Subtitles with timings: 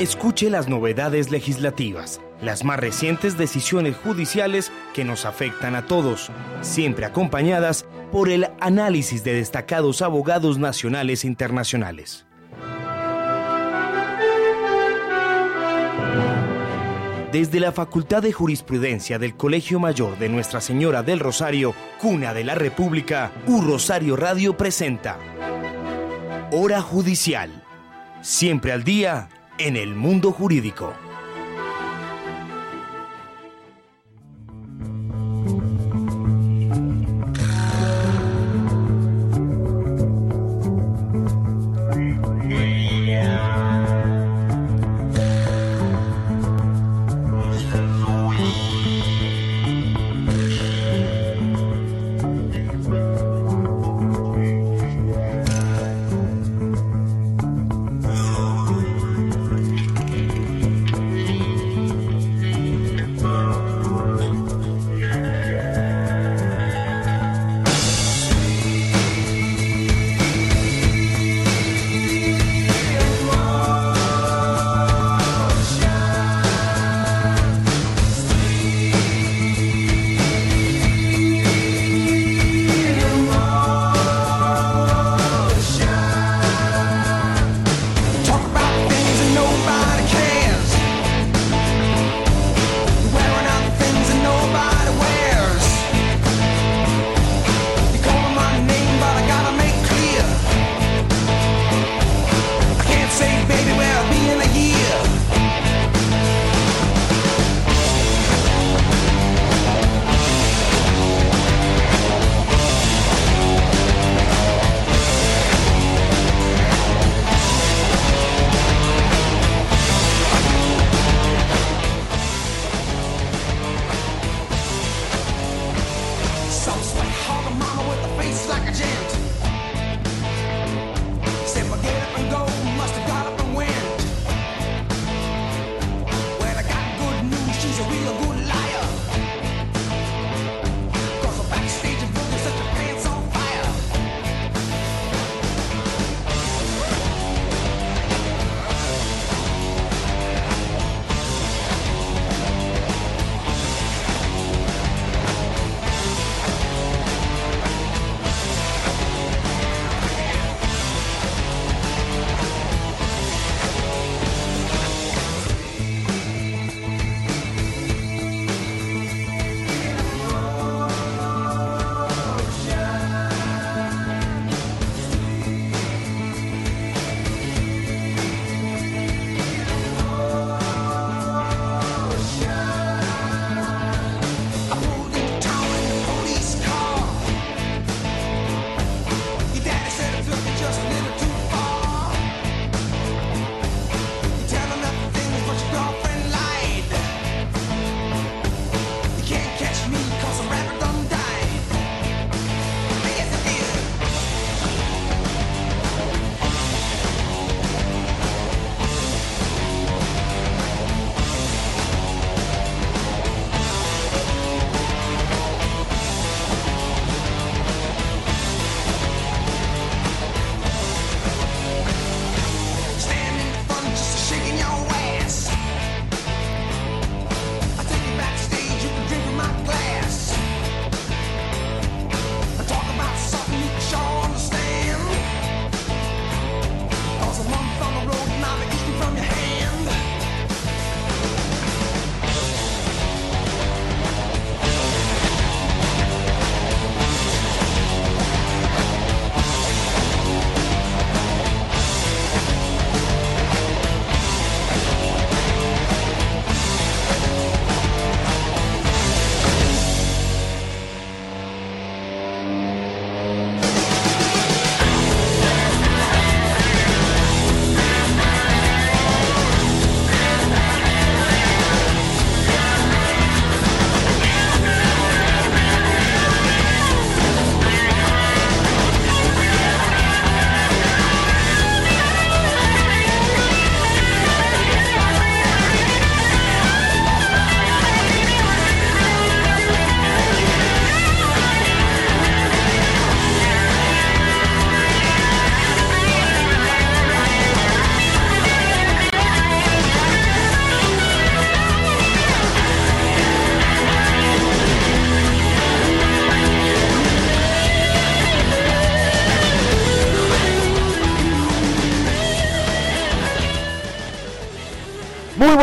[0.00, 6.30] Escuche las novedades legislativas, las más recientes decisiones judiciales que nos afectan a todos,
[6.62, 12.24] siempre acompañadas por el análisis de destacados abogados nacionales e internacionales.
[17.30, 22.44] Desde la Facultad de Jurisprudencia del Colegio Mayor de Nuestra Señora del Rosario, Cuna de
[22.44, 25.18] la República, U Rosario Radio presenta
[26.52, 27.50] Hora Judicial.
[28.22, 29.28] Siempre al día
[29.60, 31.09] en el mundo jurídico.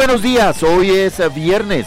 [0.08, 1.86] Buenos días, hoy es viernes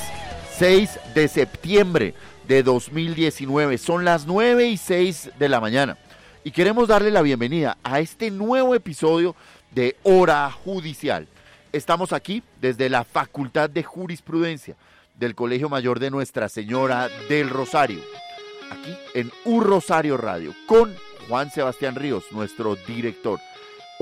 [0.58, 2.12] 6 de septiembre
[2.46, 5.96] de 2019, son las 9 y 6 de la mañana
[6.44, 9.34] y queremos darle la bienvenida a este nuevo episodio
[9.70, 11.28] de Hora Judicial.
[11.72, 14.76] Estamos aquí desde la Facultad de Jurisprudencia
[15.14, 18.02] del Colegio Mayor de Nuestra Señora del Rosario,
[18.70, 20.94] aquí en Un Rosario Radio, con
[21.26, 23.40] Juan Sebastián Ríos, nuestro director.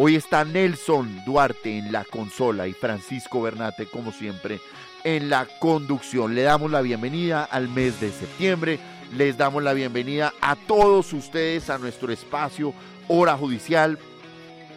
[0.01, 4.61] Hoy está Nelson Duarte en la consola y Francisco Bernate, como siempre,
[5.03, 6.37] en la conducción.
[6.37, 8.79] Le damos la bienvenida al mes de septiembre,
[9.17, 12.73] les damos la bienvenida a todos ustedes a nuestro espacio
[13.09, 13.99] Hora Judicial.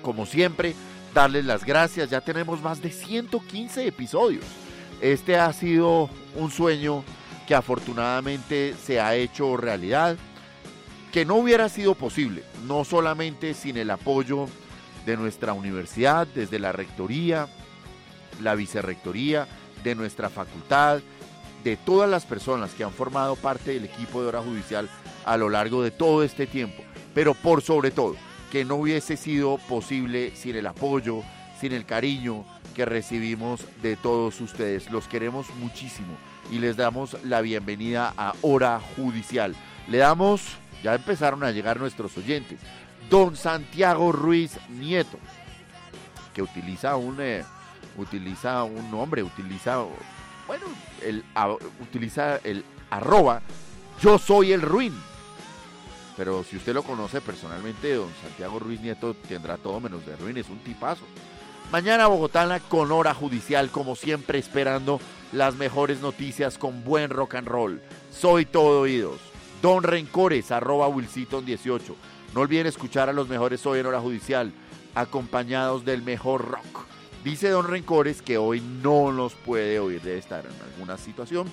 [0.02, 0.74] Como siempre,
[1.14, 2.10] darles las gracias.
[2.10, 4.46] Ya tenemos más de 115 episodios.
[5.02, 7.04] Este ha sido un sueño
[7.48, 10.18] que afortunadamente se ha hecho realidad,
[11.12, 14.48] que no hubiera sido posible, no solamente sin el apoyo
[15.06, 17.48] de nuestra universidad, desde la rectoría,
[18.42, 19.48] la vicerrectoría,
[19.84, 21.02] de nuestra facultad,
[21.64, 24.90] de todas las personas que han formado parte del equipo de hora judicial
[25.26, 26.84] a lo largo de todo este tiempo,
[27.14, 28.16] pero por sobre todo,
[28.52, 31.24] que no hubiese sido posible sin el apoyo,
[31.60, 32.46] sin el cariño
[32.76, 34.90] que recibimos de todos ustedes.
[34.92, 36.18] Los queremos muchísimo
[36.52, 39.56] y les damos la bienvenida a Hora Judicial.
[39.88, 40.42] Le damos,
[40.84, 42.60] ya empezaron a llegar nuestros oyentes,
[43.12, 45.20] don Santiago Ruiz Nieto,
[46.34, 47.44] que utiliza un, eh,
[47.98, 49.84] utiliza un nombre, utiliza,
[51.04, 51.24] el,
[51.82, 53.42] utiliza el arroba,
[54.02, 54.94] yo soy el ruin.
[56.16, 60.38] Pero si usted lo conoce personalmente, don Santiago Ruiz Nieto tendrá todo menos de ruin,
[60.38, 61.04] es un tipazo.
[61.70, 65.02] Mañana Bogotana con hora judicial, como siempre, esperando
[65.34, 67.82] las mejores noticias con buen rock and roll.
[68.10, 69.20] Soy todo oídos.
[69.62, 71.94] Don Rencores, arroba Wilsiton18.
[72.34, 74.54] No olviden escuchar a los mejores hoy en hora judicial,
[74.96, 76.86] acompañados del mejor rock.
[77.24, 81.48] Dice Don Rencores que hoy no nos puede oír, debe estar en alguna situación,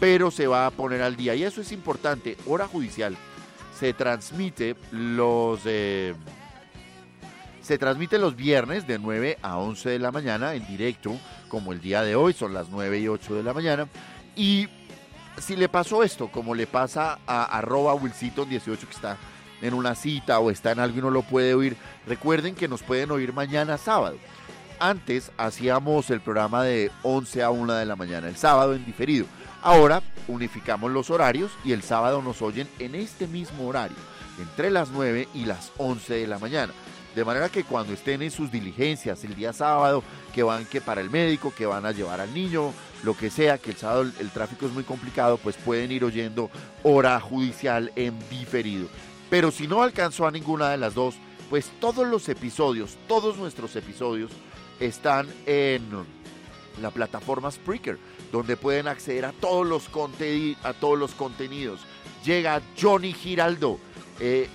[0.00, 1.34] pero se va a poner al día.
[1.34, 2.36] Y eso es importante.
[2.46, 3.16] Hora judicial
[3.78, 5.60] se transmite los...
[5.64, 6.14] Eh,
[7.62, 11.16] se transmite los viernes de 9 a 11 de la mañana en directo,
[11.48, 13.88] como el día de hoy, son las 9 y 8 de la mañana.
[14.36, 14.68] Y
[15.38, 19.16] si le pasó esto, como le pasa a arroba Wilsito18 que está
[19.62, 22.82] en una cita o está en algo y no lo puede oír, recuerden que nos
[22.82, 24.16] pueden oír mañana sábado.
[24.78, 29.26] Antes hacíamos el programa de 11 a 1 de la mañana, el sábado en diferido.
[29.62, 33.96] Ahora unificamos los horarios y el sábado nos oyen en este mismo horario,
[34.38, 36.72] entre las 9 y las 11 de la mañana.
[37.14, 40.02] De manera que cuando estén en sus diligencias el día sábado,
[40.34, 42.72] que van que para el médico, que van a llevar al niño,
[43.04, 46.50] lo que sea, que el sábado el tráfico es muy complicado, pues pueden ir oyendo
[46.82, 48.88] hora judicial en diferido.
[49.30, 51.14] Pero si no alcanzó a ninguna de las dos,
[51.50, 54.30] pues todos los episodios, todos nuestros episodios
[54.80, 55.82] están en
[56.80, 57.98] la plataforma Spreaker,
[58.32, 59.88] donde pueden acceder a todos los,
[60.62, 61.80] a todos los contenidos.
[62.24, 63.78] Llega Johnny Giraldo,
[64.20, 64.48] eh,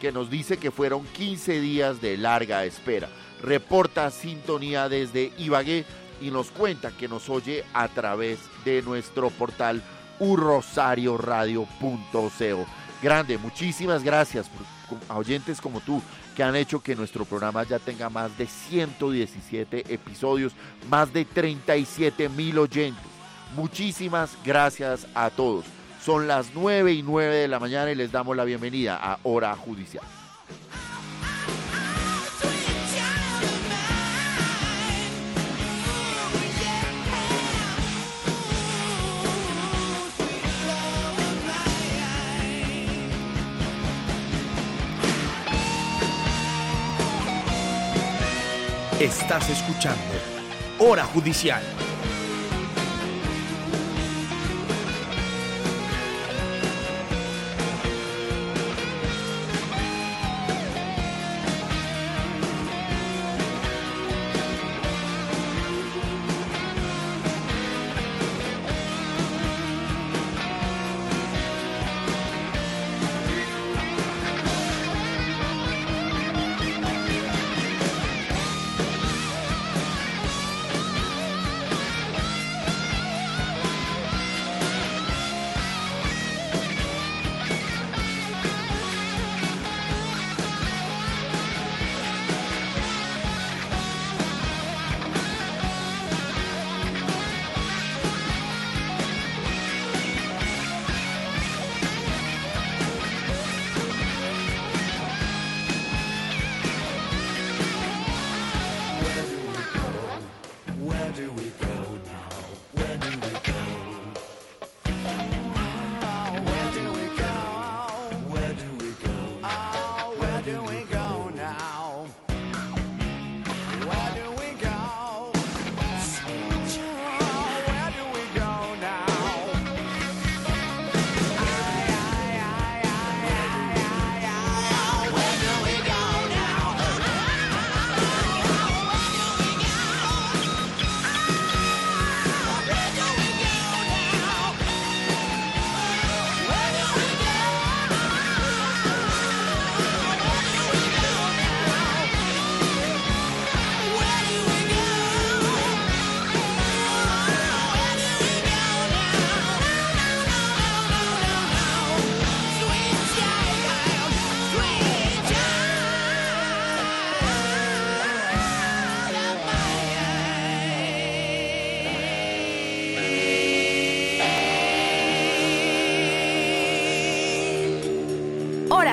[0.00, 3.08] que nos dice que fueron 15 días de larga espera.
[3.42, 5.84] Reporta sintonía desde Ibagué
[6.20, 9.82] y nos cuenta que nos oye a través de nuestro portal
[10.18, 12.66] urrosarioradio.co
[13.02, 13.38] grande.
[13.38, 14.50] Muchísimas gracias
[15.08, 16.02] a oyentes como tú
[16.36, 20.52] que han hecho que nuestro programa ya tenga más de 117 episodios,
[20.88, 23.04] más de 37 mil oyentes.
[23.56, 25.64] Muchísimas gracias a todos.
[26.04, 29.54] Son las 9 y 9 de la mañana y les damos la bienvenida a Hora
[29.56, 30.19] Judicial.
[49.00, 49.96] Estás escuchando
[50.78, 51.62] Hora Judicial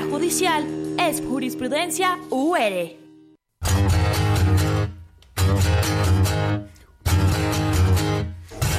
[0.02, 2.60] Judicial es Jurisprudencia UR.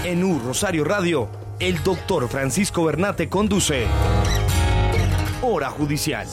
[0.05, 3.87] En U Rosario Radio, el doctor Francisco Bernate conduce
[5.43, 6.27] Hora Judicial.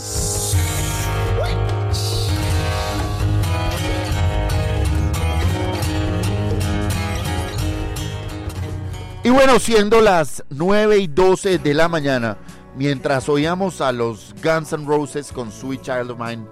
[9.24, 12.38] Y bueno, siendo las 9 y 12 de la mañana,
[12.76, 16.46] mientras oíamos a los Guns N' Roses con Sweet Child of Mine,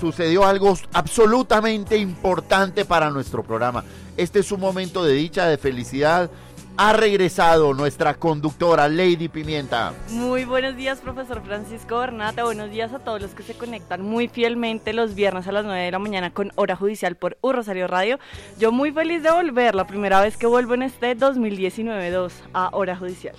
[0.00, 3.84] sucedió algo absolutamente importante para nuestro programa.
[4.16, 6.30] Este es un momento de dicha, de felicidad.
[6.76, 9.92] Ha regresado nuestra conductora Lady Pimienta.
[10.08, 12.44] Muy buenos días, profesor Francisco Bernata.
[12.44, 15.82] Buenos días a todos los que se conectan muy fielmente los viernes a las 9
[15.82, 18.18] de la mañana con Hora Judicial por U Rosario Radio.
[18.58, 22.96] Yo muy feliz de volver, la primera vez que vuelvo en este 2019-2 a Hora
[22.96, 23.36] Judicial.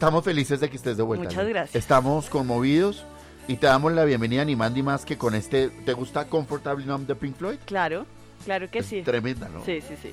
[0.00, 1.26] Estamos felices de que estés de vuelta.
[1.26, 1.76] Muchas gracias.
[1.76, 3.04] Estamos conmovidos
[3.46, 5.68] y te damos la bienvenida ni más ni más que con este.
[5.68, 7.58] ¿Te gusta Comfortably Numb de Pink Floyd?
[7.66, 8.06] Claro,
[8.46, 9.02] claro que Es sí.
[9.02, 9.62] Tremenda, ¿no?
[9.62, 10.10] Sí, sí, sí.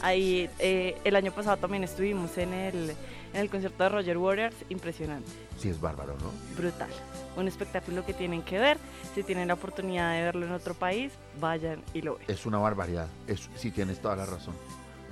[0.00, 2.94] Ahí eh, el año pasado también estuvimos en el,
[3.34, 6.30] en el concierto de Roger Waters, impresionante, Sí, es bárbaro, ¿no?
[6.56, 6.88] brutal.
[7.36, 8.78] Un espectáculo que tienen que ver.
[9.14, 12.24] Si tienen la oportunidad de verlo en otro país, vayan y lo ven.
[12.28, 13.08] Es una barbaridad.
[13.26, 14.54] Es, sí, tienes toda la razón.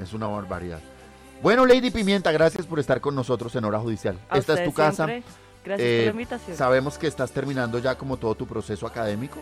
[0.00, 0.80] Es una barbaridad.
[1.42, 4.18] Bueno, Lady Pimienta, gracias por estar con nosotros en Hora Judicial.
[4.28, 5.06] A Esta es tu casa.
[5.06, 5.30] siempre,
[5.64, 6.56] Gracias Eh, por la invitación.
[6.56, 9.38] Sabemos que estás terminando ya como todo tu proceso académico.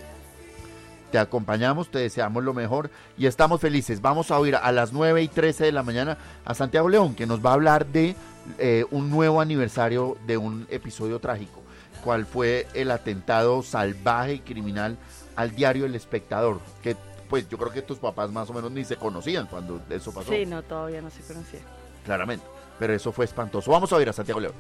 [1.12, 4.00] Te acompañamos, te deseamos lo mejor y estamos felices.
[4.00, 7.26] Vamos a oír a las 9 y 13 de la mañana a Santiago León, que
[7.26, 8.16] nos va a hablar de
[8.58, 11.62] eh, un nuevo aniversario de un episodio trágico,
[12.02, 14.96] cuál fue el atentado salvaje y criminal
[15.36, 16.96] al diario El Espectador, que
[17.30, 20.32] pues yo creo que tus papás más o menos ni se conocían cuando eso pasó,
[20.32, 21.60] Sí, no, todavía no se conocía.
[22.04, 22.46] Claramente,
[22.78, 23.70] pero eso fue espantoso.
[23.70, 24.54] Vamos a oír a Santiago León.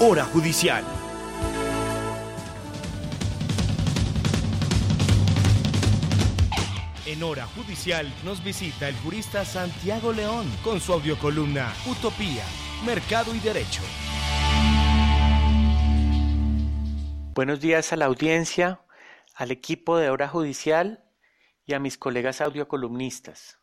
[0.00, 0.84] Hora Judicial.
[7.04, 12.44] En Hora Judicial nos visita el jurista Santiago León con su audiocolumna Utopía,
[12.84, 13.82] Mercado y Derecho.
[17.34, 18.82] Buenos días a la audiencia,
[19.34, 21.04] al equipo de Hora Judicial
[21.66, 23.58] y a mis colegas audiocolumnistas.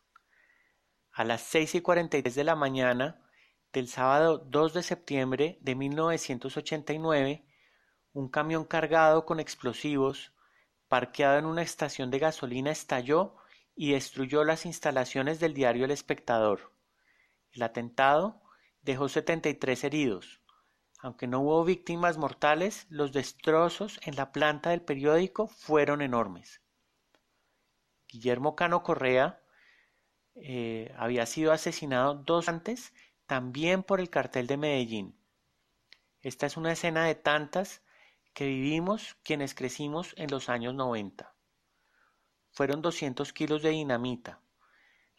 [1.16, 3.22] A las 6 y 43 de la mañana
[3.72, 7.42] del sábado 2 de septiembre de 1989,
[8.12, 10.34] un camión cargado con explosivos,
[10.88, 13.34] parqueado en una estación de gasolina, estalló
[13.74, 16.74] y destruyó las instalaciones del diario El Espectador.
[17.50, 18.42] El atentado
[18.82, 20.42] dejó 73 heridos.
[20.98, 26.60] Aunque no hubo víctimas mortales, los destrozos en la planta del periódico fueron enormes.
[28.06, 29.40] Guillermo Cano Correa
[30.36, 32.92] eh, había sido asesinado dos antes,
[33.26, 35.18] también por el cartel de Medellín.
[36.20, 37.82] Esta es una escena de tantas
[38.34, 41.34] que vivimos quienes crecimos en los años 90.
[42.50, 44.40] Fueron 200 kilos de dinamita.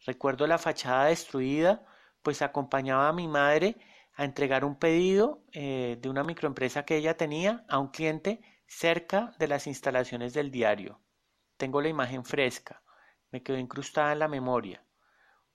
[0.05, 1.85] Recuerdo la fachada destruida,
[2.21, 3.77] pues acompañaba a mi madre
[4.13, 9.33] a entregar un pedido eh, de una microempresa que ella tenía a un cliente cerca
[9.39, 10.99] de las instalaciones del diario.
[11.57, 12.83] Tengo la imagen fresca,
[13.31, 14.83] me quedó incrustada en la memoria.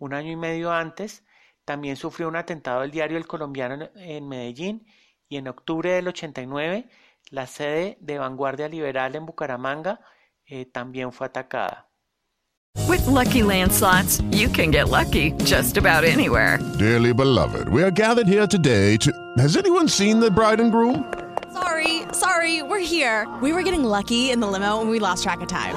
[0.02, 1.22] Un año y medio antes,
[1.64, 4.84] también sufrió un atentado del diario El Colombiano en- Medellín
[5.28, 6.88] y en octubre del 89
[7.30, 10.00] la sede de Vanguardia Liberal en Bucaramanga
[10.44, 11.86] eh, también fue atacada.
[12.88, 16.58] With Lucky Land slots, you can get lucky just about anywhere.
[16.80, 19.12] Dearly beloved, we are gathered here today to.
[19.38, 21.04] Has anyone seen the bride and groom?
[21.52, 23.28] Sorry, sorry, we're here.
[23.40, 25.76] We were getting lucky in the limo and we lost track of time.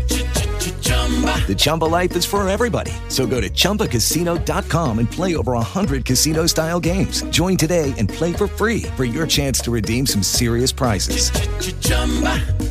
[1.47, 2.93] The Chumba life is for everybody.
[3.09, 7.23] So go to ChumbaCasino.com and play over 100 casino style games.
[7.31, 11.31] Join today and play for free for your chance to redeem some serious prizes.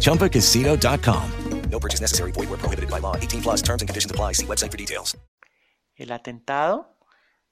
[0.00, 1.30] ChumbaCasino.com.
[1.70, 2.32] No purchase necessary.
[2.32, 3.16] Void where prohibited by law.
[3.16, 4.32] 18 plus terms and conditions apply.
[4.32, 5.16] See website for details.
[5.96, 6.96] El atentado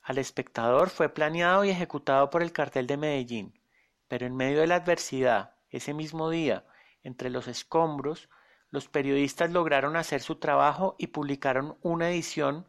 [0.03, 3.61] al espectador fue planeado y ejecutado por el cartel de Medellín,
[4.09, 6.65] pero en medio de la adversidad, ese mismo día,
[7.03, 8.31] entre los escombros,
[8.71, 12.67] los periodistas lograron hacer su trabajo y publicaron una edición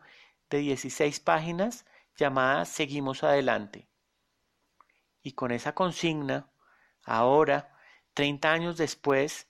[0.49, 3.89] de 16 páginas llamada Seguimos Adelante.
[5.21, 6.49] Y con esa consigna,
[7.03, 7.75] ahora,
[8.13, 9.47] 30 años después,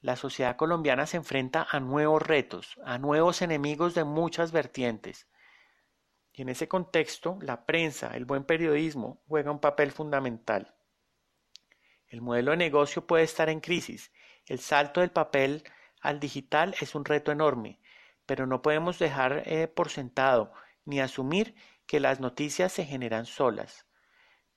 [0.00, 5.28] la sociedad colombiana se enfrenta a nuevos retos, a nuevos enemigos de muchas vertientes.
[6.32, 10.74] Y en ese contexto, la prensa, el buen periodismo, juega un papel fundamental.
[12.08, 14.12] El modelo de negocio puede estar en crisis.
[14.46, 15.64] El salto del papel
[16.04, 17.80] al digital es un reto enorme,
[18.26, 20.52] pero no podemos dejar eh, por sentado
[20.84, 21.54] ni asumir
[21.86, 23.86] que las noticias se generan solas.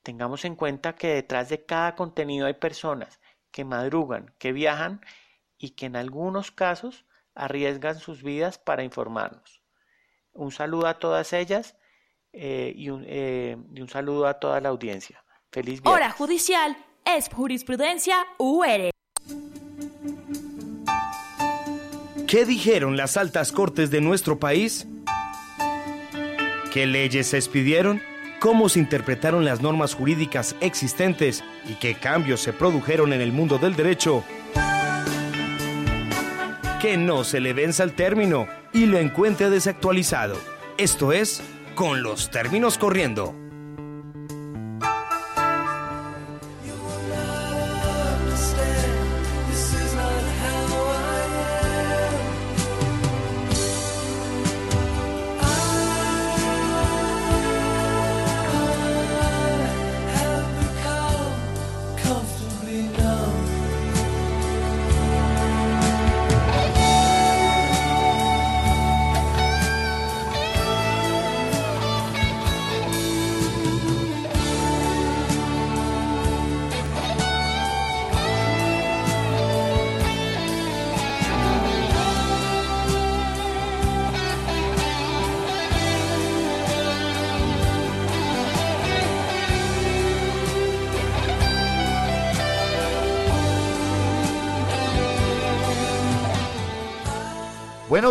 [0.02, 3.18] Tengamos en cuenta que detrás de cada contenido hay personas
[3.50, 5.00] que madrugan, que viajan
[5.56, 9.62] y que en algunos casos arriesgan sus vidas para informarnos.
[10.32, 11.76] Un saludo a todas ellas
[12.32, 15.24] eh, y, un, eh, y, un, saludo a toda la audiencia.
[15.50, 15.94] Feliz viernes.
[15.94, 18.90] Hora judicial es jurisprudencia UR.
[22.28, 24.86] ¿Qué dijeron las altas cortes de nuestro país?
[26.70, 28.02] ¿Qué leyes se expidieron?
[28.38, 33.56] ¿Cómo se interpretaron las normas jurídicas existentes y qué cambios se produjeron en el mundo
[33.56, 34.24] del derecho?
[36.82, 40.36] Que no se le venza el término y lo encuentre desactualizado.
[40.76, 41.40] Esto es,
[41.74, 43.34] con los términos corriendo.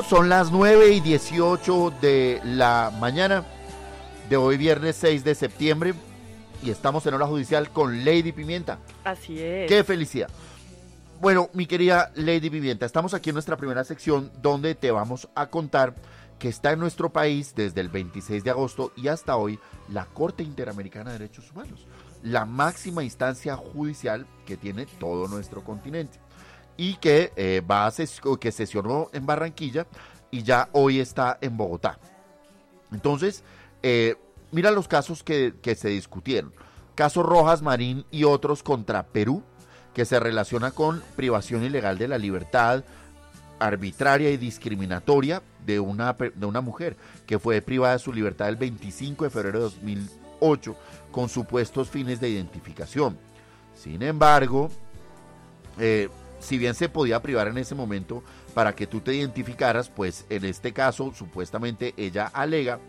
[0.08, 3.44] Son las 9 y 18 de la mañana
[4.30, 5.94] de hoy, viernes 6 de septiembre,
[6.64, 8.80] y estamos en hora judicial con Lady Pimienta.
[9.04, 9.68] Así es.
[9.68, 10.30] ¡Qué felicidad!
[11.20, 15.48] Bueno, mi querida Lady Pimienta, estamos aquí en nuestra primera sección donde te vamos a
[15.48, 15.94] contar
[16.40, 20.42] que está en nuestro país desde el 26 de agosto y hasta hoy la Corte
[20.42, 21.86] Interamericana de Derechos Humanos,
[22.24, 26.18] la máxima instancia judicial que tiene todo nuestro continente
[26.78, 27.92] y que, eh, va
[28.40, 29.88] que sesionó en Barranquilla
[30.32, 32.00] y ya hoy está en Bogotá.
[32.92, 33.44] Entonces,
[33.84, 34.16] eh,
[34.52, 36.54] mira los casos que, que se discutieron.
[36.96, 39.44] Caso Rojas Marín y otros contra Perú,
[39.94, 42.84] que se relaciona con privación ilegal de la libertad,
[43.60, 48.56] arbitraria y discriminatoria de una, de una mujer que fue privada de su libertad el
[48.56, 50.76] 25 de febrero de 2008
[51.12, 53.18] con supuestos fines de identificación.
[53.76, 54.70] Sin embargo,
[55.80, 56.10] eh,
[56.40, 58.24] si bien se podía privar en ese momento
[58.54, 62.80] para que tú te identificaras, pues en este caso supuestamente ella alega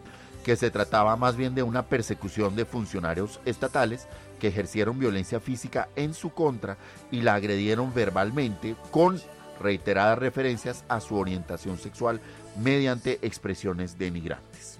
[0.44, 4.06] que se trataba más bien de una persecución de funcionarios estatales
[4.40, 6.78] que ejercieron violencia física en su contra
[7.10, 9.20] y la agredieron verbalmente con
[9.60, 12.20] reiteradas referencias a su orientación sexual
[12.56, 14.78] mediante expresiones denigrantes.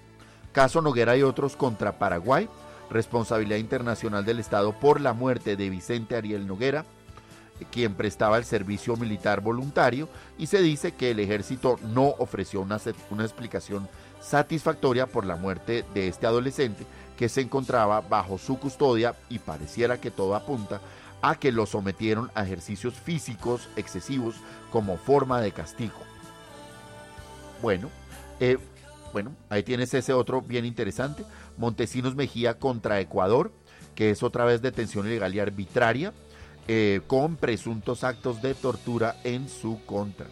[0.53, 2.49] Caso Noguera y otros contra Paraguay,
[2.91, 6.85] responsabilidad internacional del Estado por la muerte de Vicente Ariel Noguera,
[7.71, 12.81] quien prestaba el servicio militar voluntario y se dice que el ejército no ofreció una,
[13.11, 13.89] una, explicación
[14.21, 20.01] satisfactoria por la muerte de este adolescente que se encontraba bajo su custodia y pareciera
[20.01, 20.81] que todo apunta
[21.21, 24.37] a que lo sometieron a ejercicios físicos excesivos
[24.71, 25.97] como forma de castigo.
[27.61, 27.91] Bueno,
[28.39, 28.59] eh,
[29.13, 31.25] bueno, ahí tienes ese otro bien interesante,
[31.57, 33.53] Montesinos Mejía contra Ecuador,
[33.95, 36.13] que es otra vez detención ilegal y arbitraria
[36.71, 40.27] eh, con presuntos actos de tortura en su contra.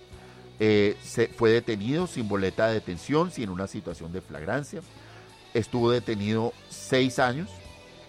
[0.60, 4.82] Eh, se, fue detenido sin boleta de detención, sin una situación de flagrancia.
[5.54, 7.48] Estuvo detenido seis años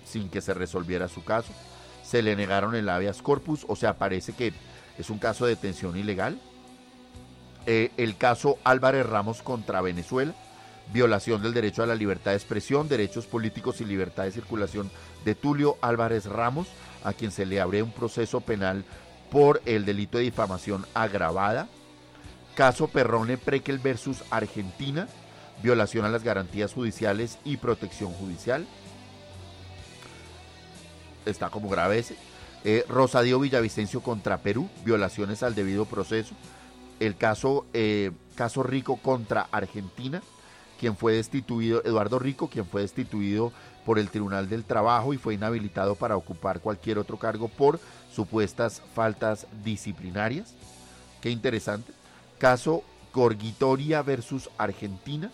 [0.03, 1.53] sin que se resolviera su caso.
[2.03, 4.53] Se le negaron el habeas corpus, o sea, parece que
[4.97, 6.37] es un caso de detención ilegal.
[7.65, 10.33] Eh, el caso Álvarez Ramos contra Venezuela,
[10.93, 14.89] violación del derecho a la libertad de expresión, derechos políticos y libertad de circulación
[15.23, 16.67] de Tulio Álvarez Ramos
[17.07, 18.83] a quien se le abre un proceso penal
[19.31, 21.69] por el delito de difamación agravada.
[22.53, 25.07] Caso Perrone Prekel versus Argentina,
[25.63, 28.67] violación a las garantías judiciales y protección judicial.
[31.25, 32.17] Está como grave ese.
[32.65, 36.35] Eh, Rosadio Villavicencio contra Perú, violaciones al debido proceso.
[36.99, 40.21] El caso, eh, caso Rico contra Argentina,
[40.77, 43.53] quien fue destituido, Eduardo Rico, quien fue destituido
[43.87, 47.79] por el Tribunal del Trabajo y fue inhabilitado para ocupar cualquier otro cargo por
[48.13, 50.53] supuestas faltas disciplinarias.
[51.21, 51.93] Qué interesante.
[52.37, 55.31] Caso Gorgitoria versus Argentina.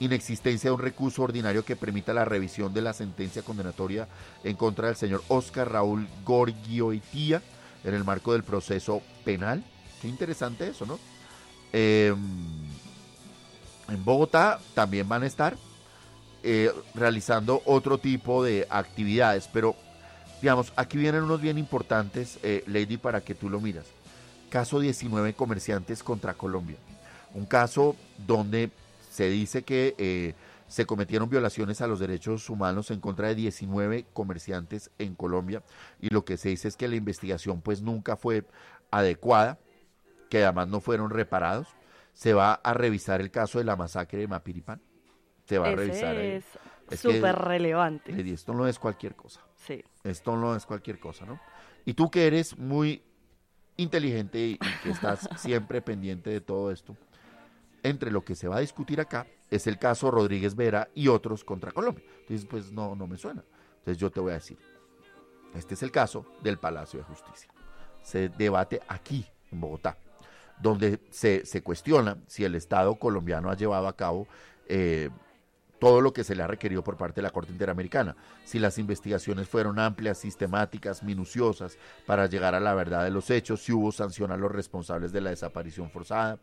[0.00, 4.08] Inexistencia de un recurso ordinario que permita la revisión de la sentencia condenatoria
[4.44, 7.42] en contra del señor Oscar Raúl Gorgioitía
[7.84, 9.62] en el marco del proceso penal.
[10.00, 10.98] Qué interesante eso, ¿no?
[11.70, 12.16] Em,
[13.90, 15.54] en Bogotá también van a estar
[16.42, 19.76] eh, realizando otro tipo de actividades, pero
[20.40, 23.86] digamos, aquí vienen unos bien importantes, eh, Lady, para que tú lo miras.
[24.48, 26.78] Caso 19 comerciantes contra Colombia.
[27.34, 27.94] Un caso
[28.26, 28.70] donde
[29.10, 30.34] se dice que eh,
[30.66, 35.62] se cometieron violaciones a los derechos humanos en contra de 19 comerciantes en Colombia
[36.00, 38.44] y lo que se dice es que la investigación pues nunca fue
[38.90, 39.58] adecuada,
[40.28, 41.68] que además no fueron reparados.
[42.14, 44.80] Se va a revisar el caso de la masacre de Mapiripán.
[45.50, 46.14] Se va a revisar.
[46.14, 46.44] Es
[47.00, 48.12] súper relevante.
[48.12, 49.40] Y esto no es cualquier cosa.
[49.56, 49.84] Sí.
[50.04, 51.40] Esto no es cualquier cosa, ¿no?
[51.84, 53.02] Y tú que eres muy
[53.76, 56.96] inteligente y que estás siempre pendiente de todo esto,
[57.82, 61.42] entre lo que se va a discutir acá es el caso Rodríguez Vera y otros
[61.42, 62.04] contra Colombia.
[62.20, 63.42] Entonces, pues no, no me suena.
[63.78, 64.58] Entonces yo te voy a decir,
[65.56, 67.50] este es el caso del Palacio de Justicia.
[68.04, 69.98] Se debate aquí, en Bogotá,
[70.62, 74.28] donde se, se cuestiona si el Estado colombiano ha llevado a cabo
[74.68, 75.10] eh,
[75.80, 78.14] todo lo que se le ha requerido por parte de la Corte Interamericana,
[78.44, 83.62] si las investigaciones fueron amplias, sistemáticas, minuciosas para llegar a la verdad de los hechos,
[83.62, 86.38] si hubo sanción a los responsables de la desaparición forzada,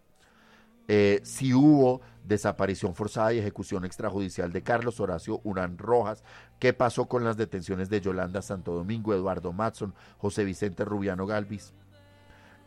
[0.89, 6.23] eh, si hubo desaparición forzada y ejecución extrajudicial de Carlos Horacio Urán Rojas,
[6.59, 11.73] qué pasó con las detenciones de Yolanda Santo Domingo, Eduardo Matson, José Vicente Rubiano Galvis,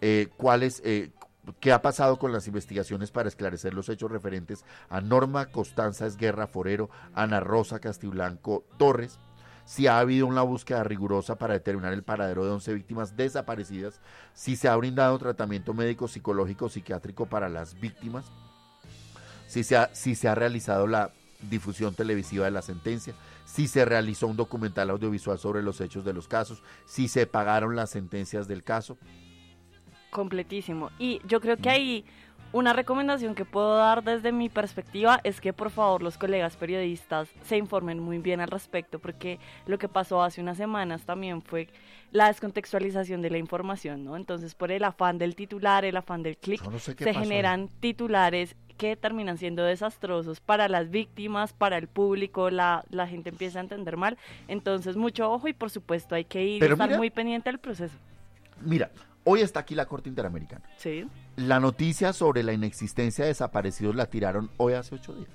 [0.03, 1.11] eh, cuáles, eh,
[1.59, 6.47] qué ha pasado con las investigaciones para esclarecer los hechos referentes a Norma Costanza Esguerra
[6.47, 9.19] Forero, Ana Rosa Castiblanco Torres,
[9.65, 14.01] si ha habido una búsqueda rigurosa para determinar el paradero de 11 víctimas desaparecidas,
[14.35, 18.25] si se ha brindado tratamiento médico, psicológico, psiquiátrico para las víctimas,
[19.47, 21.13] si se ha, si se ha realizado la
[21.49, 26.13] difusión televisiva de la sentencia, si se realizó un documental audiovisual sobre los hechos de
[26.13, 28.99] los casos, si se pagaron las sentencias del caso.
[30.11, 30.91] Completísimo.
[30.99, 32.05] Y yo creo que ahí
[32.53, 37.29] una recomendación que puedo dar desde mi perspectiva es que por favor los colegas periodistas
[37.45, 41.69] se informen muy bien al respecto porque lo que pasó hace unas semanas también fue
[42.11, 44.17] la descontextualización de la información, ¿no?
[44.17, 49.39] Entonces por el afán del titular, el afán del clic, se generan titulares que terminan
[49.39, 54.19] siendo desastrosos para las víctimas, para el público, la, la gente empieza a entender mal.
[54.49, 57.95] Entonces mucho ojo y por supuesto hay que ir estar muy pendiente del proceso.
[58.61, 58.91] Mira,
[59.25, 60.63] hoy está aquí la Corte Interamericana.
[60.77, 61.09] Sí.
[61.37, 65.31] La noticia sobre la inexistencia de desaparecidos la tiraron hoy hace ocho días.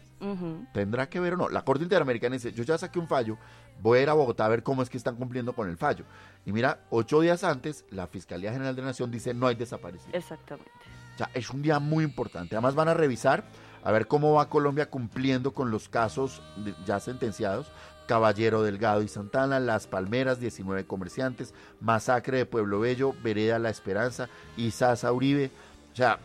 [0.73, 1.49] ¿Tendrá que ver o no?
[1.49, 3.37] La Corte Interamericana dice, yo ya saqué un fallo,
[3.81, 6.05] voy a ir a Bogotá a ver cómo es que están cumpliendo con el fallo.
[6.45, 10.13] Y mira, ocho días antes, la Fiscalía General de la Nación dice, no hay desaparecidos.
[10.13, 10.71] Exactamente.
[11.13, 12.55] O sea, es un día muy importante.
[12.55, 13.43] Además van a revisar
[13.83, 16.41] a ver cómo va Colombia cumpliendo con los casos
[16.85, 17.71] ya sentenciados.
[18.07, 24.29] Caballero Delgado y Santana, Las Palmeras, 19 comerciantes, Masacre de Pueblo Bello, Vereda La Esperanza
[24.57, 25.51] y Sasa Uribe.
[25.93, 26.19] O sea,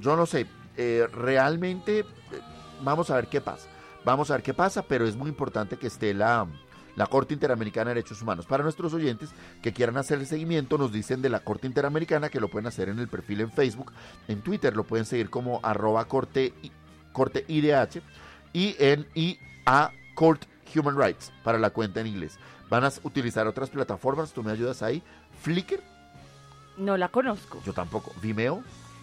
[0.00, 0.46] yo no sé,
[0.76, 2.04] eh, realmente eh,
[2.82, 3.68] vamos a ver qué pasa.
[4.04, 6.46] Vamos a ver qué pasa, pero es muy importante que esté la,
[6.96, 8.46] la Corte Interamericana de Derechos Humanos.
[8.46, 9.30] Para nuestros oyentes
[9.62, 12.88] que quieran hacer el seguimiento, nos dicen de la Corte Interamericana que lo pueden hacer
[12.88, 13.92] en el perfil en Facebook,
[14.28, 16.54] en Twitter lo pueden seguir como arroba corte,
[17.12, 18.00] corte IDH
[18.52, 19.92] y en IA
[20.74, 22.38] Human Rights para la cuenta en inglés.
[22.68, 24.32] ¿Van a utilizar otras plataformas?
[24.32, 25.02] ¿Tú me ayudas ahí?
[25.42, 25.82] ¿Flickr?
[26.76, 27.60] No la conozco.
[27.64, 28.12] Yo tampoco.
[28.22, 28.62] ¿Vimeo?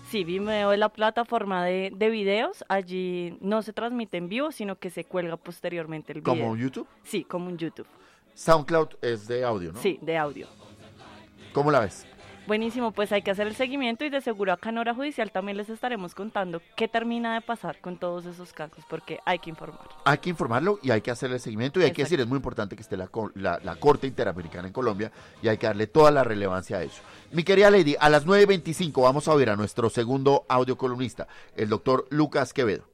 [0.09, 2.63] Sí, Vimeo es la plataforma de, de, videos.
[2.69, 6.33] Allí no se transmite en vivo, sino que se cuelga posteriormente el video.
[6.33, 6.87] ¿Como un YouTube?
[7.03, 7.87] Sí, como un YouTube.
[8.33, 9.81] SoundCloud es de audio, ¿no?
[9.81, 10.47] Sí, de audio.
[11.51, 12.05] ¿Cómo la ves?
[12.47, 15.57] Buenísimo, pues hay que hacer el seguimiento y de seguro acá en Hora Judicial también
[15.57, 19.89] les estaremos contando qué termina de pasar con todos esos casos, porque hay que informar.
[20.05, 22.37] Hay que informarlo y hay que hacer el seguimiento y hay que decir, es muy
[22.37, 26.09] importante que esté la, la, la, Corte Interamericana en Colombia y hay que darle toda
[26.09, 27.01] la relevancia a eso.
[27.31, 31.67] Mi querida Lady, a las 9.25 vamos a oír a nuestro segundo audio columnista, el
[31.67, 32.85] doctor Lucas Quevedo.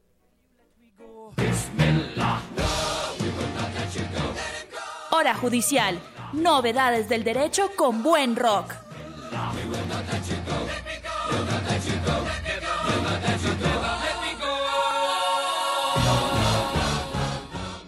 [5.11, 5.99] Hora Judicial,
[6.33, 8.82] novedades del derecho con buen rock.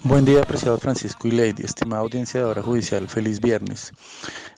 [0.03, 3.91] Buen día, apreciado Francisco y Lady, estimada audiencia de Hora Judicial, feliz viernes.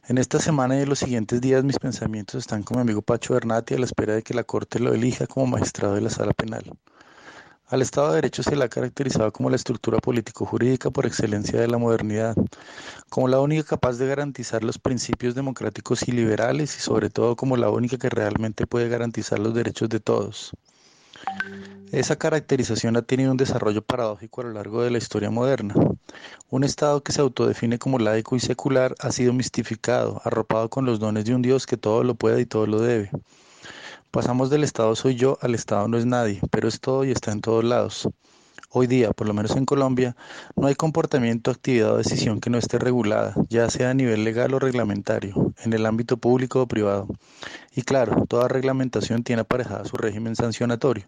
[0.08, 3.34] En esta semana y en los siguientes días mis pensamientos están con mi amigo Pacho
[3.34, 6.34] Bernati a la espera de que la Corte lo elija como magistrado de la Sala
[6.34, 6.64] Penal.
[7.70, 11.68] Al Estado de Derecho se le ha caracterizado como la estructura político-jurídica por excelencia de
[11.68, 12.34] la modernidad,
[13.10, 17.58] como la única capaz de garantizar los principios democráticos y liberales y sobre todo como
[17.58, 20.54] la única que realmente puede garantizar los derechos de todos.
[21.92, 25.76] Esa caracterización ha tenido un desarrollo paradójico a lo largo de la historia moderna.
[26.50, 31.02] Un Estado que se autodefine como laico y secular ha sido mistificado, arropado con los
[31.02, 33.12] dones de un Dios que todo lo puede y todo lo debe.
[34.18, 37.32] Pasamos del Estado soy yo al Estado no es nadie, pero es todo y está
[37.32, 38.10] en todos lados.
[38.72, 40.16] Hoy día, por lo menos en Colombia,
[40.56, 44.56] no hay comportamiento, actividad o decisión que no esté regulada, ya sea a nivel legal
[44.56, 47.08] o reglamentario, en el ámbito público o privado.
[47.76, 51.06] Y claro, toda reglamentación tiene aparejada su régimen sancionatorio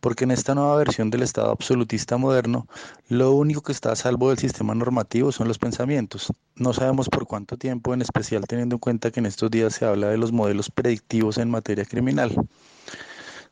[0.00, 2.66] porque en esta nueva versión del Estado absolutista moderno,
[3.08, 6.32] lo único que está a salvo del sistema normativo son los pensamientos.
[6.54, 9.84] No sabemos por cuánto tiempo, en especial teniendo en cuenta que en estos días se
[9.84, 12.34] habla de los modelos predictivos en materia criminal.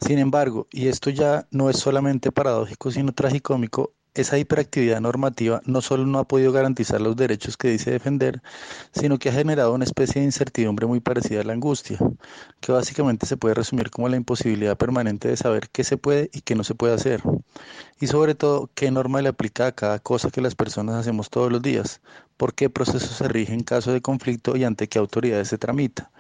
[0.01, 5.83] Sin embargo, y esto ya no es solamente paradójico, sino tragicómico, esa hiperactividad normativa no
[5.83, 8.43] solo no ha podido garantizar los derechos que dice defender,
[8.93, 11.99] sino que ha generado una especie de incertidumbre muy parecida a la angustia,
[12.61, 16.41] que básicamente se puede resumir como la imposibilidad permanente de saber qué se puede y
[16.41, 17.23] qué no se puede hacer,
[18.01, 21.53] y sobre todo qué norma le aplica a cada cosa que las personas hacemos todos
[21.53, 22.01] los días,
[22.39, 26.11] por qué proceso se rige en caso de conflicto y ante qué autoridades se tramita.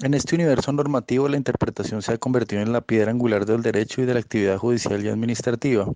[0.00, 4.00] En este universo normativo, la interpretación se ha convertido en la piedra angular del derecho
[4.00, 5.86] y de la actividad judicial y administrativa.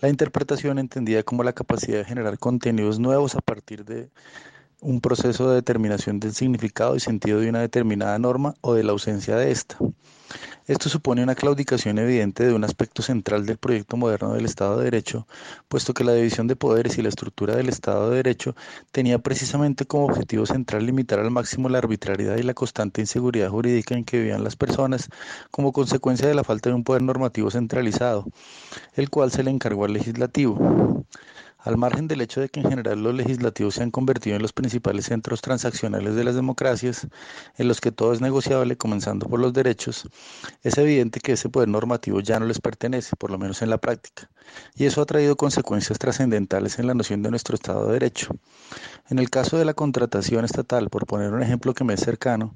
[0.00, 4.08] La interpretación entendida como la capacidad de generar contenidos nuevos a partir de
[4.80, 8.92] un proceso de determinación del significado y sentido de una determinada norma o de la
[8.92, 9.76] ausencia de esta.
[10.66, 14.84] Esto supone una claudicación evidente de un aspecto central del proyecto moderno del Estado de
[14.84, 15.26] Derecho,
[15.68, 18.54] puesto que la división de poderes y la estructura del Estado de Derecho
[18.92, 23.94] tenía precisamente como objetivo central limitar al máximo la arbitrariedad y la constante inseguridad jurídica
[23.94, 25.08] en que vivían las personas
[25.50, 28.26] como consecuencia de la falta de un poder normativo centralizado,
[28.94, 31.04] el cual se le encargó al legislativo.
[31.62, 34.54] Al margen del hecho de que en general los legislativos se han convertido en los
[34.54, 37.06] principales centros transaccionales de las democracias,
[37.58, 40.08] en los que todo es negociable, comenzando por los derechos,
[40.62, 43.76] es evidente que ese poder normativo ya no les pertenece, por lo menos en la
[43.76, 44.30] práctica,
[44.74, 48.34] y eso ha traído consecuencias trascendentales en la noción de nuestro Estado de Derecho.
[49.10, 52.54] En el caso de la contratación estatal, por poner un ejemplo que me es cercano,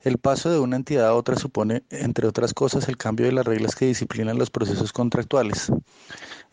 [0.00, 3.44] el paso de una entidad a otra supone, entre otras cosas, el cambio de las
[3.44, 5.70] reglas que disciplinan los procesos contractuales.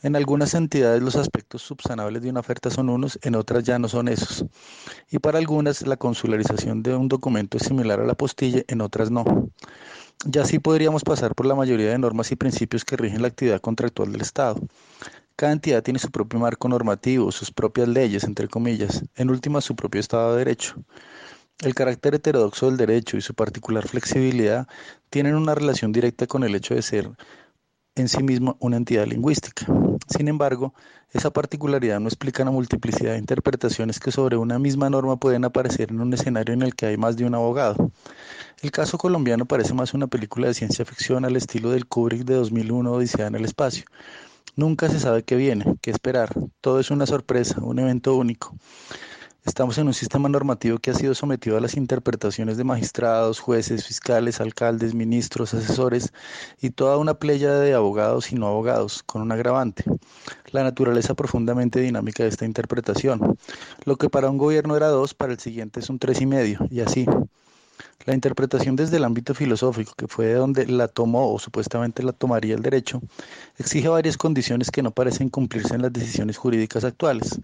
[0.03, 3.87] En algunas entidades los aspectos subsanables de una oferta son unos, en otras ya no
[3.87, 4.45] son esos.
[5.09, 9.11] Y para algunas la consularización de un documento es similar a la postilla, en otras
[9.11, 9.23] no.
[10.25, 13.61] Ya así podríamos pasar por la mayoría de normas y principios que rigen la actividad
[13.61, 14.59] contractual del Estado.
[15.37, 19.73] Cada entidad tiene su propio marco normativo, sus propias leyes, entre comillas, en última su
[19.73, 20.75] propio Estado de Derecho.
[21.61, 24.67] El carácter heterodoxo del derecho y su particular flexibilidad
[25.09, 27.09] tienen una relación directa con el hecho de ser
[27.95, 29.65] en sí mismo una entidad lingüística.
[30.15, 30.75] Sin embargo,
[31.11, 35.89] esa particularidad no explica la multiplicidad de interpretaciones que sobre una misma norma pueden aparecer
[35.89, 37.91] en un escenario en el que hay más de un abogado.
[38.61, 42.35] El caso colombiano parece más una película de ciencia ficción al estilo del Kubrick de
[42.35, 43.85] 2001 Odisea en el espacio.
[44.55, 46.29] Nunca se sabe qué viene, qué esperar.
[46.61, 48.55] Todo es una sorpresa, un evento único.
[49.45, 53.85] Estamos en un sistema normativo que ha sido sometido a las interpretaciones de magistrados, jueces,
[53.85, 56.13] fiscales, alcaldes, ministros, asesores
[56.61, 59.83] y toda una playa de abogados y no abogados, con un agravante,
[60.51, 63.37] la naturaleza profundamente dinámica de esta interpretación.
[63.83, 66.59] Lo que para un gobierno era dos, para el siguiente es un tres y medio,
[66.71, 67.05] y así.
[68.05, 72.13] La interpretación desde el ámbito filosófico, que fue de donde la tomó o supuestamente la
[72.13, 73.01] tomaría el derecho,
[73.57, 77.41] exige varias condiciones que no parecen cumplirse en las decisiones jurídicas actuales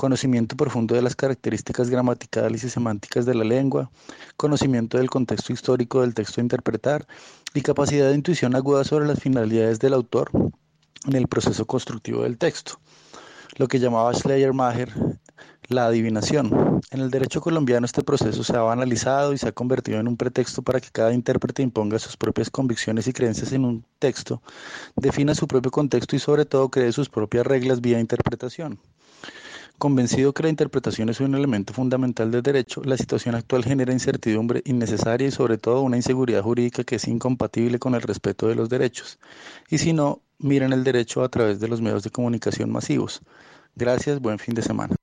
[0.00, 3.90] conocimiento profundo de las características gramaticales y semánticas de la lengua,
[4.38, 7.06] conocimiento del contexto histórico del texto a interpretar
[7.52, 10.30] y capacidad de intuición aguda sobre las finalidades del autor
[11.06, 12.80] en el proceso constructivo del texto,
[13.58, 14.90] lo que llamaba Schleiermacher
[15.68, 16.80] la adivinación.
[16.90, 20.16] En el derecho colombiano este proceso se ha banalizado y se ha convertido en un
[20.16, 24.40] pretexto para que cada intérprete imponga sus propias convicciones y creencias en un texto,
[24.96, 28.80] defina su propio contexto y sobre todo cree sus propias reglas vía interpretación.
[29.80, 34.60] Convencido que la interpretación es un elemento fundamental del derecho, la situación actual genera incertidumbre
[34.66, 38.68] innecesaria y sobre todo una inseguridad jurídica que es incompatible con el respeto de los
[38.68, 39.18] derechos.
[39.70, 43.22] Y si no, miren el derecho a través de los medios de comunicación masivos.
[43.74, 44.96] Gracias, buen fin de semana.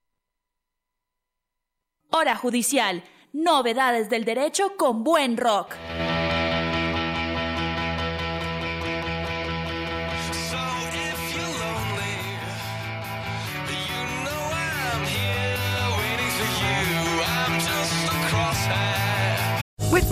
[2.11, 3.03] Hora judicial.
[3.33, 5.73] Novedades del derecho con buen rock.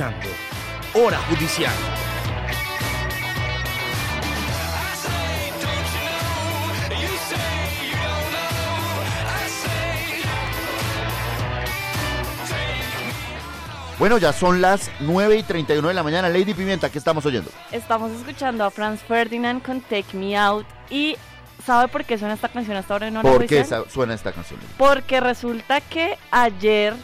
[0.00, 0.28] Escuchando
[0.94, 1.72] Hora Judicial.
[13.98, 16.30] Bueno, ya son las 9 y 31 de la mañana.
[16.30, 17.50] Lady Pimienta, ¿qué estamos oyendo?
[17.70, 21.18] Estamos escuchando a Franz Ferdinand con Take Me Out y
[21.66, 24.58] ¿sabe por qué suena esta canción hasta ahora en hora ¿Por qué suena esta canción?
[24.78, 26.94] Porque resulta que ayer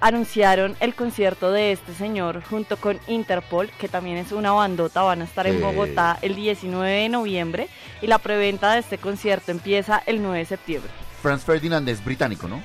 [0.00, 5.22] anunciaron el concierto de este señor junto con Interpol, que también es una bandota, van
[5.22, 5.60] a estar en.
[5.60, 7.68] Bogotá el 19 de noviembre
[8.00, 10.90] y la preventa de este concierto empieza el 9 de septiembre.
[11.22, 12.62] Franz Ferdinand es británico, ¿no?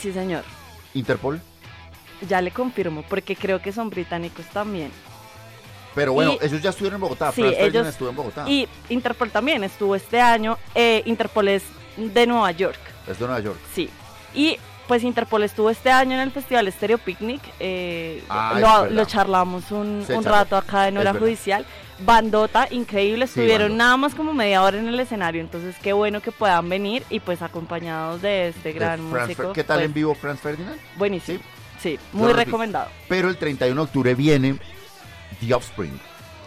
[0.00, 0.44] Sí, señor.
[0.94, 1.40] Interpol.
[2.26, 4.90] Ya le confirmo, porque creo que son británicos también.
[5.94, 7.32] Pero bueno, Y- ellos ya estuvieron en Bogotá.
[7.32, 8.48] Sí, Franz Ferdinand ellos estuvo en Bogotá.
[8.48, 10.56] Y Interpol también estuvo este año.
[10.74, 11.64] Eh, Interpol es
[11.96, 12.78] de Nueva York.
[13.06, 13.58] Es de Nueva York.
[13.74, 13.90] Sí.
[14.34, 14.58] Y
[14.88, 17.40] pues Interpol estuvo este año en el Festival Stereo Picnic.
[17.60, 21.12] eh, Ah, lo, charlamos un, rato acá en Hora.
[21.14, 21.64] Judicial.
[22.00, 23.26] Bandota, increíble.
[23.26, 23.84] Sí, Estuvieron bandota.
[23.84, 25.40] nada más como media hora en el escenario.
[25.40, 29.42] Entonces, qué bueno que puedan venir y pues acompañados de este De gran Franz músico.
[29.50, 30.78] Fer- ¿Qué tal pues, en vivo Franz Ferdinand?
[30.96, 31.40] Buenísimo.
[31.80, 32.88] Sí, muy recomendado.
[33.08, 34.58] Pero el 31 de octubre viene
[35.40, 36.00] The Offspring,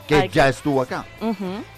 [0.07, 1.05] que Ay, ya qué- estuvo acá.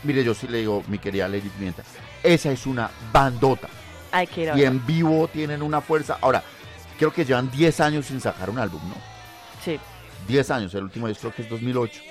[0.04, 1.84] Mire, yo sí le digo, mi querida Lady Pimienta,
[2.24, 3.68] esa es una bandota.
[4.14, 6.18] Hay que ir a Y en vivo tienen una fuerza.
[6.22, 6.44] Ahora,
[6.98, 8.96] creo que llevan 10 años sin sacar un álbum, ¿no?
[9.66, 9.80] Sí.
[10.28, 12.02] 10 años, el último disco creo que es 2008.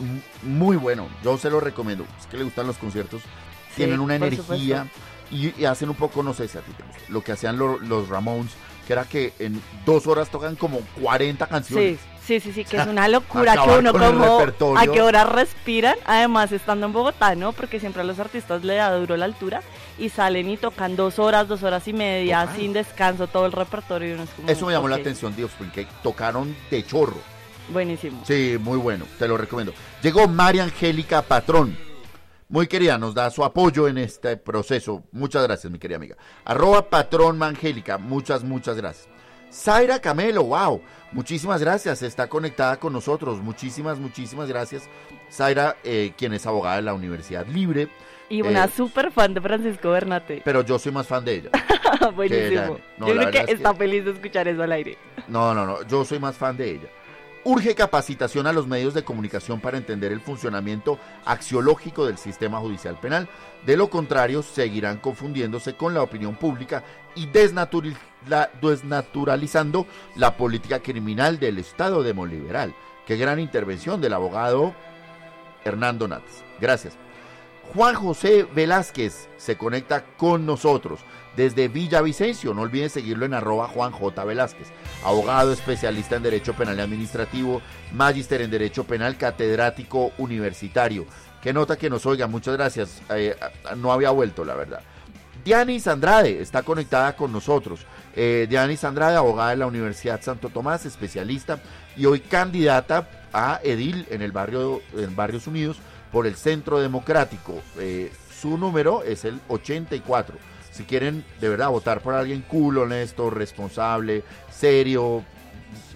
[0.00, 2.04] M- Muy bueno, yo se lo recomiendo.
[2.20, 3.22] Es que le gustan los conciertos,
[3.70, 4.86] Sí, tienen una energía
[5.30, 7.58] y, y hacen un poco, no sé si a ti te gusta, lo que hacían
[7.58, 8.52] lo- los Ramones,
[8.86, 11.98] que era que en dos horas tocan como 40 canciones.
[11.98, 15.96] Sí, sí, sí, sí, que es una locura que uno como a qué hora respiran,
[16.04, 17.52] además estando en Bogotá, ¿no?
[17.52, 19.62] Porque siempre a los artistas le da duro la altura
[19.98, 24.10] y salen y tocan dos horas, dos horas y media sin descanso todo el repertorio
[24.10, 26.84] y uno es como, Eso me llamó la ok, atención de Offspring, que tocaron de
[26.84, 27.20] chorro.
[27.70, 28.22] Buenísimo.
[28.24, 29.72] Sí, muy bueno, te lo recomiendo.
[30.02, 31.76] Llegó María Angélica Patrón.
[32.50, 35.02] Muy querida, nos da su apoyo en este proceso.
[35.12, 36.16] Muchas gracias, mi querida amiga.
[36.44, 39.08] Arroba Patrón Angélica, muchas, muchas gracias.
[39.52, 40.80] Zaira Camelo, wow,
[41.12, 43.40] muchísimas gracias, está conectada con nosotros.
[43.42, 44.88] Muchísimas, muchísimas gracias.
[45.30, 47.88] Zaira, eh, quien es abogada de la Universidad Libre.
[48.30, 50.42] Y una Eh, súper fan de Francisco Bernate.
[50.44, 51.50] pero yo soy más fan de ella.
[52.14, 52.78] Buenísimo.
[52.98, 54.98] no, Yo creo que- está feliz de escuchar eso al aire.
[55.28, 56.88] No, no, no, yo soy más fan de ella.
[57.44, 62.98] Urge capacitación a los medios de comunicación para entender el funcionamiento axiológico del sistema judicial
[63.00, 63.28] penal.
[63.64, 66.84] De lo contrario, seguirán confundiéndose con la opinión pública
[67.14, 69.86] y desnaturalizando
[70.16, 72.74] la política criminal del Estado demoliberal.
[73.06, 74.74] Qué gran intervención del abogado
[75.64, 76.44] Hernando Nates.
[76.60, 76.98] Gracias.
[77.74, 81.00] Juan José Velázquez se conecta con nosotros
[81.36, 82.54] desde Villavicencio.
[82.54, 84.24] No olviden seguirlo en arroba Juan J.
[84.24, 84.68] Velázquez.
[85.04, 87.60] Abogado especialista en Derecho Penal y Administrativo,
[87.92, 91.06] magíster en Derecho Penal, catedrático universitario.
[91.42, 93.02] Qué nota que nos oiga, muchas gracias.
[93.10, 93.36] Eh,
[93.76, 94.80] no había vuelto, la verdad.
[95.44, 97.80] Dianis Andrade está conectada con nosotros.
[98.16, 101.60] Eh, Dianis Andrade, abogada de la Universidad Santo Tomás, especialista
[101.96, 105.78] y hoy candidata a Edil en el barrio en Barrios Unidos
[106.12, 107.60] por el Centro Democrático.
[107.78, 110.36] Eh, su número es el 84.
[110.70, 115.24] Si quieren de verdad votar por alguien cool, honesto, responsable, serio,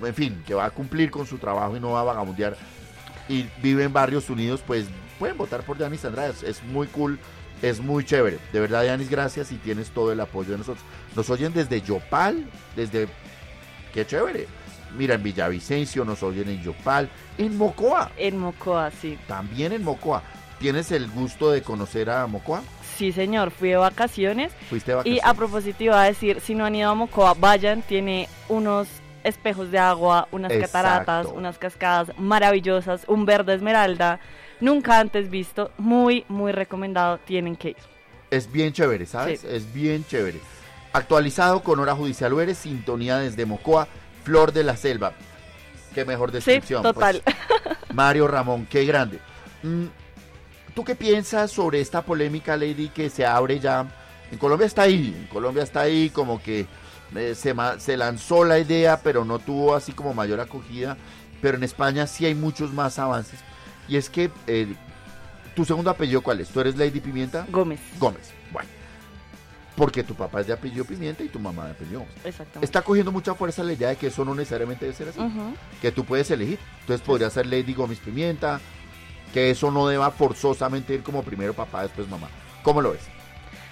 [0.02, 2.56] en fin, que va a cumplir con su trabajo y no va a vagabundear
[3.28, 4.86] y vive en Barrios Unidos, pues
[5.18, 6.34] pueden votar por Dianis Andrade.
[6.44, 7.18] Es muy cool
[7.62, 8.38] es muy chévere.
[8.52, 10.84] De verdad, Yanis, gracias y tienes todo el apoyo de nosotros.
[11.16, 12.44] Nos oyen desde Yopal,
[12.76, 13.08] desde...
[13.94, 14.48] Qué chévere.
[14.97, 18.11] Mira, en Villavicencio nos oyen en Yopal, en Mocoa.
[18.16, 19.18] En Mocoa, sí.
[19.26, 20.22] También en Mocoa.
[20.59, 22.62] ¿Tienes el gusto de conocer a Mocoa?
[22.97, 24.53] Sí, señor, fui de vacaciones.
[24.68, 25.22] Fuiste de vacaciones.
[25.24, 28.88] Y a propósito iba a decir, si no han ido a Mocoa, vayan, tiene unos
[29.24, 34.20] espejos de agua, unas cataratas, unas cascadas maravillosas, un verde esmeralda
[34.62, 37.76] nunca antes visto, muy, muy recomendado, tienen que ir.
[38.30, 39.45] Es bien chévere, ¿sabes?
[39.45, 40.40] Es bien chévere.
[40.95, 43.88] Actualizado con hora judicial eres, sintonía desde Mocoa,
[44.24, 45.12] Flor de la Selva.
[45.94, 46.82] Qué mejor descripción.
[46.82, 47.22] Sí, total.
[47.24, 47.76] Pues.
[47.94, 49.18] Mario Ramón, qué grande.
[49.62, 49.86] Mm,
[50.74, 53.86] ¿Tú qué piensas sobre esta polémica, Lady, que se abre ya?
[54.30, 56.66] En Colombia está ahí, en Colombia está ahí como que
[57.14, 60.96] eh, se, se lanzó la idea, pero no tuvo así como mayor acogida.
[61.42, 63.40] Pero en España sí hay muchos más avances.
[63.88, 64.74] Y es que, eh,
[65.54, 66.48] ¿tu segundo apellido cuál es?
[66.48, 67.46] ¿Tú eres Lady Pimienta?
[67.50, 67.80] Gómez.
[67.98, 68.32] Gómez.
[69.76, 72.04] Porque tu papá es de apellido Pimienta y tu mamá de apellido.
[72.24, 72.64] Exactamente.
[72.64, 75.20] Está cogiendo mucha fuerza la idea de que eso no necesariamente debe ser así.
[75.80, 76.58] Que tú puedes elegir.
[76.80, 78.60] Entonces podría ser Lady Gómez Pimienta.
[79.32, 82.28] Que eso no deba forzosamente ir como primero papá, después mamá.
[82.62, 83.00] ¿Cómo lo ves?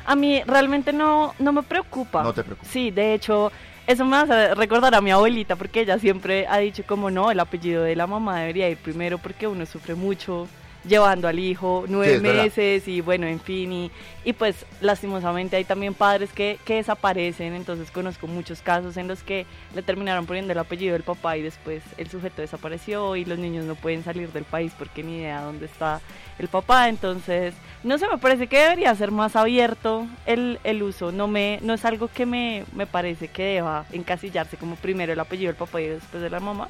[0.07, 2.23] A mí realmente no, no me preocupa.
[2.23, 2.67] No te preocupa.
[2.67, 3.53] Sí, de hecho,
[3.87, 7.39] eso me hace recordar a mi abuelita, porque ella siempre ha dicho como no, el
[7.41, 10.49] apellido de la mamá debería ir primero porque uno sufre mucho
[10.85, 13.91] llevando al hijo nueve meses y bueno, en fin, y,
[14.25, 19.23] y, pues lastimosamente hay también padres que, que, desaparecen, entonces conozco muchos casos en los
[19.23, 23.39] que le terminaron poniendo el apellido del papá y después el sujeto desapareció y los
[23.39, 26.01] niños no pueden salir del país porque ni idea dónde está
[26.39, 31.13] el papá, entonces no sé, me parece que debería ser más abierto el, el uso,
[31.13, 35.21] no, me, no es algo que me, me parece que deba encasillarse como primero el
[35.21, 36.69] apellido del papá y después de la mamá,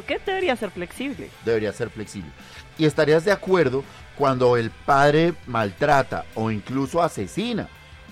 [0.00, 1.30] creo que debería ser flexible.
[1.44, 2.30] Debería ser flexible.
[2.78, 3.84] ¿Y estarías de acuerdo
[4.16, 7.68] cuando el padre maltrata o incluso asesina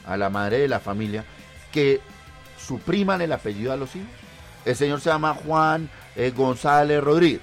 [0.06, 1.24] a la madre de la familia
[1.72, 2.00] que
[2.58, 4.08] supriman el apellido a los hijos?
[4.64, 7.40] El señor se llama Juan eh, González Rodríguez,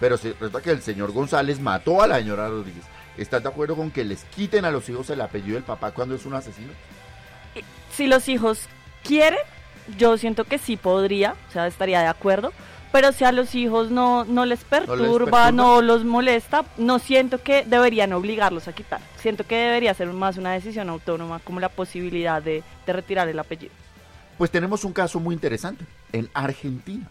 [0.00, 2.84] pero se resulta que el señor González mató a la señora Rodríguez.
[3.18, 6.14] ¿Estás de acuerdo con que les quiten a los hijos el apellido del papá cuando
[6.14, 6.72] es un asesino?
[7.94, 8.66] Si los hijos
[9.04, 9.38] quieren,
[9.98, 12.52] yo siento que sí podría, o sea, estaría de acuerdo
[12.94, 17.64] pero si a los hijos no, no, les perturba, no, los molesta, no siento que
[17.64, 19.00] deberían obligarlos a quitar.
[19.16, 23.36] Siento que debería ser más una decisión autónoma, como la posibilidad de, de retirar el
[23.40, 23.72] apellido.
[24.38, 27.10] Pues tenemos un caso muy interesante en Argentina,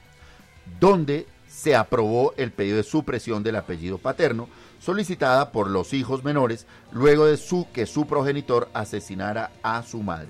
[0.80, 4.48] donde se aprobó el pedido de supresión del apellido paterno
[4.80, 10.30] solicitada por los hijos menores luego de su, que su progenitor asesinara a su madre.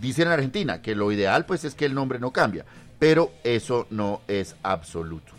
[0.00, 2.64] Dicen en Argentina que lo ideal pues es que el nombre no cambia,
[3.00, 5.32] pero eso no es absoluto.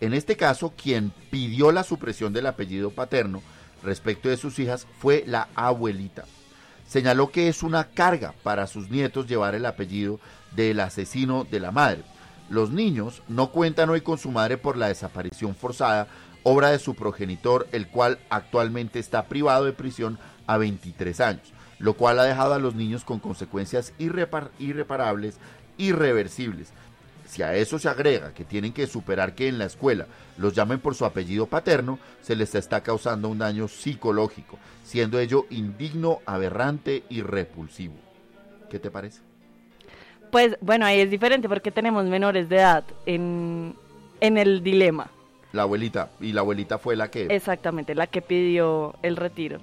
[0.00, 3.42] En este caso, quien pidió la supresión del apellido paterno
[3.82, 6.24] respecto de sus hijas fue la abuelita.
[6.86, 10.18] Señaló que es una carga para sus nietos llevar el apellido
[10.56, 12.02] del asesino de la madre.
[12.48, 16.08] Los niños no cuentan hoy con su madre por la desaparición forzada,
[16.42, 21.94] obra de su progenitor, el cual actualmente está privado de prisión a 23 años, lo
[21.94, 25.38] cual ha dejado a los niños con consecuencias irreparables,
[25.76, 26.72] irreversibles,
[27.30, 30.06] si a eso se agrega que tienen que superar que en la escuela
[30.36, 35.46] los llamen por su apellido paterno, se les está causando un daño psicológico, siendo ello
[35.50, 37.94] indigno, aberrante y repulsivo.
[38.68, 39.20] ¿Qué te parece?
[40.32, 43.76] Pues bueno, ahí es diferente porque tenemos menores de edad en,
[44.20, 45.08] en el dilema.
[45.52, 47.26] La abuelita, y la abuelita fue la que...
[47.26, 49.60] Exactamente, la que pidió el retiro.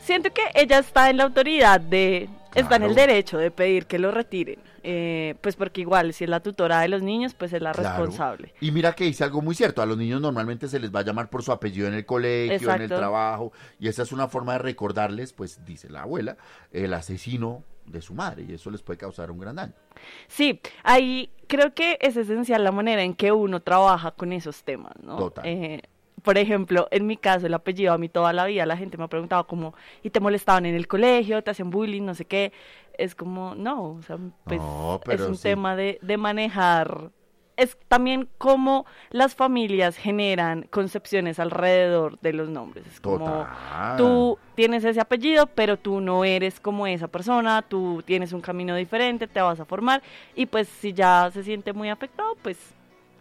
[0.00, 3.98] Siento que ella está en la autoridad de está en el derecho de pedir que
[3.98, 4.58] lo retiren.
[4.82, 8.54] Eh, pues porque igual, si es la tutora de los niños, pues es la responsable.
[8.60, 11.04] Y mira que dice algo muy cierto, a los niños normalmente se les va a
[11.04, 14.54] llamar por su apellido en el colegio, en el trabajo, y esa es una forma
[14.54, 16.36] de recordarles, pues dice la abuela,
[16.72, 19.74] el asesino de su madre, y eso les puede causar un gran daño.
[20.28, 24.94] Sí, ahí creo que es esencial la manera en que uno trabaja con esos temas,
[25.02, 25.16] ¿no?
[25.16, 25.44] Total.
[25.46, 25.82] Eh,
[26.22, 29.04] por ejemplo, en mi caso, el apellido a mí toda la vida, la gente me
[29.04, 31.42] ha preguntado como, ¿y te molestaban en el colegio?
[31.42, 32.02] ¿Te hacían bullying?
[32.02, 32.52] No sé qué.
[32.98, 34.60] Es como, no, o sea, pues
[35.08, 37.10] es un tema de, de manejar
[37.60, 42.86] es también como las familias generan concepciones alrededor de los nombres.
[42.86, 43.96] Es como Total.
[43.98, 48.74] tú tienes ese apellido, pero tú no eres como esa persona, tú tienes un camino
[48.74, 50.02] diferente, te vas a formar
[50.34, 52.56] y pues si ya se siente muy afectado, pues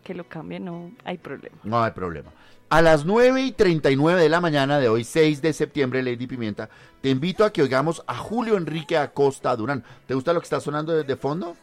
[0.03, 1.57] que lo cambie, no hay problema.
[1.63, 2.31] No hay problema.
[2.69, 6.69] A las 9 y 39 de la mañana de hoy, 6 de septiembre, Lady Pimienta,
[7.01, 9.83] te invito a que oigamos a Julio Enrique Acosta Durán.
[10.05, 11.55] ¿Te gusta lo que está sonando desde fondo?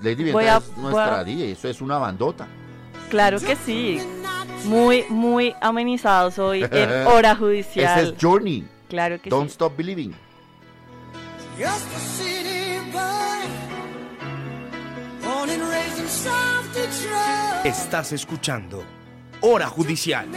[0.00, 2.46] Lady Pimienta Voy a- es nuestra a- DJ, eso es una bandota.
[3.10, 4.00] Claro que sí.
[4.66, 7.98] Muy, muy amenizados hoy en hora judicial.
[7.98, 8.64] Ese es Journey.
[8.88, 9.54] Claro que Don't sí.
[9.54, 10.14] Stop Believing.
[11.58, 13.48] Just a city boy,
[15.24, 17.64] born and raised in South Detroit.
[17.66, 18.84] Estás escuchando
[19.44, 20.28] Hora Judicial.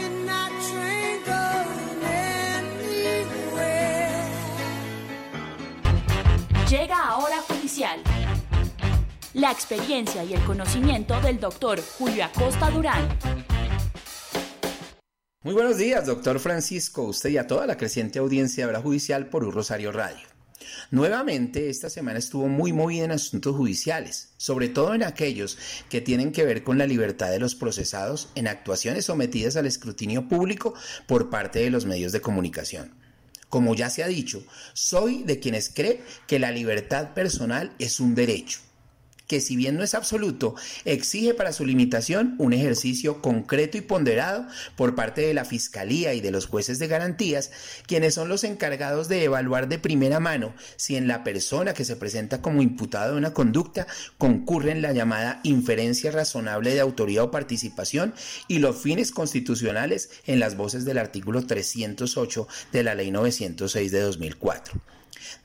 [6.67, 7.99] Llega a Hora Judicial.
[9.35, 13.07] La experiencia y el conocimiento del doctor Julio Acosta Durán.
[15.43, 19.27] Muy buenos días, doctor Francisco, usted y a toda la creciente audiencia de Hora Judicial
[19.27, 20.34] por Un Rosario Radio.
[20.91, 25.57] Nuevamente, esta semana estuvo muy movida en asuntos judiciales, sobre todo en aquellos
[25.89, 30.27] que tienen que ver con la libertad de los procesados en actuaciones sometidas al escrutinio
[30.27, 30.73] público
[31.07, 32.93] por parte de los medios de comunicación.
[33.49, 34.43] Como ya se ha dicho,
[34.73, 38.59] soy de quienes cree que la libertad personal es un derecho
[39.27, 40.55] que si bien no es absoluto,
[40.85, 44.45] exige para su limitación un ejercicio concreto y ponderado
[44.75, 47.51] por parte de la Fiscalía y de los jueces de garantías,
[47.87, 51.95] quienes son los encargados de evaluar de primera mano si en la persona que se
[51.95, 57.31] presenta como imputado de una conducta concurre en la llamada inferencia razonable de autoría o
[57.31, 58.13] participación
[58.47, 64.01] y los fines constitucionales en las voces del artículo 308 de la Ley 906 de
[64.01, 64.81] 2004.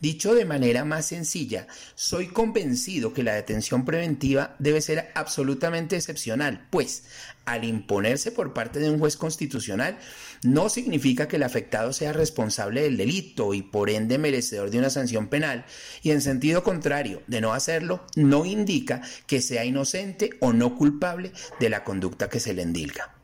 [0.01, 6.67] Dicho de manera más sencilla, soy convencido que la detención preventiva debe ser absolutamente excepcional,
[6.71, 7.05] pues
[7.45, 9.99] al imponerse por parte de un juez constitucional
[10.43, 14.91] no significa que el afectado sea responsable del delito y por ende merecedor de una
[14.91, 15.65] sanción penal,
[16.03, 21.33] y en sentido contrario, de no hacerlo, no indica que sea inocente o no culpable
[21.59, 23.15] de la conducta que se le endilga.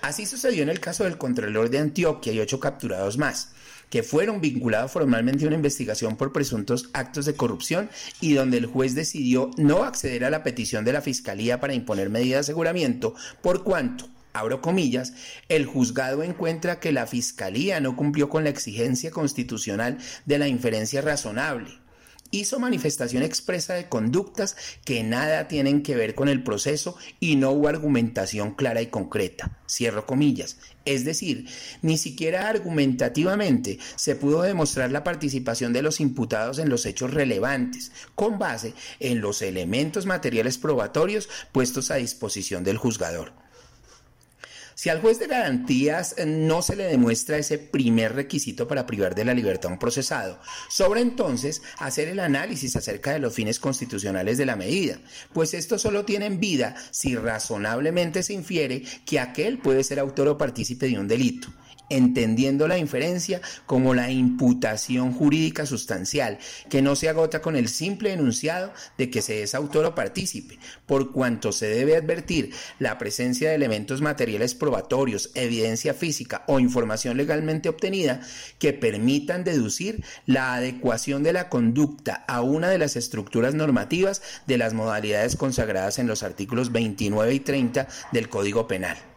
[0.00, 3.52] Así sucedió en el caso del Contralor de Antioquia y ocho capturados más,
[3.90, 8.66] que fueron vinculados formalmente a una investigación por presuntos actos de corrupción y donde el
[8.66, 13.14] juez decidió no acceder a la petición de la Fiscalía para imponer medidas de aseguramiento,
[13.42, 15.14] por cuanto, abro comillas,
[15.48, 21.00] el juzgado encuentra que la Fiscalía no cumplió con la exigencia constitucional de la inferencia
[21.00, 21.87] razonable
[22.30, 27.50] hizo manifestación expresa de conductas que nada tienen que ver con el proceso y no
[27.50, 29.58] hubo argumentación clara y concreta.
[29.68, 30.56] Cierro comillas.
[30.84, 31.46] Es decir,
[31.82, 37.92] ni siquiera argumentativamente se pudo demostrar la participación de los imputados en los hechos relevantes,
[38.14, 43.47] con base en los elementos materiales probatorios puestos a disposición del juzgador.
[44.78, 49.16] Si al juez de garantías eh, no se le demuestra ese primer requisito para privar
[49.16, 53.58] de la libertad a un procesado, sobra entonces hacer el análisis acerca de los fines
[53.58, 55.00] constitucionales de la medida,
[55.32, 60.38] pues estos solo tienen vida si razonablemente se infiere que aquel puede ser autor o
[60.38, 61.48] partícipe de un delito
[61.90, 68.12] entendiendo la inferencia como la imputación jurídica sustancial, que no se agota con el simple
[68.12, 73.48] enunciado de que se es autor o partícipe, por cuanto se debe advertir la presencia
[73.48, 78.20] de elementos materiales probatorios, evidencia física o información legalmente obtenida
[78.58, 84.58] que permitan deducir la adecuación de la conducta a una de las estructuras normativas de
[84.58, 89.07] las modalidades consagradas en los artículos 29 y 30 del Código Penal.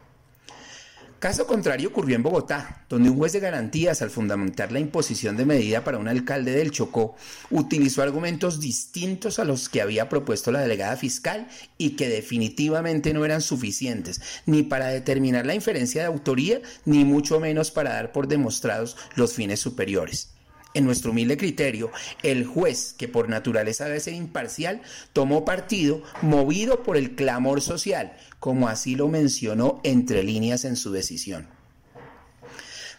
[1.21, 5.45] Caso contrario ocurrió en Bogotá, donde un juez de garantías al fundamentar la imposición de
[5.45, 7.15] medida para un alcalde del Chocó
[7.51, 11.47] utilizó argumentos distintos a los que había propuesto la delegada fiscal
[11.77, 17.39] y que definitivamente no eran suficientes ni para determinar la inferencia de autoría ni mucho
[17.39, 20.31] menos para dar por demostrados los fines superiores.
[20.73, 21.91] En nuestro humilde criterio,
[22.23, 28.13] el juez, que por naturaleza debe ser imparcial, tomó partido movido por el clamor social,
[28.41, 31.47] como así lo mencionó entre líneas en su decisión.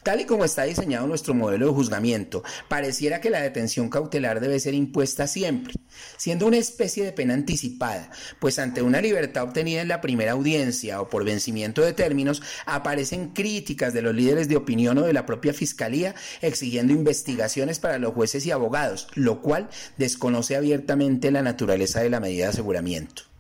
[0.05, 4.61] Tal y como está diseñado nuestro modelo de juzgamiento, pareciera que la detención cautelar debe
[4.61, 5.75] ser impuesta siempre,
[6.17, 11.01] siendo una especie de pena anticipada, pues ante una libertad obtenida en la primera audiencia
[11.01, 15.27] o por vencimiento de términos, aparecen críticas de los líderes de opinión o de la
[15.27, 19.69] propia Fiscalía exigiendo investigaciones para los jueces y abogados, lo cual
[19.99, 23.32] desconoce abiertamente la naturaleza de la medida de aseguramiento.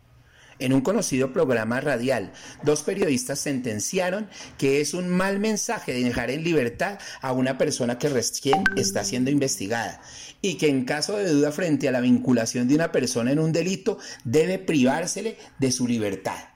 [0.63, 2.33] En un conocido programa radial,
[2.63, 8.09] dos periodistas sentenciaron que es un mal mensaje dejar en libertad a una persona que
[8.09, 10.01] recién está siendo investigada
[10.41, 13.51] y que en caso de duda frente a la vinculación de una persona en un
[13.51, 16.51] delito debe privársele de su libertad.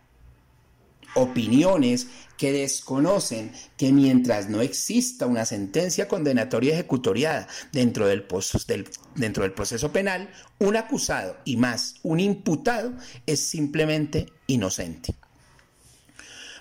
[1.17, 2.07] Opiniones
[2.37, 8.27] que desconocen que mientras no exista una sentencia condenatoria ejecutoriada dentro del,
[8.69, 12.93] del, dentro del proceso penal, un acusado y más un imputado
[13.27, 15.15] es simplemente inocente.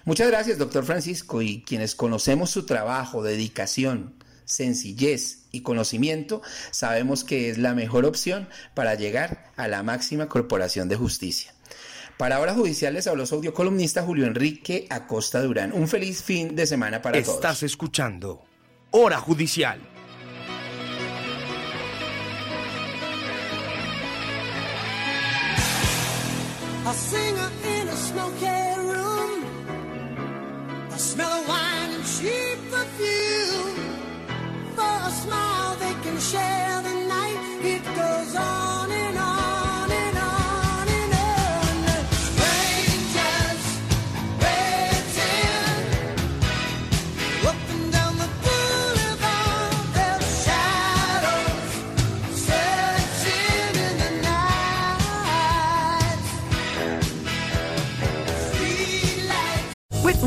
[0.06, 4.14] Muchas gracias, doctor Francisco, y quienes conocemos su trabajo, dedicación,
[4.45, 10.89] sencillez y conocimiento, sabemos que es la mejor opción para llegar a la máxima corporación
[10.89, 11.55] de justicia.
[12.18, 15.74] Para Hora Judicial les habló su audiocolumnista Julio Enrique Acosta Durán.
[15.74, 17.36] Un feliz fin de semana para todos.
[17.36, 18.41] Estás escuchando
[18.91, 19.80] Hora Judicial.
[26.86, 27.51] A singer
[27.82, 28.45] in a smoky
[28.78, 29.43] room.
[30.93, 33.24] A smell of wine and cheap perfume.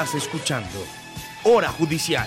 [0.00, 0.86] Escuchando
[1.44, 2.26] Hora Judicial.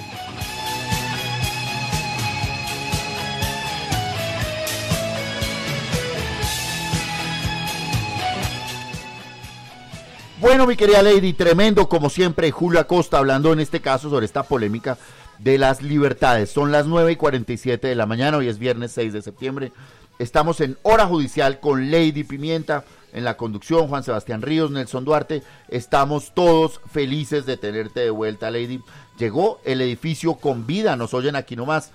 [10.39, 14.43] Bueno, mi querida Lady, tremendo como siempre, Julio Acosta hablando en este caso sobre esta
[14.43, 14.99] polémica
[15.39, 16.51] de las libertades.
[16.51, 19.71] Son las 9 y 47 de la mañana, hoy es viernes 6 de septiembre.
[20.19, 25.43] Estamos en hora judicial con Lady Pimienta en la conducción, Juan Sebastián Ríos, Nelson Duarte.
[25.69, 28.81] Estamos todos felices de tenerte de vuelta, Lady.
[29.17, 31.91] Llegó el edificio con vida, nos oyen aquí nomás.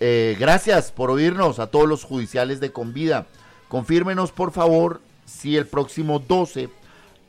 [0.00, 3.26] Eh, gracias por oírnos a todos los judiciales de Convida.
[3.68, 6.68] Confírmenos, por favor, si el próximo 12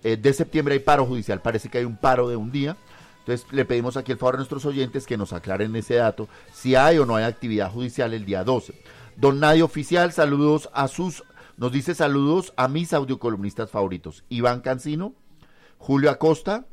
[0.03, 1.41] eh, de septiembre hay paro judicial.
[1.41, 2.77] Parece que hay un paro de un día.
[3.19, 6.75] Entonces le pedimos aquí el favor a nuestros oyentes que nos aclaren ese dato, si
[6.75, 8.73] hay o no hay actividad judicial el día 12.
[9.15, 11.23] Don Nadie Oficial, saludos a sus,
[11.57, 14.23] nos dice saludos a mis audiocolumnistas favoritos.
[14.29, 15.13] Iván Cancino,
[15.77, 16.65] Julio Acosta,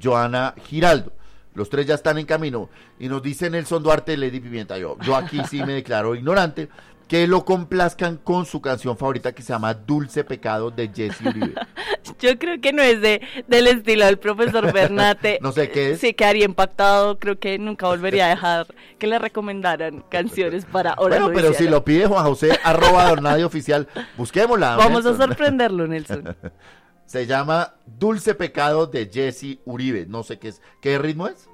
[0.00, 1.12] Joana Giraldo.
[1.58, 2.70] Los tres ya están en camino.
[3.00, 4.78] Y nos dice Nelson Duarte, Lady Pimienta.
[4.78, 6.68] Yo, yo aquí sí me declaro ignorante.
[7.08, 11.54] que lo complazcan con su canción favorita que se llama Dulce Pecado de Jesse Uribe.
[12.20, 15.38] Yo creo que no es de, del estilo del profesor Bernate.
[15.42, 16.00] No sé qué es.
[16.00, 17.18] Sí, quedaría impactado.
[17.18, 18.66] Creo que nunca volvería a dejar
[18.98, 23.12] que le recomendaran canciones para hora bueno, pero si lo pide Juan José, arroba
[23.44, 24.76] oficial, busquémosla.
[24.76, 26.36] Vamos a sorprenderlo, Nelson.
[27.08, 30.04] Se llama Dulce Pecado de Jesse Uribe.
[30.06, 30.60] No sé qué es.
[30.82, 31.48] ¿Qué ritmo es?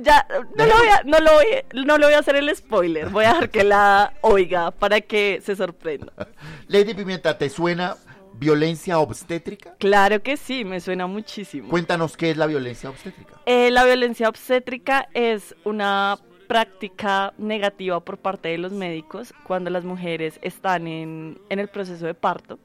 [0.00, 0.24] Ya,
[0.56, 3.08] no lo, voy a, no, lo voy, no lo voy a hacer el spoiler.
[3.08, 6.12] Voy a dejar que la oiga para que se sorprenda.
[6.68, 7.96] Lady Pimienta, ¿te suena
[8.34, 9.74] violencia obstétrica?
[9.80, 11.68] Claro que sí, me suena muchísimo.
[11.68, 13.40] Cuéntanos qué es la violencia obstétrica.
[13.44, 16.16] Eh, la violencia obstétrica es una
[16.46, 22.06] práctica negativa por parte de los médicos cuando las mujeres están en, en el proceso
[22.06, 22.60] de parto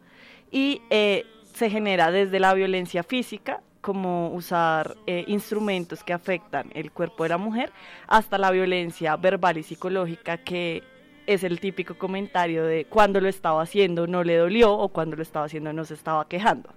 [0.52, 1.26] y eh,
[1.62, 7.30] se genera desde la violencia física como usar eh, instrumentos que afectan el cuerpo de
[7.30, 7.72] la mujer
[8.08, 10.82] hasta la violencia verbal y psicológica que
[11.28, 15.22] es el típico comentario de cuando lo estaba haciendo no le dolió o cuando lo
[15.22, 16.72] estaba haciendo no se estaba quejando.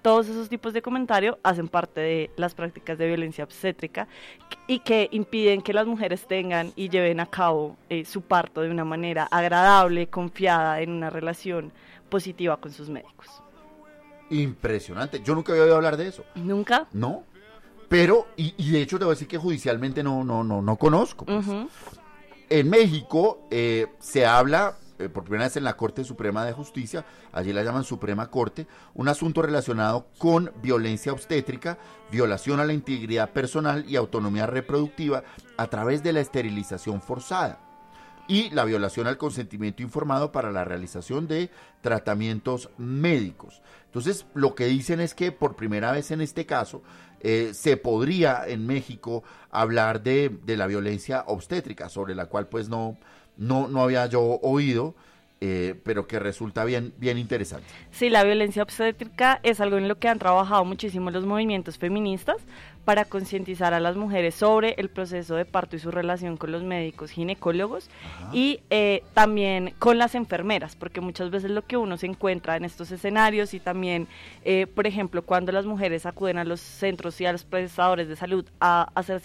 [0.00, 4.08] Todos esos tipos de comentarios hacen parte de las prácticas de violencia obstétrica
[4.66, 8.70] y que impiden que las mujeres tengan y lleven a cabo eh, su parto de
[8.70, 11.72] una manera agradable, confiada en una relación
[12.08, 13.42] positiva con sus médicos.
[14.30, 15.20] Impresionante.
[15.22, 16.24] Yo nunca había oído hablar de eso.
[16.34, 16.86] ¿Nunca?
[16.92, 17.24] No.
[17.88, 20.76] Pero, y, y de hecho te voy a decir que judicialmente no, no, no, no
[20.76, 21.24] conozco.
[21.26, 21.44] pues.
[22.48, 27.04] En México eh, se habla, eh, por primera vez en la Corte Suprema de Justicia,
[27.32, 31.78] allí la llaman Suprema Corte, un asunto relacionado con violencia obstétrica,
[32.10, 35.24] violación a la integridad personal y autonomía reproductiva
[35.56, 37.69] a través de la esterilización forzada
[38.30, 41.50] y la violación al consentimiento informado para la realización de
[41.80, 43.60] tratamientos médicos.
[43.86, 46.80] Entonces, lo que dicen es que por primera vez en este caso
[47.22, 52.68] eh, se podría en México hablar de, de la violencia obstétrica, sobre la cual pues
[52.68, 52.96] no,
[53.36, 54.94] no, no había yo oído,
[55.40, 57.66] eh, pero que resulta bien, bien interesante.
[57.90, 62.36] Sí, la violencia obstétrica es algo en lo que han trabajado muchísimo los movimientos feministas
[62.84, 66.62] para concientizar a las mujeres sobre el proceso de parto y su relación con los
[66.62, 67.90] médicos ginecólogos
[68.32, 72.64] y eh, también con las enfermeras, porque muchas veces lo que uno se encuentra en
[72.64, 74.08] estos escenarios y también,
[74.44, 78.16] eh, por ejemplo, cuando las mujeres acuden a los centros y a los prestadores de
[78.16, 79.20] salud a hacer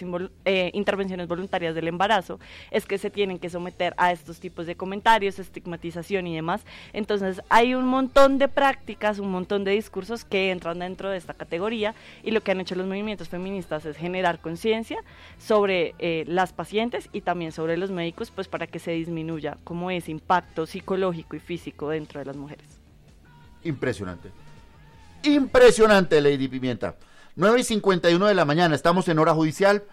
[0.46, 2.40] eh, intervenciones voluntarias del embarazo,
[2.72, 6.66] es que se tienen que someter a estos tipos de comentarios, estigmatización y demás.
[6.94, 11.34] Entonces hay un montón de prácticas, un montón de discursos que entran dentro de esta
[11.34, 14.98] categoría y lo que han hecho los movimientos feministas es generar conciencia
[15.38, 19.92] sobre eh, las pacientes y también sobre los médicos, pues para que se disminuya como
[19.92, 22.66] ese impacto psicológico y físico dentro de las mujeres.
[23.64, 24.30] Impresionante.
[25.24, 26.96] Impresionante, Lady Pimienta.
[27.36, 29.84] 9 y 51 de la mañana, estamos en hora judicial.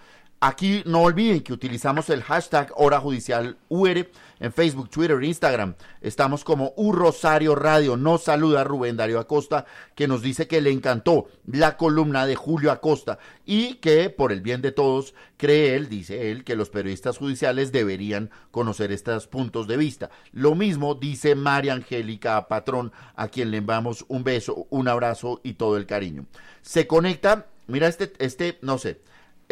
[0.44, 5.76] Aquí no olviden que utilizamos el hashtag hora judicial UR en Facebook, Twitter, Instagram.
[6.00, 7.96] Estamos como U Rosario Radio.
[7.96, 12.72] Nos saluda Rubén Darío Acosta, que nos dice que le encantó la columna de Julio
[12.72, 17.18] Acosta y que por el bien de todos cree él, dice él, que los periodistas
[17.18, 20.10] judiciales deberían conocer estos puntos de vista.
[20.32, 25.52] Lo mismo dice María Angélica Patrón, a quien le enviamos un beso, un abrazo y
[25.52, 26.26] todo el cariño.
[26.62, 29.00] Se conecta, mira este, este, no sé,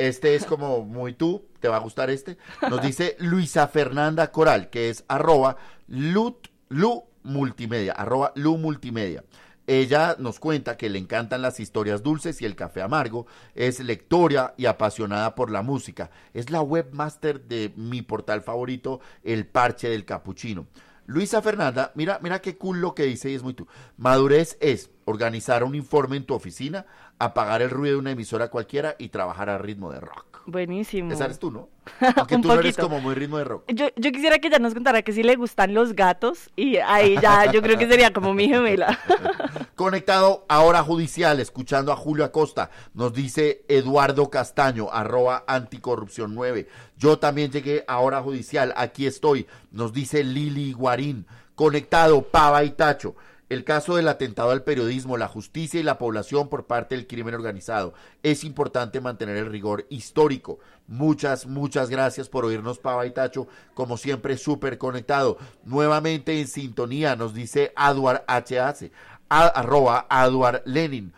[0.08, 2.38] este es como muy tú, te va a gustar este.
[2.68, 5.56] Nos dice Luisa Fernanda Coral, que es arroba
[5.88, 9.24] lut, lu multimedia, arroba lu multimedia.
[9.66, 14.54] Ella nos cuenta que le encantan las historias dulces y el café amargo, es lectora
[14.56, 16.10] y apasionada por la música.
[16.34, 20.66] Es la webmaster de mi portal favorito, El Parche del Capuchino.
[21.10, 23.66] Luisa Fernanda, mira, mira qué cool lo que dice y es muy tú.
[23.96, 26.86] Madurez es organizar un informe en tu oficina,
[27.18, 30.42] apagar el ruido de una emisora cualquiera y trabajar a ritmo de rock.
[30.46, 31.12] Buenísimo.
[31.12, 31.68] Esa eres tú, ¿no?
[32.30, 32.82] Un tú no eres poquito.
[32.88, 33.64] como muy ritmo de rock.
[33.72, 37.18] Yo, yo quisiera que ella nos contara que si le gustan los gatos y ahí
[37.20, 38.96] ya yo creo que sería como mi gemela.
[39.80, 46.68] Conectado a hora judicial, escuchando a Julio Acosta, nos dice Eduardo Castaño, arroba anticorrupción 9.
[46.98, 51.26] Yo también llegué a hora judicial, aquí estoy, nos dice Lili Guarín.
[51.54, 53.16] Conectado, Pava y Tacho.
[53.48, 57.34] El caso del atentado al periodismo, la justicia y la población por parte del crimen
[57.34, 57.94] organizado.
[58.22, 60.60] Es importante mantener el rigor histórico.
[60.86, 63.48] Muchas, muchas gracias por oírnos, Pava y Tacho.
[63.74, 65.36] Como siempre, súper conectado.
[65.64, 68.92] Nuevamente en sintonía, nos dice Aduar HAC,
[69.30, 71.12] a- arroba Aduar Lenin.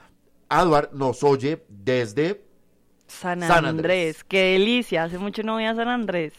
[0.48, 2.44] Aduar nos oye desde
[3.08, 4.22] San San Andrés.
[4.24, 6.34] Qué delicia, hace mucho no voy a San Andrés.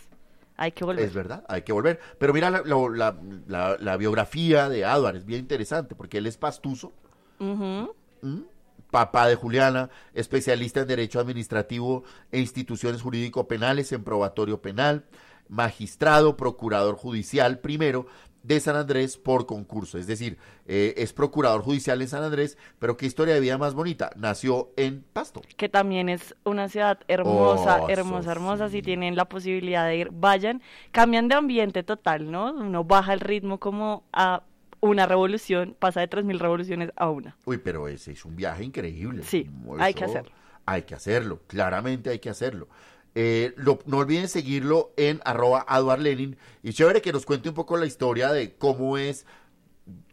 [0.55, 1.03] Hay que volver.
[1.05, 1.99] Es verdad, hay que volver.
[2.19, 3.17] Pero mira la, lo- la-
[3.47, 6.93] la- la biografía de Aduar, es bien interesante porque él es pastuso,
[7.39, 7.93] Ujú.
[8.21, 8.43] ¿m?
[8.91, 15.05] papá de Juliana, especialista en Derecho Administrativo e Instituciones Jurídico-Penales en Probatorio Penal,
[15.49, 18.05] magistrado, procurador judicial primero
[18.43, 19.97] de San Andrés por concurso.
[19.97, 20.37] Es decir,
[20.67, 24.11] eh, es procurador judicial en San Andrés, pero qué historia de vida más bonita.
[24.15, 25.41] Nació en Pasto.
[25.57, 28.69] que también es una ciudad hermosa, Oh, hermosa, hermosa.
[28.69, 30.61] Si tienen la posibilidad de ir, vayan.
[30.91, 32.53] Cambian de ambiente total, ¿no?
[32.53, 34.43] Uno baja el ritmo como a
[34.81, 37.37] una revolución, pasa de 3.000 revoluciones a una.
[37.45, 39.23] Uy, pero ese es un viaje increíble.
[39.23, 40.31] Sí, hay que hacerlo.
[40.65, 42.67] Hay que hacerlo, claramente hay que hacerlo.
[43.15, 47.55] Eh, lo- no olviden seguirlo en arroba Eduard Lenin y chévere que nos cuente un
[47.55, 49.25] poco la historia de cómo es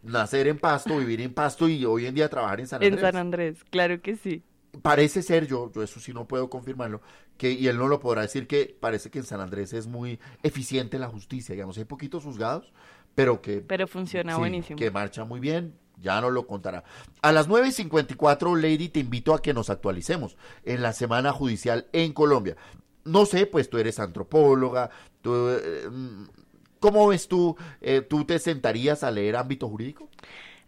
[0.03, 3.03] nacer en Pasto, vivir en Pasto y hoy en día trabajar en San En Andrés.
[3.13, 4.43] San Andrés, claro que sí.
[4.83, 7.01] Parece ser, yo, yo eso sí no puedo confirmarlo,
[7.37, 10.21] que, y él no lo podrá decir, que parece que en San Andrés es muy
[10.43, 12.73] eficiente la justicia, digamos, hay poquitos juzgados,
[13.15, 13.61] pero que...
[13.63, 14.79] Pero funciona sí, buenísimo.
[14.79, 16.85] Que marcha muy bien, ya nos lo contará.
[17.21, 22.13] A las 9.54, Lady, te invito a que nos actualicemos en la semana judicial en
[22.13, 22.57] Colombia.
[23.05, 24.91] No sé, pues tú eres antropóloga,
[25.25, 26.25] eh, mm,
[26.79, 27.57] ¿cómo ves tú?
[27.81, 30.09] Eh, ¿Tú te sentarías a leer ámbito jurídico?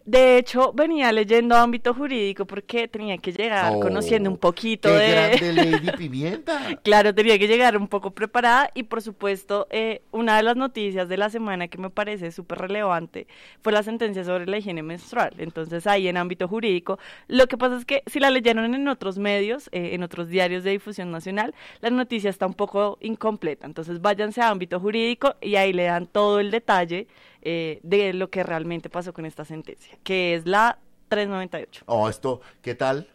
[0.05, 4.95] De hecho, venía leyendo ámbito jurídico porque tenía que llegar Oh, conociendo un poquito ¡Qué
[4.95, 5.11] de...
[5.11, 6.77] grande Lady Pimienta!
[6.83, 11.07] Claro, tenía que llegar un poco preparada y por supuesto eh, una de las noticias
[11.07, 13.27] de la semana que me parece súper relevante
[13.61, 15.33] fue la sentencia sobre la higiene menstrual.
[15.37, 16.99] Entonces ahí en ámbito jurídico,
[17.29, 20.65] lo que pasa es que si la leyeron en otros medios, eh, en otros diarios
[20.65, 23.65] de difusión nacional, la noticia está un poco incompleta.
[23.67, 27.07] Entonces váyanse a ámbito jurídico y ahí le dan todo el detalle
[27.45, 30.79] eh, de lo que realmente pasó con esta sentencia, que es la
[31.09, 31.83] 398.
[31.87, 33.07] Oh, esto, ¿qué tal?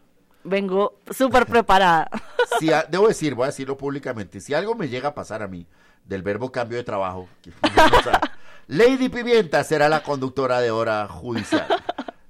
[0.43, 2.09] Vengo súper preparada.
[2.59, 5.47] Si a- debo decir, voy a decirlo públicamente, si algo me llega a pasar a
[5.47, 5.65] mí
[6.03, 8.19] del verbo cambio de trabajo, que- o sea,
[8.67, 11.67] Lady Pimienta será la conductora de hora judicial.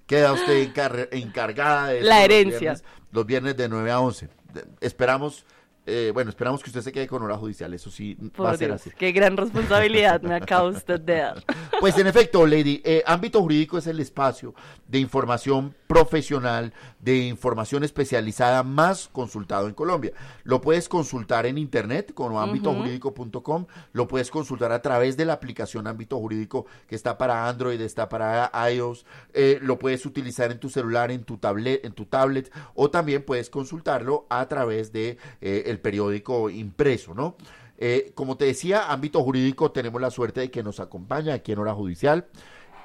[0.05, 2.59] Queda usted encar- encargada de La esto los herencia.
[2.59, 4.29] viernes- Los viernes de 9 a 11.
[4.53, 5.45] De- Esperamos,
[5.89, 8.69] eh, bueno, esperamos que usted se quede con hora judicial, eso sí va a ser
[8.69, 8.91] Dios, así.
[8.97, 11.43] qué gran responsabilidad me acaba usted de dar.
[11.79, 14.53] Pues en efecto, Lady, eh, ámbito jurídico es el espacio
[14.87, 20.13] de información profesional, de información especializada más consultado en Colombia.
[20.43, 25.87] Lo puedes consultar en internet como ámbitojurídico.com, lo puedes consultar a través de la aplicación
[25.87, 30.69] Ámbito Jurídico que está para Android, está para iOS, eh, lo puedes utilizar en tu
[30.69, 35.63] celular, en tu tablet, en tu tablet, o también puedes consultarlo a través de eh,
[35.65, 37.35] el periódico impreso, ¿no?
[37.79, 41.59] Eh, como te decía, ámbito jurídico, tenemos la suerte de que nos acompaña aquí en
[41.59, 42.27] Hora Judicial.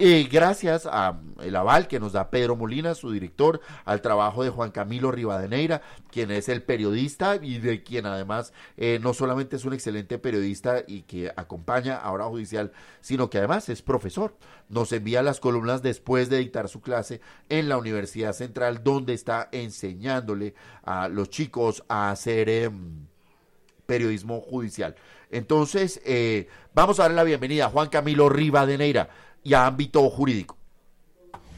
[0.01, 4.51] Eh, gracias a el aval que nos da Pedro Molina, su director, al trabajo de
[4.51, 9.65] Juan Camilo Rivadeneira, quien es el periodista y de quien además eh, no solamente es
[9.65, 14.37] un excelente periodista y que acompaña a Hora Judicial, sino que además es profesor.
[14.69, 19.49] Nos envía las columnas después de dictar su clase en la Universidad Central, donde está
[19.53, 22.49] enseñándole a los chicos a hacer...
[22.49, 23.07] em,
[23.87, 24.95] periodismo judicial.
[25.31, 29.11] Entonces, eh, vamos a darle la bienvenida a Juan Camilo Rivadeneira
[29.45, 30.57] y a ámbito jurídico.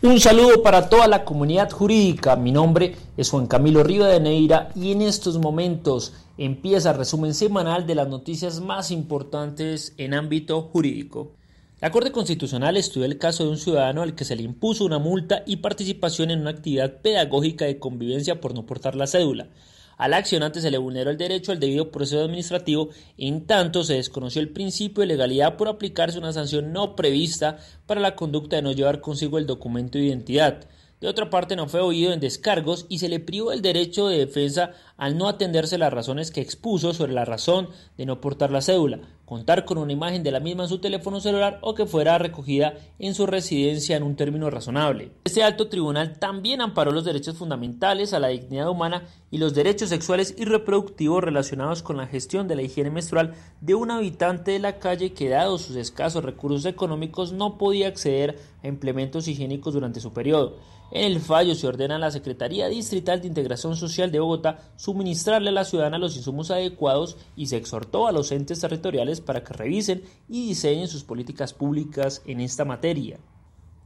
[0.03, 2.37] Un saludo para toda la comunidad jurídica.
[2.37, 7.95] Mi nombre es Juan Camilo Rivadeneira y en estos momentos empieza el resumen semanal de
[7.95, 11.33] las noticias más importantes en ámbito jurídico.
[11.81, 14.99] La Corte Constitucional estudió el caso de un ciudadano al que se le impuso una
[14.99, 19.49] multa y participación en una actividad pedagógica de convivencia por no portar la cédula.
[19.97, 24.43] Al accionante se le vulneró el derecho al debido proceso administrativo, en tanto se desconoció
[24.43, 28.73] el principio de legalidad por aplicarse una sanción no prevista para la conducta de no
[28.73, 30.67] llevar consigo el documento de identidad.
[31.01, 34.19] De otra parte, no fue oído en descargos y se le privó el derecho de
[34.19, 38.63] defensa al no atenderse las razones que expuso sobre la razón de no portar la
[38.63, 42.17] cédula, contar con una imagen de la misma en su teléfono celular o que fuera
[42.17, 45.11] recogida en su residencia en un término razonable.
[45.25, 49.89] Este alto tribunal también amparó los derechos fundamentales a la dignidad humana y los derechos
[49.89, 54.61] sexuales y reproductivos relacionados con la gestión de la higiene menstrual de un habitante de
[54.61, 60.01] la calle que, dado sus escasos recursos económicos, no podía acceder a implementos higiénicos durante
[60.01, 60.57] su periodo.
[60.93, 65.49] En el fallo se ordena a la Secretaría Distrital de Integración Social de Bogotá suministrarle
[65.49, 69.53] a la ciudadana los insumos adecuados y se exhortó a los entes territoriales para que
[69.53, 73.19] revisen y diseñen sus políticas públicas en esta materia.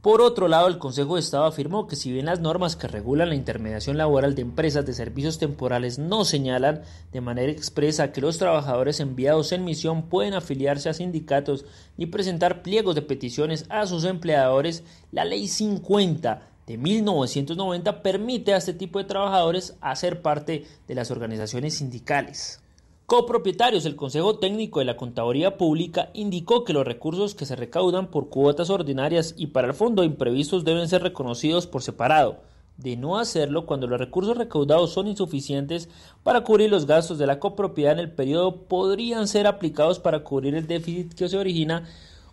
[0.01, 3.29] Por otro lado, el Consejo de Estado afirmó que si bien las normas que regulan
[3.29, 6.81] la intermediación laboral de empresas de servicios temporales no señalan
[7.11, 11.65] de manera expresa que los trabajadores enviados en misión pueden afiliarse a sindicatos
[11.97, 18.57] ni presentar pliegos de peticiones a sus empleadores, la Ley 50 de 1990 permite a
[18.57, 22.61] este tipo de trabajadores hacer parte de las organizaciones sindicales.
[23.05, 28.07] Copropietarios, el Consejo Técnico de la Contaduría Pública indicó que los recursos que se recaudan
[28.07, 32.37] por cuotas ordinarias y para el fondo imprevistos deben ser reconocidos por separado.
[32.77, 35.89] De no hacerlo, cuando los recursos recaudados son insuficientes
[36.23, 40.55] para cubrir los gastos de la copropiedad en el periodo, podrían ser aplicados para cubrir
[40.55, 41.83] el déficit que se origina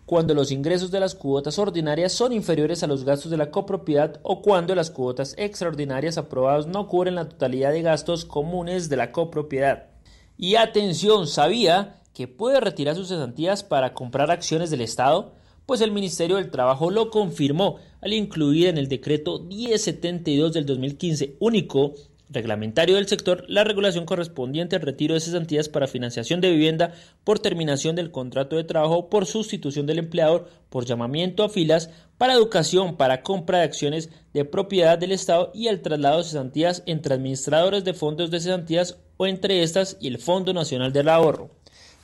[0.09, 4.19] cuando los ingresos de las cuotas ordinarias son inferiores a los gastos de la copropiedad
[4.23, 9.11] o cuando las cuotas extraordinarias aprobadas no cubren la totalidad de gastos comunes de la
[9.11, 9.89] copropiedad.
[10.35, 15.33] Y atención, ¿sabía que puede retirar sus cesantías para comprar acciones del Estado?
[15.67, 21.35] Pues el Ministerio del Trabajo lo confirmó al incluir en el decreto 1072 del 2015
[21.39, 21.93] único
[22.29, 27.39] reglamentario del sector la regulación correspondiente al retiro de cesantías para financiación de vivienda por
[27.39, 32.97] terminación del contrato de trabajo, por sustitución del empleador, por llamamiento a filas, para educación,
[32.97, 37.83] para compra de acciones de propiedad del Estado y el traslado de cesantías entre administradores
[37.83, 41.49] de fondos de cesantías o entre estas y el Fondo Nacional del Ahorro.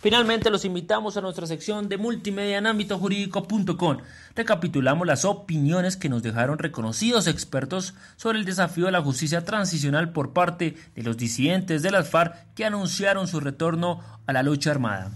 [0.05, 3.97] Finalmente los invitamos a nuestra sección de multimedia en ámbito jurídico.com.
[4.35, 10.11] Recapitulamos las opiniones que nos dejaron reconocidos expertos sobre el desafío de la justicia transicional
[10.11, 14.69] por parte de los disidentes de las FARC que anunciaron su retorno a la lucha
[14.69, 15.11] armada.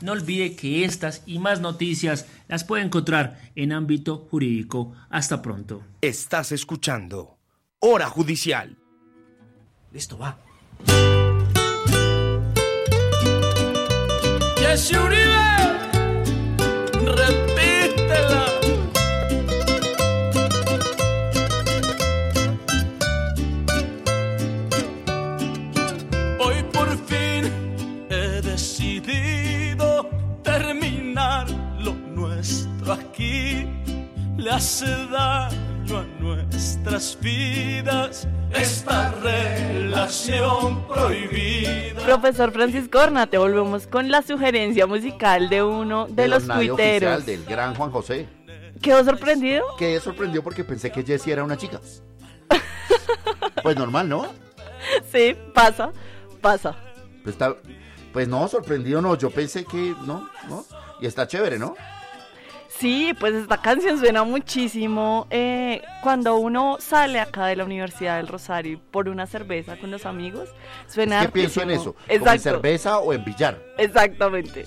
[0.00, 4.92] No olvide que estas y más noticias las puede encontrar en ámbito jurídico.
[5.08, 5.84] Hasta pronto.
[6.00, 7.38] Estás escuchando
[7.78, 8.76] Hora Judicial.
[9.92, 10.36] Listo, va.
[14.62, 15.48] Jesse Uribe,
[17.20, 18.44] repítela.
[26.38, 27.42] Hoy por fin
[28.08, 30.08] he decidido
[30.44, 31.46] terminar
[31.80, 33.66] lo nuestro aquí.
[34.36, 42.02] Le hace daño a nuestras vidas esta relación prohibida.
[42.04, 47.26] Profesor Francisco Ornate, volvemos con la sugerencia musical de uno de, los nadie tuiteros.
[47.26, 48.26] del gran Juan José.
[48.80, 49.64] ¿Quedó sorprendido?
[49.78, 51.80] Quedé sorprendido porque pensé que Jessie era una chica.
[53.62, 54.26] Pues normal, ¿no?
[55.12, 55.92] Sí, pasa,
[56.40, 56.74] pasa.
[57.22, 57.54] Pues, está-
[58.12, 59.16] pues no, sorprendido no.
[59.16, 60.64] Yo pensé que no, ¿no?
[61.00, 61.76] Y está chévere, ¿no?
[62.82, 68.26] Sí, pues esta canción suena muchísimo eh, cuando uno sale acá de la Universidad del
[68.26, 70.48] Rosario por una cerveza con los amigos.
[70.88, 71.94] Suena ¿Qué pienso en eso?
[71.94, 73.56] ¿Como en cerveza o en billar?
[73.78, 74.64] exactamente.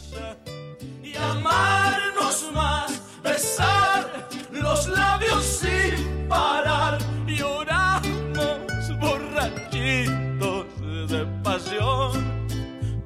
[1.03, 4.09] y amarnos más, besar
[4.49, 6.97] los labios sin parar.
[7.27, 10.67] Lloramos borrachitos
[11.09, 12.47] de pasión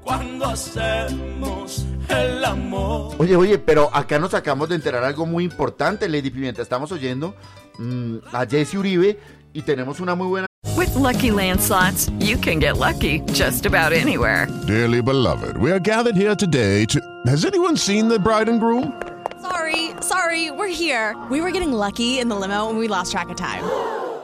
[0.03, 3.15] cuando hacemos el amor.
[3.17, 6.61] Oye, oye, pero acá nos acabamos de enterar algo muy importante, Lady Pimienta.
[6.61, 7.35] Estamos oyendo
[7.77, 9.19] mm, a Jesse Uribe
[9.53, 10.47] y tenemos una muy buena.
[10.75, 14.47] With Lucky Land slots, you can get lucky just about anywhere.
[14.67, 16.99] Dearly beloved, we are gathered here today to.
[17.25, 18.93] Has anyone seen the bride and groom?
[19.41, 21.15] Sorry, sorry, we're here.
[21.29, 23.63] We were getting lucky in the limo and we lost track of time.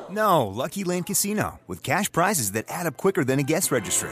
[0.10, 4.12] No, Lucky Land Casino, with cash prizes that add up quicker than a guest registry.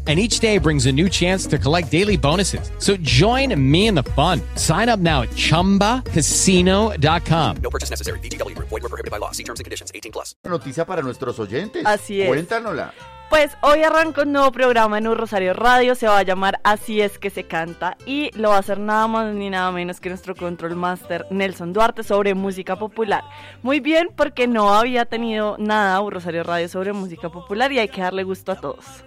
[0.11, 2.69] And each day brings a new chance to collect daily bonuses.
[2.79, 4.41] So join me in the fun.
[4.55, 7.55] Sign up now at chumbacasino.com.
[7.63, 8.19] No purchase necessary.
[8.19, 8.67] VGW Group.
[8.67, 9.31] Void were prohibited by law.
[9.31, 9.89] See terms and conditions.
[9.95, 10.35] 18 plus.
[10.43, 11.85] Noticia para nuestros oyentes.
[11.85, 12.27] Así es.
[12.27, 12.93] Cuéntanosla.
[13.29, 16.99] Pues hoy arranca un nuevo programa en Un Rosario Radio, se va a llamar Así
[16.99, 20.09] es que se canta y lo va a hacer nada más ni nada menos que
[20.09, 23.23] nuestro control master Nelson Duarte sobre música popular.
[23.63, 27.87] Muy bien porque no había tenido nada Un Rosario Radio sobre música popular y hay
[27.87, 29.05] que darle gusto a todos.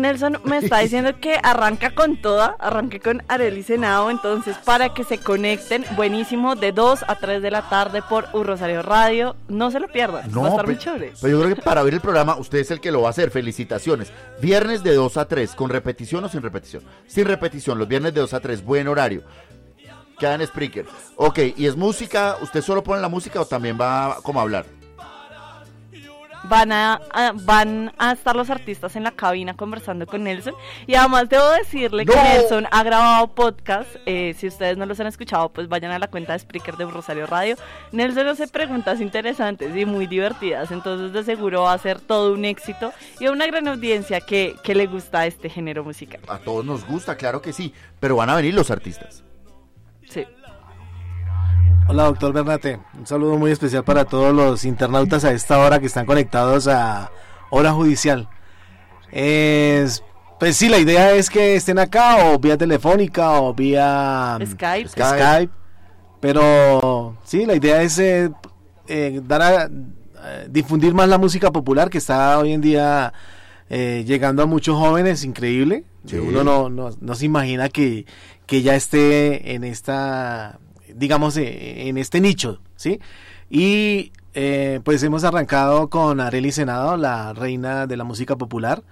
[0.00, 5.04] Nelson me está diciendo que arranca con toda, arranque con Arely Senado, entonces para que
[5.04, 9.70] se conecten, buenísimo, de 2 a 3 de la tarde por Un Rosario Radio, no
[9.70, 11.12] se lo pierdan, va a estar muy chévere.
[11.20, 13.10] pero yo creo que para oír el programa, usted es el que lo va a
[13.10, 13.30] hacer.
[13.30, 14.12] Felicitaciones.
[14.40, 16.82] Viernes de 2 a 3, ¿con repetición o sin repetición?
[17.06, 19.22] Sin repetición, los viernes de 2 a 3, buen horario.
[20.18, 20.86] Queda en Spreaker.
[21.16, 22.36] Ok, ¿y es música?
[22.40, 24.64] ¿Usted solo pone la música o también va como a hablar?
[26.48, 30.54] Van a, a- van a estar los artistas en la cabina conversando con Nelson
[30.86, 32.14] y además debo decirle que.
[32.14, 36.08] Nelson ha grabado podcast, eh, si ustedes no los han escuchado pues vayan a la
[36.08, 37.56] cuenta de Spreaker de Rosario Radio.
[37.92, 42.44] Nelson hace preguntas interesantes y muy divertidas, entonces de seguro va a ser todo un
[42.44, 46.20] éxito y a una gran audiencia que, que le gusta este género musical.
[46.28, 49.22] A todos nos gusta, claro que sí, pero van a venir los artistas.
[51.88, 52.80] Hola, doctor Bernate.
[52.98, 57.10] Un saludo muy especial para todos los internautas a esta hora que están conectados a
[57.50, 58.28] Hora Judicial.
[59.12, 60.02] Es-
[60.38, 64.88] pues sí, la idea es que estén acá o vía telefónica o vía Skype.
[64.88, 65.52] Skype.
[66.20, 68.30] Pero sí, la idea es eh,
[68.88, 73.12] eh, dar a eh, difundir más la música popular que está hoy en día
[73.70, 75.84] eh, llegando a muchos jóvenes, increíble.
[76.04, 76.16] Sí.
[76.18, 78.06] Uno no, no, no se imagina que,
[78.46, 80.58] que ya esté en esta,
[80.96, 83.00] digamos, eh, en este nicho, ¿sí?
[83.50, 88.82] Y eh, pues hemos arrancado con Arely Senado, la reina de la música popular.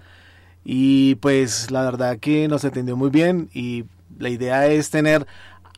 [0.65, 3.85] Y pues la verdad que nos atendió muy bien y
[4.19, 5.27] la idea es tener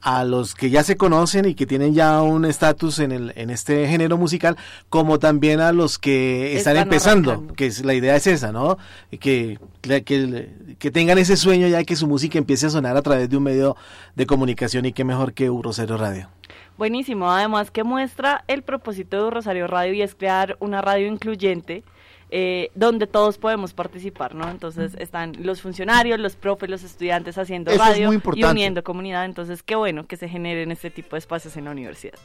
[0.03, 3.51] a los que ya se conocen y que tienen ya un estatus en, el, en
[3.51, 4.57] este género musical,
[4.89, 7.55] como también a los que están, Están empezando, arrancando.
[7.55, 8.79] que es, la idea es esa, ¿no?
[9.19, 10.05] Que, que,
[10.79, 13.37] que tengan ese sueño ya de que su música empiece a sonar a través de
[13.37, 13.77] un medio
[14.15, 16.29] de comunicación y qué mejor que Eurocero Radio.
[16.79, 21.85] Buenísimo, además que muestra el propósito de Rosario Radio y es crear una radio incluyente
[22.31, 24.51] eh, donde todos podemos participar, ¿no?
[24.51, 28.83] Entonces están los funcionarios, los profes, los estudiantes haciendo Eso es radio muy y uniendo
[28.83, 32.19] comunidad, entonces qué bueno que se generen este tipo de espacios en la universidad.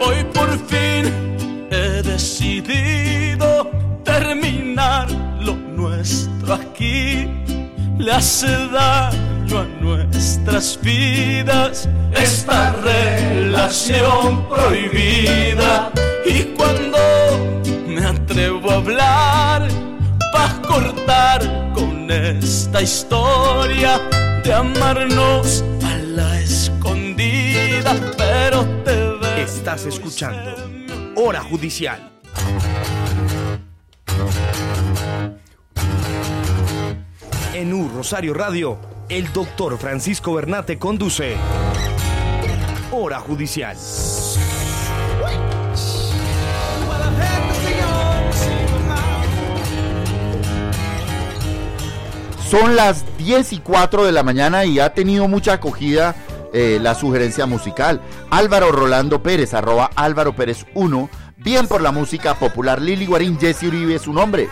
[0.00, 3.70] Hoy por fin he decidido
[4.04, 5.08] terminar
[5.40, 7.45] lo nuestro aquí.
[7.98, 15.90] Le hace daño a nuestras vidas esta relación prohibida.
[16.26, 16.98] Y cuando
[17.88, 19.68] me atrevo a hablar,
[20.32, 23.98] para cortar con esta historia
[24.44, 29.36] de amarnos a la escondida, pero te veo.
[29.38, 30.54] Estás escuchando
[31.16, 32.12] Hora Judicial.
[37.56, 38.76] En U Rosario Radio,
[39.08, 41.36] el doctor Francisco Bernate conduce
[42.92, 43.74] Hora Judicial.
[52.46, 56.14] Son las 10 y 4 de la mañana y ha tenido mucha acogida
[56.52, 58.02] eh, la sugerencia musical.
[58.28, 61.08] Álvaro Rolando Pérez, arroba Álvaro Pérez 1.
[61.38, 62.82] Bien por la música popular.
[62.82, 64.50] Lili Guarín, Jesse Uribe es su nombre.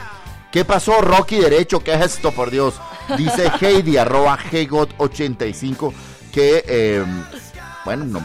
[0.54, 1.80] ¿Qué pasó, Rocky Derecho?
[1.80, 2.80] ¿Qué es esto, por Dios?
[3.18, 5.92] Dice Heidi, arroba Hegot85,
[6.32, 7.04] que, eh,
[7.84, 8.22] bueno, no,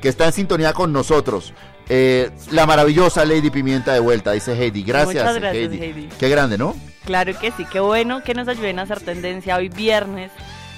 [0.00, 1.52] que está en sintonía con nosotros.
[1.88, 4.84] Eh, la maravillosa Lady Pimienta de vuelta, dice Heidi.
[4.84, 5.82] Gracias, Muchas gracias, Heidi.
[5.82, 6.08] Heidi.
[6.16, 6.76] Qué grande, ¿no?
[7.04, 10.30] Claro que sí, qué bueno que nos ayuden a hacer tendencia hoy viernes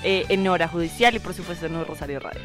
[0.03, 2.41] eh, en hora judicial y por supuesto en Rosario Radio.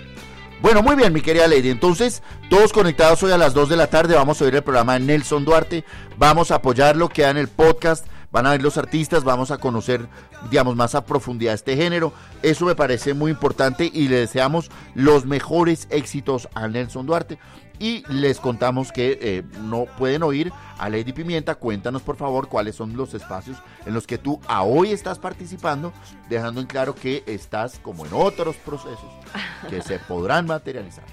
[0.64, 1.70] Bueno, muy bien, mi querida Lady.
[1.70, 4.16] Entonces, todos conectados hoy a las 2 de la tarde.
[4.16, 5.84] Vamos a oír el programa de Nelson Duarte.
[6.18, 8.08] Vamos a apoyarlo, queda en el podcast.
[8.32, 10.08] Van a ver los artistas, vamos a conocer,
[10.50, 12.14] digamos, más a profundidad este género.
[12.44, 17.40] Eso me parece muy importante y le deseamos los mejores éxitos a Nelson Duarte.
[17.84, 21.56] Y les contamos que eh, no pueden oír a Lady Pimienta.
[21.56, 25.92] Cuéntanos, por favor, cuáles son los espacios en los que tú a hoy estás participando,
[26.30, 29.12] dejando en claro que estás como en otros procesos
[29.70, 31.04] que se podrán materializar.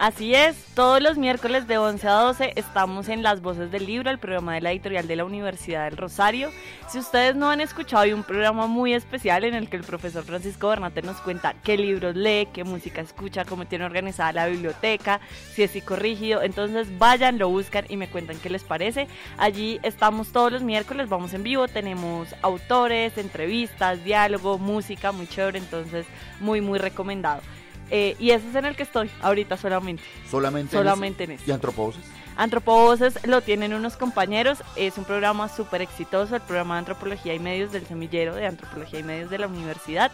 [0.00, 4.08] Así es, todos los miércoles de 11 a 12 estamos en Las Voces del Libro,
[4.08, 6.48] el programa de la editorial de la Universidad del Rosario.
[6.88, 10.24] Si ustedes no han escuchado, hay un programa muy especial en el que el profesor
[10.24, 15.20] Francisco Bernate nos cuenta qué libros lee, qué música escucha, cómo tiene organizada la biblioteca,
[15.52, 16.40] si es psicorrígido.
[16.40, 19.06] Entonces vayan, lo buscan y me cuentan qué les parece.
[19.36, 25.58] Allí estamos todos los miércoles, vamos en vivo, tenemos autores, entrevistas, diálogo, música, muy chévere,
[25.58, 26.06] entonces
[26.40, 27.42] muy, muy recomendado.
[27.90, 30.02] Eh, y ese es en el que estoy ahorita solamente.
[30.30, 31.42] Solamente, Solamente en en ese.
[31.44, 31.50] ese.
[31.50, 32.02] ¿Y antroposes?
[32.36, 37.38] Antropovoces lo tienen unos compañeros, es un programa súper exitoso, el programa de Antropología y
[37.38, 40.10] Medios del Semillero de Antropología y Medios de la Universidad.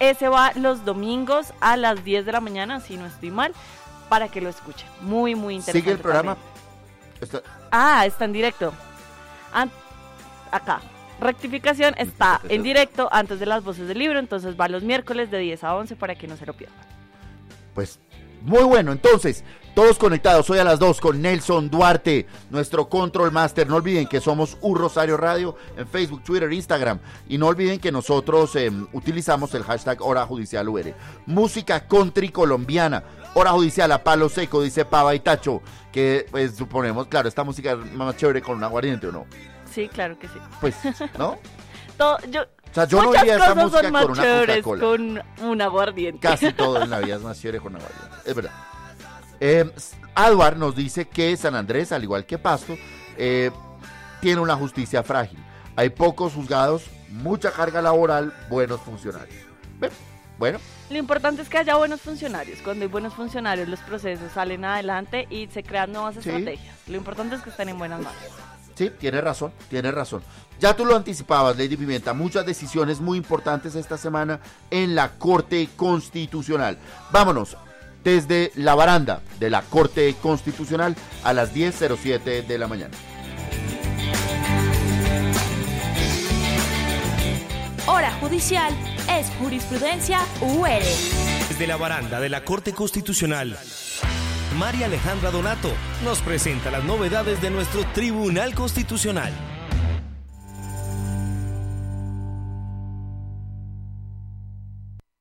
[0.00, 3.54] Ese va los domingos a las 10 de la mañana, si no estoy mal,
[4.10, 4.86] para que lo escuchen.
[5.00, 5.78] Muy, muy interesante.
[5.80, 6.36] ¿Sigue el programa?
[7.20, 8.74] Está- Ah, está en directo.
[9.52, 9.70] An-
[10.50, 10.80] acá.
[11.18, 15.38] Rectificación está en directo antes de las voces del libro, entonces va los miércoles de
[15.38, 16.76] 10 a 11 para que no se lo pierdan.
[17.76, 18.00] Pues
[18.42, 19.44] muy bueno, entonces,
[19.74, 23.68] todos conectados hoy a las 2 con Nelson Duarte, nuestro Control Master.
[23.68, 26.98] No olviden que somos Un Rosario Radio en Facebook, Twitter, Instagram.
[27.28, 30.94] Y no olviden que nosotros eh, utilizamos el hashtag Hora Judicial UR.
[31.26, 33.04] Música country colombiana.
[33.34, 35.60] Hora Judicial a palo seco, dice Pava y Tacho.
[35.92, 39.26] Que pues suponemos, claro, esta música es más chévere con un aguardiente o no.
[39.70, 40.38] Sí, claro que sí.
[40.60, 40.74] Pues,
[41.18, 41.36] ¿no?
[41.98, 42.42] Todo- yo,
[42.76, 44.80] sea, yo no muchas iría a esta cosas música son más con una Coca-Cola.
[44.80, 46.20] con un aguardiente.
[46.20, 48.16] Casi todo en la vida es más chévere con aguardiente.
[48.24, 48.52] Es verdad.
[49.40, 49.70] Eh,
[50.14, 52.76] Adwar nos dice que San Andrés, al igual que Pasto,
[53.18, 53.50] eh,
[54.20, 55.38] tiene una justicia frágil.
[55.76, 59.36] Hay pocos juzgados, mucha carga laboral, buenos funcionarios.
[60.38, 60.58] Bueno,
[60.90, 62.58] Lo importante es que haya buenos funcionarios.
[62.60, 66.20] Cuando hay buenos funcionarios, los procesos salen adelante y se crean nuevas Sí.
[66.28, 66.76] estrategias.
[66.88, 68.20] Lo importante es que estén en buenas manos.
[68.76, 70.22] Sí, tiene razón, tiene razón.
[70.60, 74.38] Ya tú lo anticipabas, Lady Pimienta, muchas decisiones muy importantes esta semana
[74.70, 76.78] en la Corte Constitucional.
[77.10, 77.56] Vámonos
[78.04, 80.94] desde la baranda de la Corte Constitucional
[81.24, 82.94] a las 10.07 de la mañana.
[87.86, 88.74] Hora judicial
[89.10, 90.82] es jurisprudencia UR.
[91.48, 93.58] Desde la baranda de la Corte Constitucional,
[94.56, 95.70] María Alejandra Donato
[96.02, 99.32] nos presenta las novedades de nuestro Tribunal Constitucional.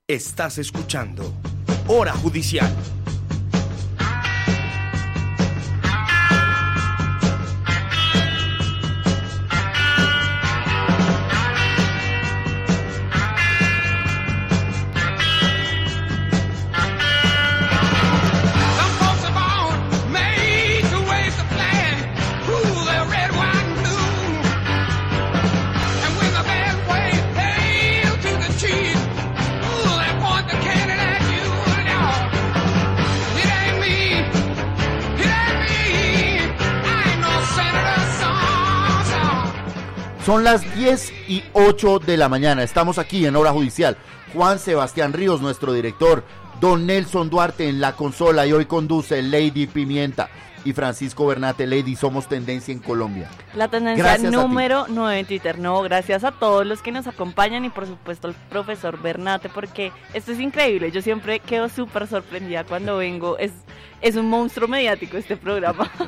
[0.07, 1.33] Estás escuchando
[1.87, 2.73] Hora Judicial.
[40.25, 40.43] Son.
[40.43, 42.63] Las 10 y 8 de la mañana.
[42.63, 43.97] Estamos aquí en Hora Judicial.
[44.33, 46.23] Juan Sebastián Ríos, nuestro director.
[46.59, 50.29] Don Nelson Duarte en la consola y hoy conduce Lady Pimienta.
[50.63, 53.29] Y Francisco Bernate, Lady, somos tendencia en Colombia.
[53.53, 55.59] La tendencia Gracias número 9 en Twitter.
[55.59, 59.91] No, gracias a todos los que nos acompañan y por supuesto al profesor Bernate porque
[60.15, 60.91] esto es increíble.
[60.91, 63.37] Yo siempre quedo súper sorprendida cuando vengo.
[63.37, 63.51] Es,
[64.01, 65.91] es un monstruo mediático este programa.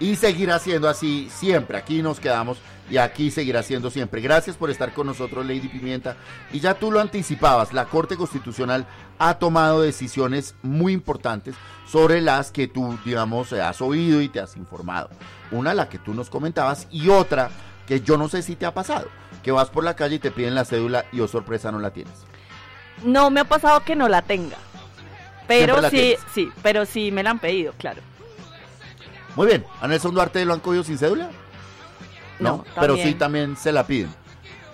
[0.00, 1.76] Y seguirá siendo así siempre.
[1.76, 2.58] Aquí nos quedamos
[2.90, 4.20] y aquí seguirá siendo siempre.
[4.20, 6.16] Gracias por estar con nosotros, Lady Pimienta.
[6.52, 8.86] Y ya tú lo anticipabas, la Corte Constitucional
[9.18, 11.54] ha tomado decisiones muy importantes
[11.86, 15.10] sobre las que tú, digamos, has oído y te has informado.
[15.50, 17.50] Una, la que tú nos comentabas, y otra
[17.86, 19.08] que yo no sé si te ha pasado,
[19.42, 21.90] que vas por la calle y te piden la cédula y oh sorpresa no la
[21.90, 22.12] tienes.
[23.02, 24.56] No me ha pasado que no la tenga.
[25.46, 26.20] Pero sí, tienes.
[26.34, 28.02] sí, pero sí me la han pedido, claro.
[29.34, 31.30] Muy bien, ¿a Nelson Duarte lo han cogido sin cédula?
[32.40, 34.10] No, pero sí también se la piden.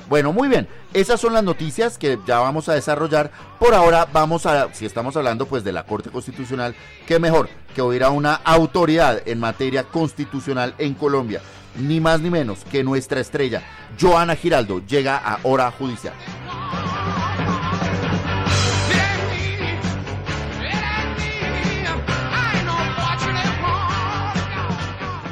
[0.09, 0.69] Bueno, muy bien.
[0.93, 3.31] Esas son las noticias que ya vamos a desarrollar.
[3.59, 6.75] Por ahora vamos a, si estamos hablando pues de la Corte Constitucional,
[7.07, 11.41] qué mejor que oír a una autoridad en materia constitucional en Colombia.
[11.77, 13.63] Ni más ni menos que nuestra estrella,
[14.01, 16.15] Joana Giraldo, llega a Hora Judicial.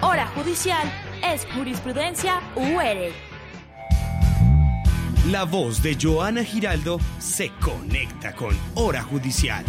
[0.01, 3.13] Hora judicial es jurisprudencia UR.
[5.31, 9.65] La voz de Joana Giraldo se conecta con Hora Judicial.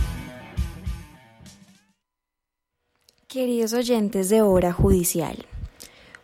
[3.27, 5.45] Queridos oyentes de Hora Judicial,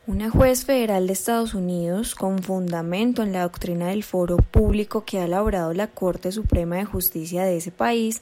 [0.07, 5.19] una juez federal de Estados Unidos, con fundamento en la doctrina del foro público que
[5.19, 8.21] ha elaborado la Corte Suprema de Justicia de ese país,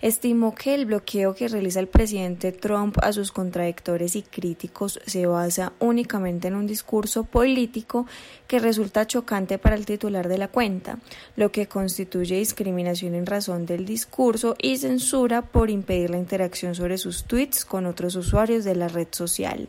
[0.00, 5.26] estimó que el bloqueo que realiza el presidente Trump a sus contradictores y críticos se
[5.26, 8.06] basa únicamente en un discurso político
[8.46, 10.98] que resulta chocante para el titular de la cuenta,
[11.36, 16.98] lo que constituye discriminación en razón del discurso y censura por impedir la interacción sobre
[16.98, 19.68] sus tweets con otros usuarios de la red social.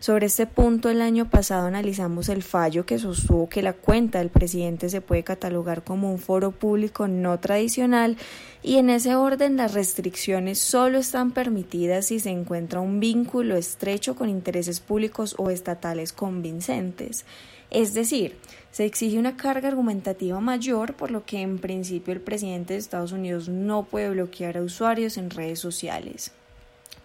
[0.00, 4.30] Sobre este punto, el año pasado analizamos el fallo que sostuvo que la cuenta del
[4.30, 8.16] presidente se puede catalogar como un foro público no tradicional
[8.62, 14.14] y en ese orden las restricciones solo están permitidas si se encuentra un vínculo estrecho
[14.14, 17.24] con intereses públicos o estatales convincentes.
[17.70, 18.36] Es decir,
[18.70, 23.10] se exige una carga argumentativa mayor, por lo que en principio el presidente de Estados
[23.10, 26.30] Unidos no puede bloquear a usuarios en redes sociales.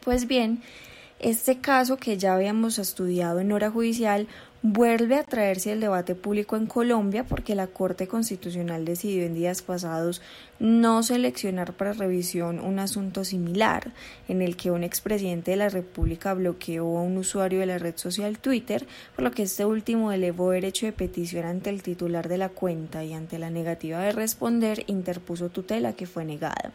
[0.03, 0.61] Pues bien,
[1.23, 4.27] este caso que ya habíamos estudiado en hora judicial
[4.61, 9.61] vuelve a traerse el debate público en Colombia porque la Corte Constitucional decidió en días
[9.61, 10.21] pasados
[10.59, 13.91] no seleccionar para revisión un asunto similar
[14.27, 17.95] en el que un expresidente de la República bloqueó a un usuario de la red
[17.97, 18.85] social Twitter,
[19.15, 23.03] por lo que este último elevó derecho de petición ante el titular de la cuenta
[23.03, 26.71] y ante la negativa de responder interpuso tutela que fue negada.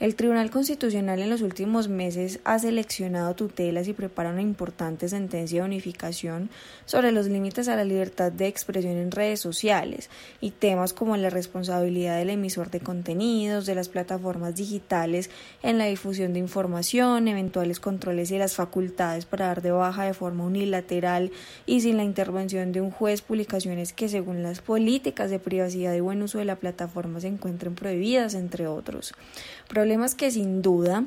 [0.00, 5.60] El Tribunal Constitucional en los últimos meses ha seleccionado tutelas y prepara una importante sentencia
[5.60, 6.48] de unificación
[6.86, 10.08] sobre los límites a la libertad de expresión en redes sociales
[10.40, 15.28] y temas como la responsabilidad del emisor de contenidos, de las plataformas digitales
[15.62, 20.14] en la difusión de información, eventuales controles y las facultades para dar de baja de
[20.14, 21.30] forma unilateral
[21.66, 26.00] y sin la intervención de un juez publicaciones que según las políticas de privacidad y
[26.00, 29.12] buen uso de la plataforma se encuentren prohibidas, entre otros.
[29.90, 31.02] Problemas que sin duda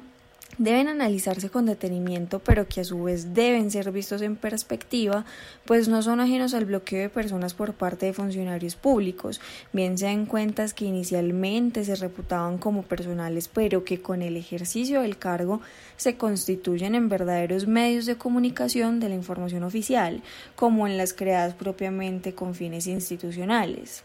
[0.57, 5.23] deben analizarse con detenimiento, pero que a su vez deben ser vistos en perspectiva,
[5.63, 9.39] pues no son ajenos al bloqueo de personas por parte de funcionarios públicos,
[9.71, 14.99] bien sea en cuentas que inicialmente se reputaban como personales, pero que con el ejercicio
[14.99, 15.61] del cargo
[15.95, 20.21] se constituyen en verdaderos medios de comunicación de la información oficial,
[20.57, 24.03] como en las creadas propiamente con fines institucionales.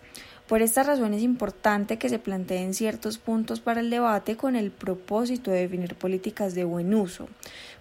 [0.48, 4.70] Por esta razón es importante que se planteen ciertos puntos para el debate con el
[4.70, 7.28] propósito de definir políticas de buen uso.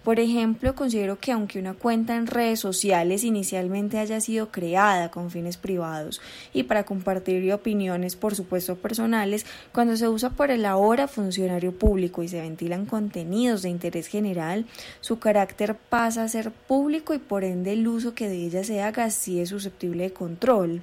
[0.04, 5.30] Por ejemplo, considero que aunque una cuenta en redes sociales inicialmente haya sido creada con
[5.30, 6.20] fines privados
[6.52, 12.22] y para compartir opiniones, por supuesto personales, cuando se usa por el ahora funcionario público
[12.22, 14.66] y se ventilan contenidos de interés general,
[15.00, 18.82] su carácter pasa a ser público y por ende el uso que de ella se
[18.82, 20.82] haga sí es susceptible de control.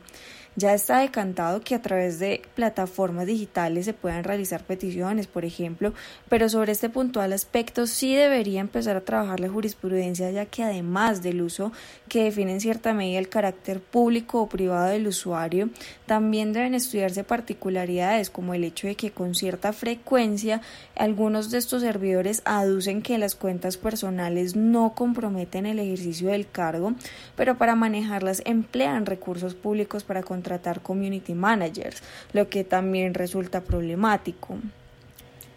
[0.58, 5.94] Ya está decantado que a través de plataformas digitales se puedan realizar peticiones, por ejemplo,
[6.30, 11.22] pero sobre este puntual aspecto sí debería empezar a trabajar la jurisprudencia, ya que además
[11.22, 11.74] del uso
[12.08, 15.70] que define en cierta medida el carácter público o privado del usuario,
[16.06, 20.62] también deben estudiarse particularidades como el hecho de que con cierta frecuencia
[20.96, 26.94] algunos de estos servidores aducen que las cuentas personales no comprometen el ejercicio del cargo,
[27.36, 34.60] pero para manejarlas emplean recursos públicos para contratar community managers, lo que también resulta problemático.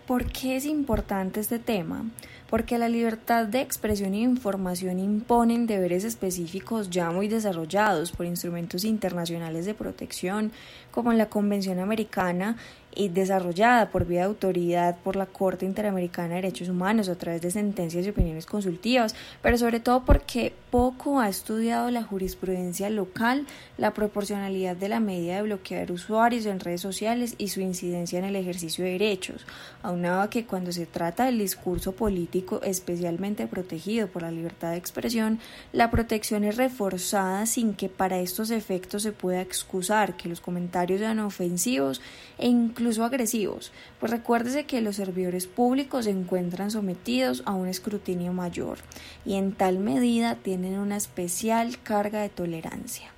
[0.07, 2.07] ¿Por qué es importante este tema?
[2.49, 8.85] Porque la libertad de expresión e información imponen deberes específicos ya muy desarrollados por instrumentos
[8.85, 10.51] internacionales de protección,
[10.91, 12.57] como la Convención Americana
[12.99, 17.41] y desarrollada por vía de autoridad por la Corte Interamericana de Derechos Humanos a través
[17.41, 23.47] de sentencias y opiniones consultivas, pero sobre todo porque poco ha estudiado la jurisprudencia local,
[23.77, 28.25] la proporcionalidad de la medida de bloquear usuarios en redes sociales y su incidencia en
[28.25, 29.47] el ejercicio de derechos,
[29.81, 34.79] aunado a que cuando se trata del discurso político especialmente protegido por la libertad de
[34.79, 35.39] expresión,
[35.73, 40.99] la protección es reforzada sin que para estos efectos se pueda excusar que los comentarios
[40.99, 42.01] sean ofensivos
[42.39, 48.33] e incluso agresivos, pues recuérdese que los servidores públicos se encuentran sometidos a un escrutinio
[48.33, 48.79] mayor
[49.25, 53.13] y en tal medida tienen una especial carga de tolerancia.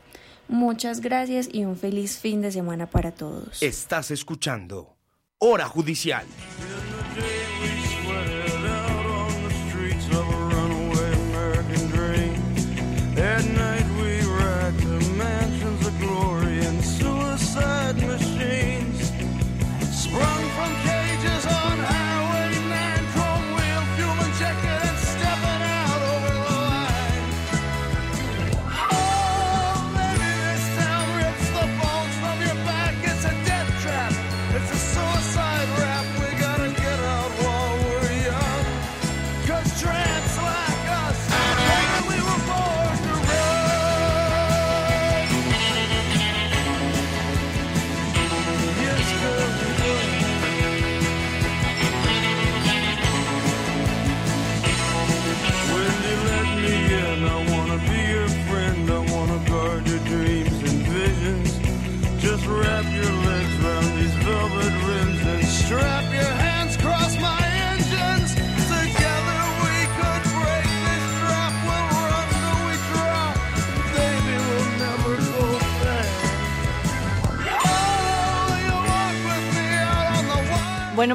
[0.49, 3.63] Muchas gracias y un feliz fin de semana para todos.
[3.63, 4.97] Estás escuchando
[5.39, 6.27] Hora Judicial.
[13.17, 13.90] At night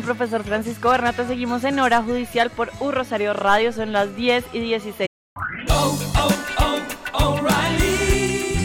[0.06, 4.60] profesor Francisco Bernata, seguimos en hora judicial por U Rosario Radio, son las 10 y
[4.60, 5.07] 16.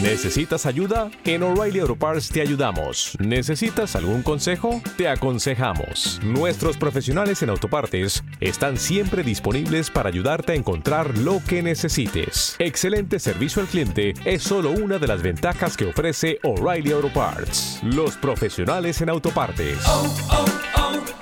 [0.01, 1.09] ¿Necesitas ayuda?
[1.23, 3.15] En O'Reilly Auto Parts te ayudamos.
[3.19, 4.81] ¿Necesitas algún consejo?
[4.97, 6.19] Te aconsejamos.
[6.23, 12.55] Nuestros profesionales en autopartes están siempre disponibles para ayudarte a encontrar lo que necesites.
[12.59, 17.79] Excelente servicio al cliente es solo una de las ventajas que ofrece O'Reilly Auto Parts.
[17.81, 19.77] Los profesionales en autopartes.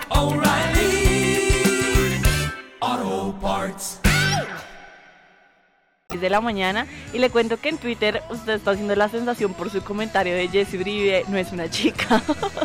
[0.10, 0.44] Auto
[3.41, 3.99] Parts.
[6.10, 9.69] de la mañana y le cuento que en Twitter usted está haciendo la sensación por
[9.69, 12.22] su comentario de Jessie Uribe no es una chica.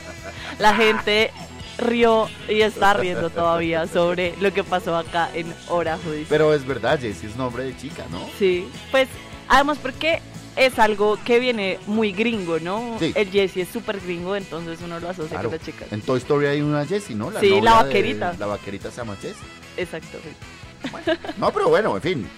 [0.59, 1.31] la gente
[1.79, 6.27] rió y está riendo todavía sobre lo que pasó acá en Hora Judicial.
[6.29, 8.21] Pero es verdad, Jessie es nombre de chica, ¿no?
[8.39, 9.09] Sí, pues
[9.49, 10.21] además porque
[10.56, 12.97] es algo que viene muy gringo, ¿no?
[12.98, 13.12] Sí.
[13.14, 15.48] El Jesse es súper gringo, entonces uno lo asocia Claro.
[15.51, 15.93] con las chicas.
[15.93, 17.31] En Toy Story hay una Jessie, ¿no?
[17.40, 18.36] Sí, novia la de- vaquerita.
[18.39, 19.43] la vaquerita se llama Jessie.
[19.76, 20.18] Exacto.
[21.39, 22.28] No, pero bueno, en fin.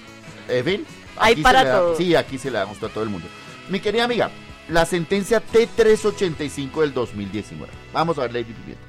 [0.49, 0.87] En fin.
[1.19, 1.97] Hay para da- todo.
[1.97, 3.27] sí, aquí se le da gusto a todo el mundo.
[3.69, 4.31] Mi querida amiga,
[4.69, 7.73] la sentencia T385 del 2019.
[7.93, 8.83] Vamos a ver, Lady Pimienta.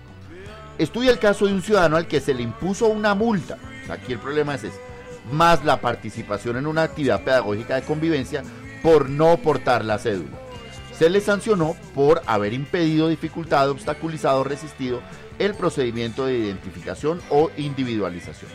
[0.78, 3.58] Estudia el caso de un ciudadano al que se le impuso una multa.
[3.90, 4.80] Aquí el problema es ese.
[5.32, 8.44] Más la participación en una actividad pedagógica de convivencia
[8.82, 10.38] por no portar la cédula.
[10.98, 15.02] Se le sancionó por haber impedido, dificultado, obstaculizado resistido
[15.38, 18.50] el procedimiento de identificación o individualización.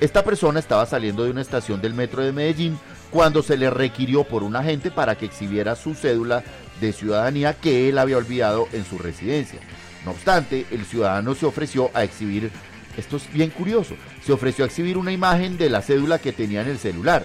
[0.00, 2.78] Esta persona estaba saliendo de una estación del metro de Medellín
[3.10, 6.42] cuando se le requirió por un agente para que exhibiera su cédula
[6.80, 9.60] de ciudadanía que él había olvidado en su residencia.
[10.04, 12.50] No obstante, el ciudadano se ofreció a exhibir,
[12.96, 13.94] esto es bien curioso,
[14.24, 17.24] se ofreció a exhibir una imagen de la cédula que tenía en el celular.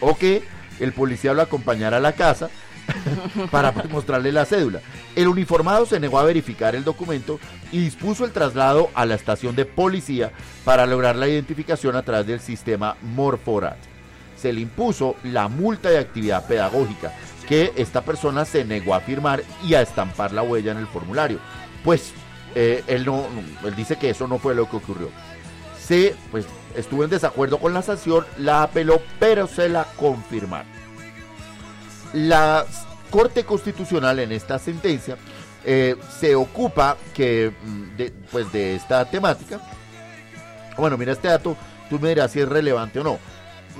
[0.00, 0.42] O que
[0.80, 2.50] el policía lo acompañara a la casa
[3.50, 4.80] para mostrarle la cédula.
[5.14, 7.38] El uniformado se negó a verificar el documento
[7.72, 10.32] y dispuso el traslado a la estación de policía
[10.64, 13.78] para lograr la identificación a través del sistema Morforat.
[14.36, 17.12] Se le impuso la multa de actividad pedagógica
[17.46, 21.38] que esta persona se negó a firmar y a estampar la huella en el formulario.
[21.84, 22.12] Pues
[22.54, 23.26] eh, él no,
[23.64, 25.10] él dice que eso no fue lo que ocurrió.
[25.78, 30.70] Se, pues, estuvo en desacuerdo con la sanción, la apeló, pero se la confirmaron.
[32.12, 32.64] La
[33.10, 35.16] Corte Constitucional en esta sentencia
[35.64, 39.60] eh, se ocupa que, mm, de, pues, de esta temática.
[40.76, 41.56] Bueno, mira este dato,
[41.88, 43.18] tú me dirás si es relevante o no.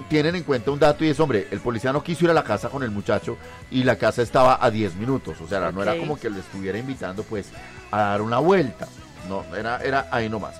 [0.08, 2.44] Tienen en cuenta un dato y es, hombre, el policía no quiso ir a la
[2.44, 3.36] casa con el muchacho
[3.70, 5.40] y la casa estaba a 10 minutos.
[5.40, 7.48] O sea, no era como que le estuviera invitando pues
[7.90, 8.86] a dar una vuelta.
[9.28, 10.54] No, era, era ahí nomás.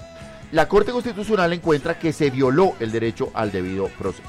[0.52, 4.28] La Corte Constitucional encuentra que se violó el derecho al debido proceso.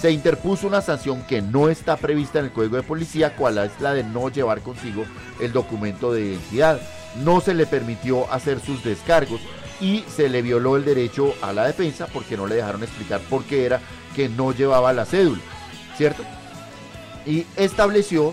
[0.00, 3.72] Se interpuso una sanción que no está prevista en el Código de Policía, cual es
[3.80, 5.04] la de no llevar consigo
[5.40, 6.80] el documento de identidad.
[7.24, 9.40] No se le permitió hacer sus descargos
[9.80, 13.42] y se le violó el derecho a la defensa porque no le dejaron explicar por
[13.42, 13.80] qué era
[14.14, 15.42] que no llevaba la cédula,
[15.96, 16.22] ¿cierto?
[17.26, 18.32] Y estableció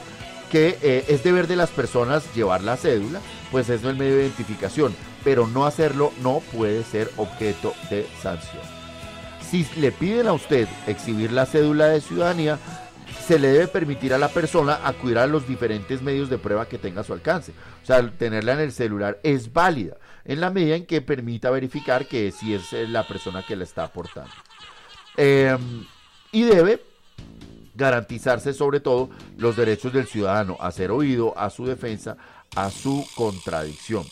[0.52, 3.20] que eh, es deber de las personas llevar la cédula,
[3.52, 8.64] pues es el medio de identificación, pero no hacerlo no puede ser objeto de sanción.
[9.50, 12.60] Si le piden a usted exhibir la cédula de ciudadanía,
[13.28, 16.78] se le debe permitir a la persona acudir a los diferentes medios de prueba que
[16.78, 17.54] tenga a su alcance.
[17.84, 22.06] O sea, tenerla en el celular es válida en la medida en que permita verificar
[22.06, 24.32] que sí es eh, la persona que la está aportando.
[25.18, 25.58] Eh,
[26.32, 26.84] y debe
[27.74, 32.16] garantizarse sobre todo los derechos del ciudadano a ser oído, a su defensa,
[32.56, 34.06] a su contradicción.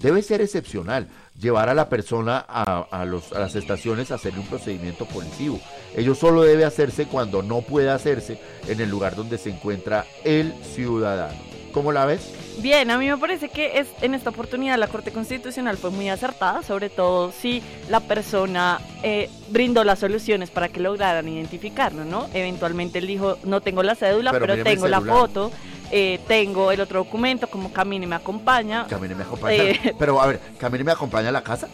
[0.00, 1.08] Debe ser excepcional
[1.40, 5.60] llevar a la persona a, a los- a las estaciones a hacerle un procedimiento policivo.
[5.96, 10.52] Ello solo debe hacerse cuando no puede hacerse en el lugar donde se encuentra el
[10.74, 11.38] ciudadano.
[11.72, 12.30] ¿Cómo la ves?
[12.58, 16.10] Bien, a mí me parece que es, en esta oportunidad la Corte Constitucional fue muy
[16.10, 22.28] acertada, sobre todo si la persona eh, brindó las soluciones para que lograran identificarlo, ¿no?
[22.34, 25.50] Eventualmente él dijo, no tengo la cédula, Pero tengo la foto,
[25.92, 28.86] eh, tengo el otro documento, como camine y me acompaña.
[28.88, 29.62] Camine me acompaña.
[29.62, 31.68] Eh, Pero a ver, Camine me acompaña a la casa.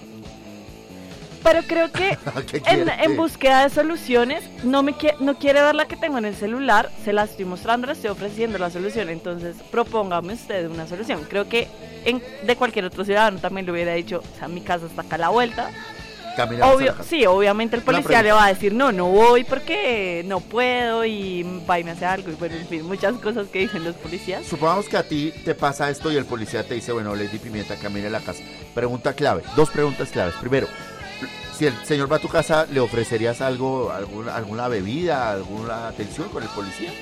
[1.43, 2.19] Pero creo que
[2.51, 6.25] ¿Qué en, búsqueda de soluciones, no me quie- no quiere ver la que tengo en
[6.25, 10.87] el celular, se la estoy mostrando, le estoy ofreciendo la solución, entonces propóngame usted una
[10.89, 11.25] solución.
[11.31, 11.69] Creo que
[12.05, 15.15] en, de cualquier otro ciudadano también le hubiera dicho, o sea, mi casa está acá
[15.15, 15.71] a la vuelta.
[16.39, 17.11] Caminamos a Obvio, la casa.
[17.11, 21.43] sí, obviamente el policía le va a decir, no, no voy porque no puedo y
[21.69, 24.47] va y me hace algo, y bueno, en fin, muchas cosas que dicen los policías.
[24.47, 27.75] Supongamos que a ti te pasa esto y el policía te dice, bueno, Lady Pimienta,
[27.75, 28.45] camine a la casa.
[28.73, 30.37] Pregunta clave, dos preguntas claves.
[30.37, 30.69] Primero,
[31.57, 36.29] si el señor va a tu casa, ¿le ofrecerías algo, alguna, alguna bebida, alguna atención
[36.29, 36.93] con el policía?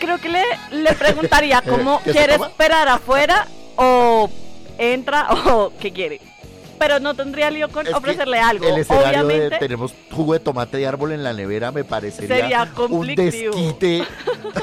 [0.00, 3.46] Creo que le, le preguntaría cómo ¿Que se quiere esperar afuera
[3.76, 4.30] o
[4.78, 6.31] entra o qué quiere.
[6.78, 8.66] Pero no tendría lío con Es ofrecerle algo.
[8.66, 12.36] El escenario de Obviamente, tenemos jugo de tomate de árbol en la nevera me parecería
[12.36, 14.04] Sería un desquite.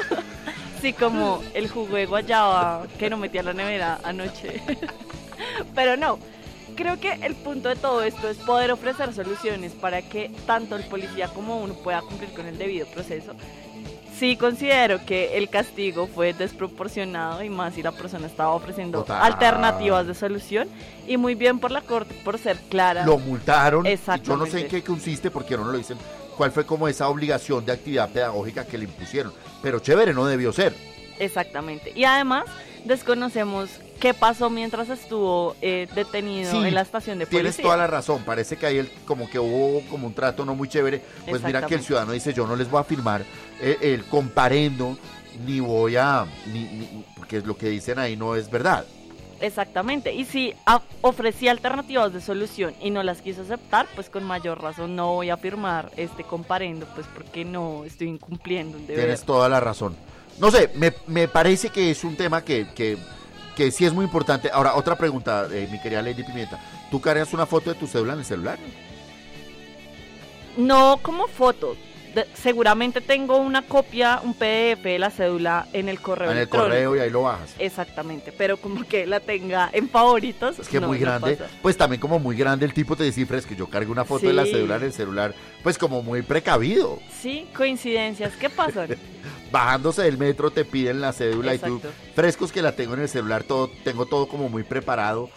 [0.82, 4.62] sí, como el jugo de guayaba que no metí a la nevera anoche.
[5.76, 6.20] Pero no,
[6.76, 10.84] creo que el punto de todo esto es poder ofrecer soluciones para que tanto el
[10.86, 13.34] policía como uno pueda cumplir con el debido proceso.
[14.20, 19.24] Sí considero que el castigo fue desproporcionado y más si la persona estaba ofreciendo Total.
[19.24, 20.68] alternativas de solución
[21.08, 23.06] y muy bien por la corte por ser clara.
[23.06, 23.86] Lo multaron.
[23.86, 24.52] y Yo no Exactamente.
[24.52, 25.98] sé en qué consiste porque no lo dicen.
[26.36, 29.32] ¿Cuál fue como esa obligación de actividad pedagógica que le impusieron?
[29.62, 30.74] Pero chévere, no debió ser.
[31.18, 31.94] Exactamente.
[31.96, 32.44] Y además,
[32.84, 33.70] desconocemos
[34.00, 37.42] qué pasó mientras estuvo eh, detenido Sí, en la estación de policía.
[37.52, 40.56] Tienes toda la razón, parece que ahí el- como que hubo como un trato no
[40.56, 41.02] muy chévere.
[41.30, 43.24] Pues mira que el ciudadano dice, yo no les voy a firmar
[43.62, 44.98] eh, el comparendo,
[45.46, 48.86] ni voy a, ni, ni- porque lo que dicen ahí no es verdad.
[49.42, 50.14] Exactamente.
[50.14, 50.54] Y si
[51.02, 55.30] ofrecía alternativas de solución y no las quiso aceptar, pues con mayor razón no voy
[55.30, 59.04] a firmar este comparendo, pues porque no estoy incumpliendo un deber.
[59.06, 59.96] Tienes toda la razón.
[60.40, 62.98] No sé, me, me parece que es un tema que, que,
[63.60, 64.50] que sí es muy importante.
[64.54, 66.58] Ahora, otra pregunta, eh, mi querida Lady Pimienta.
[66.90, 68.58] ¿Tú cargas una foto de tu cédula en el celular?
[70.56, 71.76] No como foto.
[72.16, 76.38] De- seguramente tengo una copia, un PDF de la cédula en el correo en el
[76.40, 76.70] electrónico.
[76.70, 77.54] correo y ahí lo bajas.
[77.60, 80.58] Exactamente, pero como que la tenga en favoritos.
[80.60, 83.46] Es que no, muy grande, pues también como muy grande el tipo te descifra, es
[83.46, 87.00] que yo cargue una foto de la cédula en el celular, pues como muy precavido.
[87.22, 88.34] Sí, coincidencias.
[88.38, 88.90] ¿Qué pasan?
[89.52, 91.82] Bajándose del metro te piden la cédula y tú,
[92.16, 95.30] frescos que la tengo en el celular, todo, tengo todo como muy preparado.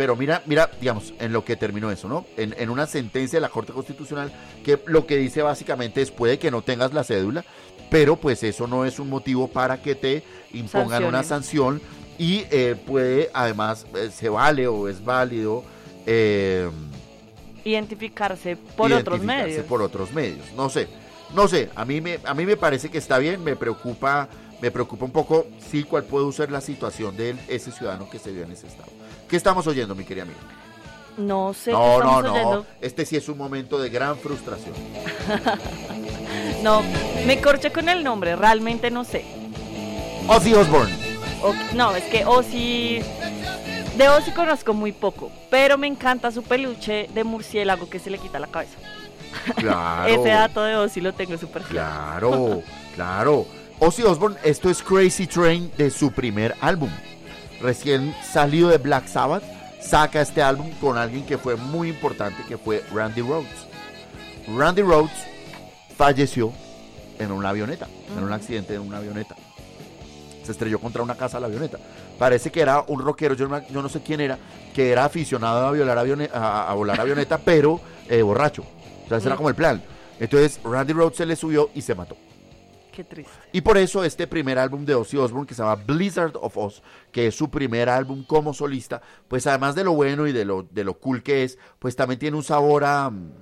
[0.00, 2.24] Pero mira, mira, digamos, en lo que terminó eso, ¿no?
[2.38, 4.32] En, en una sentencia de la Corte Constitucional
[4.64, 7.44] que lo que dice básicamente es puede que no tengas la cédula,
[7.90, 10.22] pero pues eso no es un motivo para que te
[10.54, 11.82] impongan una sanción
[12.16, 15.64] y eh, puede, además, eh, se vale o es válido
[16.06, 16.70] eh,
[17.62, 19.66] Identificarse por otros identificarse medios.
[19.66, 20.50] por otros medios.
[20.56, 20.88] No sé,
[21.34, 24.30] no sé, a mí me, a mí me parece que está bien, me preocupa,
[24.60, 28.30] me preocupa un poco, sí, cuál puede ser la situación de ese ciudadano que se
[28.32, 28.90] vio en ese estado.
[29.28, 30.38] ¿Qué estamos oyendo, mi querida amiga?
[31.16, 32.66] No sé qué No, no, no, oyendo.
[32.80, 34.74] este sí es un momento de gran frustración.
[36.62, 36.82] No,
[37.26, 39.24] me corché con el nombre, realmente no sé.
[40.28, 40.94] Ozzy Osbourne.
[41.42, 43.00] O- no, es que Ozzy.
[43.96, 48.18] De Ozzy conozco muy poco, pero me encanta su peluche de murciélago que se le
[48.18, 48.76] quita la cabeza.
[49.56, 50.08] Claro.
[50.12, 52.28] Ese dato de Ozzy lo tengo súper claro.
[52.30, 52.62] Claro,
[52.94, 53.46] claro.
[53.82, 56.90] Ozzy Osbourne, esto es Crazy Train de su primer álbum.
[57.62, 59.42] Recién salido de Black Sabbath,
[59.80, 63.48] saca este álbum con alguien que fue muy importante, que fue Randy Rhodes.
[64.54, 65.10] Randy Rhodes
[65.96, 66.52] falleció
[67.18, 67.88] en una avioneta,
[68.18, 69.34] en un accidente en una avioneta.
[70.44, 71.78] Se estrelló contra una casa la avioneta.
[72.18, 74.38] Parece que era un rockero, yo no, yo no sé quién era,
[74.74, 77.80] que era aficionado a, violar a, a volar avioneta, pero
[78.10, 78.62] eh, borracho.
[79.06, 79.82] O sea, ese era como el plan.
[80.18, 82.18] Entonces Randy Rhodes se le subió y se mató.
[82.92, 83.32] Qué triste.
[83.52, 86.82] Y por eso este primer álbum de Ozzy Osbourne, que se llama Blizzard of Oz,
[87.12, 90.64] que es su primer álbum como solista, pues además de lo bueno y de lo,
[90.70, 93.32] de lo cool que es, pues también tiene un sabor a mm,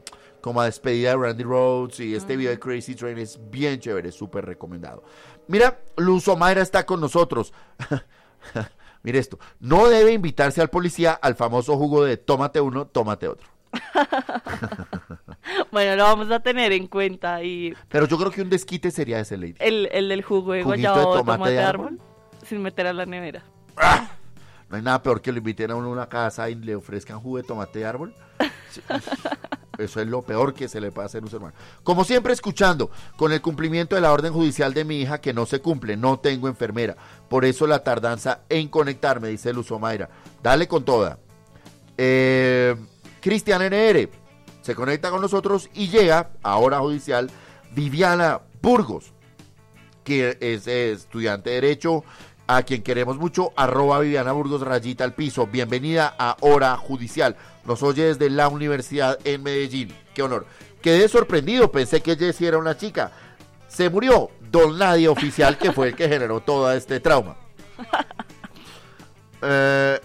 [0.40, 4.12] como a despedida de Randy Rhodes y este video de Crazy Train es bien chévere,
[4.12, 5.02] súper recomendado.
[5.46, 7.52] Mira, Luz Omaira está con nosotros.
[9.02, 13.57] Mire esto, no debe invitarse al policía al famoso jugo de tómate uno, tómate otro.
[15.72, 17.42] Bueno, lo vamos a tener en cuenta.
[17.42, 19.54] Y Pero yo creo que un desquite sería ese, Lady.
[19.58, 21.86] el, el del jugo de guayaba de o tomate tomate de árbol.
[21.86, 22.00] árbol,
[22.46, 23.42] sin meter a la nevera.
[24.68, 27.20] No hay nada peor que lo inviten a uno a una casa y le ofrezcan
[27.20, 28.14] jugo de tomate de árbol.
[29.78, 31.54] Eso es lo peor que se le puede hacer a un ser humano.
[31.84, 35.46] Como siempre, escuchando, con el cumplimiento de la orden judicial de mi hija que no
[35.46, 36.96] se cumple, no tengo enfermera.
[37.28, 39.68] Por eso la tardanza en conectarme, dice Luz.
[40.42, 41.18] Dale con toda.
[41.96, 42.74] Eh,
[43.20, 44.08] Cristian NR
[44.62, 47.30] se conecta con nosotros y llega a hora judicial
[47.74, 49.12] Viviana Burgos
[50.08, 52.02] que es estudiante de Derecho,
[52.46, 55.46] a quien queremos mucho, arroba Viviana Burgos Rayita al piso.
[55.46, 57.36] Bienvenida a Hora Judicial.
[57.66, 59.94] Nos oye desde la universidad en Medellín.
[60.14, 60.46] Qué honor.
[60.80, 63.12] Quedé sorprendido, pensé que Jessie era una chica.
[63.66, 67.36] Se murió Don Nadie Oficial, que fue el que generó todo este trauma.
[69.40, 70.00] Eh,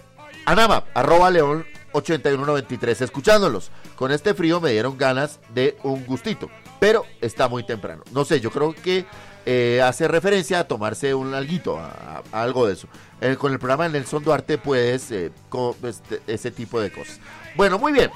[0.46, 3.70] Anama, arroba León 8193, escuchándolos.
[3.96, 6.50] Con este frío me dieron ganas de un gustito,
[6.80, 8.02] pero está muy temprano.
[8.12, 9.06] No sé, yo creo que
[9.46, 12.88] eh, hace referencia a tomarse un alguito, a, algo de eso.
[13.20, 17.20] Eh, con el programa de Nelson Duarte puedes eh, co- este- ese tipo de cosas.
[17.56, 18.10] Bueno, muy bien.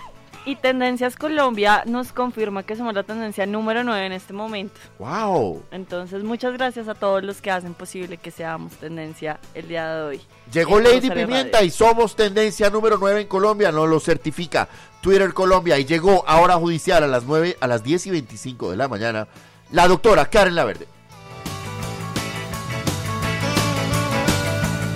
[0.49, 4.81] Y Tendencias Colombia nos confirma que somos la tendencia número 9 en este momento.
[4.99, 5.62] ¡Wow!
[5.70, 10.03] Entonces, muchas gracias a todos los que hacen posible que seamos tendencia el día de
[10.05, 10.20] hoy.
[10.51, 11.66] Llegó Lady Pimienta Radio.
[11.66, 14.70] y somos tendencia número 9 en Colombia, nos lo certifica
[15.03, 18.70] Twitter Colombia y llegó a hora judicial a las 9, a las 10 y 25
[18.70, 19.29] de la mañana,
[19.70, 20.89] la doctora Karen Laverde.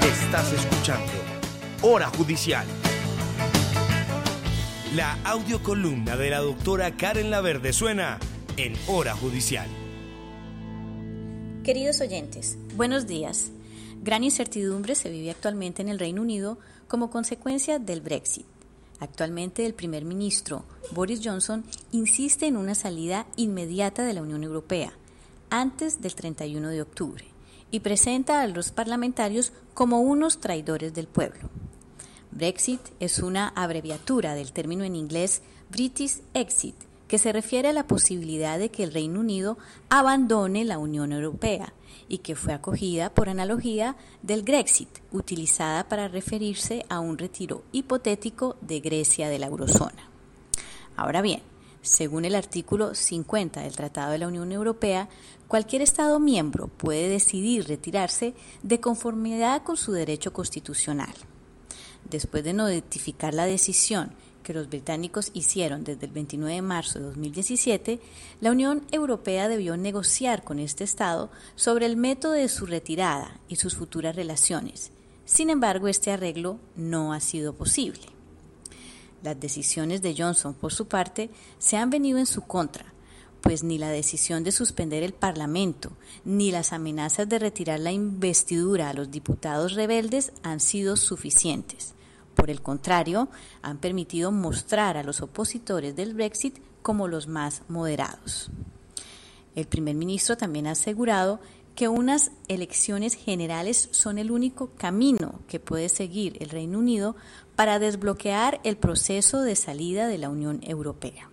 [0.00, 1.12] Estás escuchando
[1.82, 2.64] Hora Judicial.
[4.94, 8.18] La audiocolumna de la doctora Karen Laverde suena
[8.58, 9.66] en Hora Judicial.
[11.64, 13.52] Queridos oyentes, buenos días.
[14.02, 16.58] Gran incertidumbre se vive actualmente en el Reino Unido
[16.88, 18.44] como consecuencia del Brexit.
[19.00, 24.92] Actualmente el primer ministro Boris Johnson insiste en una salida inmediata de la Unión Europea,
[25.48, 27.24] antes del 31 de octubre.
[27.70, 31.48] y presenta a los parlamentarios como unos traidores del pueblo.
[32.32, 36.74] Brexit es una abreviatura del término en inglés British Exit,
[37.06, 39.58] que se refiere a la posibilidad de que el Reino Unido
[39.90, 41.74] abandone la Unión Europea
[42.08, 48.56] y que fue acogida por analogía del Grexit, utilizada para referirse a un retiro hipotético
[48.62, 50.08] de Grecia de la eurozona.
[50.96, 51.42] Ahora bien,
[51.82, 55.10] según el artículo 50 del Tratado de la Unión Europea,
[55.48, 58.32] cualquier Estado miembro puede decidir retirarse
[58.62, 61.12] de conformidad con su derecho constitucional.
[62.10, 64.12] Después de notificar la decisión
[64.42, 68.00] que los británicos hicieron desde el 29 de marzo de 2017,
[68.40, 73.56] la Unión Europea debió negociar con este Estado sobre el método de su retirada y
[73.56, 74.90] sus futuras relaciones.
[75.24, 78.02] Sin embargo, este arreglo no ha sido posible.
[79.22, 82.91] Las decisiones de Johnson, por su parte, se han venido en su contra,
[83.42, 85.92] pues ni la decisión de suspender el Parlamento
[86.24, 91.94] ni las amenazas de retirar la investidura a los diputados rebeldes han sido suficientes.
[92.34, 93.28] Por el contrario,
[93.60, 98.50] han permitido mostrar a los opositores del Brexit como los más moderados.
[99.54, 101.40] El primer ministro también ha asegurado
[101.74, 107.16] que unas elecciones generales son el único camino que puede seguir el Reino Unido
[107.56, 111.30] para desbloquear el proceso de salida de la Unión Europea.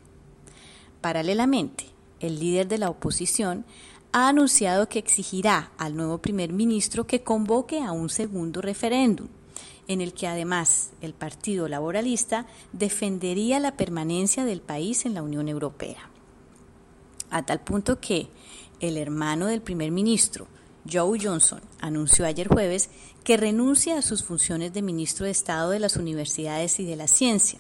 [1.02, 1.86] Paralelamente,
[2.20, 3.66] el líder de la oposición
[4.12, 9.28] ha anunciado que exigirá al nuevo primer ministro que convoque a un segundo referéndum,
[9.88, 15.48] en el que además el Partido Laboralista defendería la permanencia del país en la Unión
[15.48, 16.10] Europea.
[17.30, 18.30] A tal punto que
[18.80, 20.48] el hermano del primer ministro,
[20.92, 22.90] Joe Johnson, anunció ayer jueves
[23.24, 27.08] que renuncia a sus funciones de ministro de Estado de las Universidades y de la
[27.08, 27.60] Ciencia,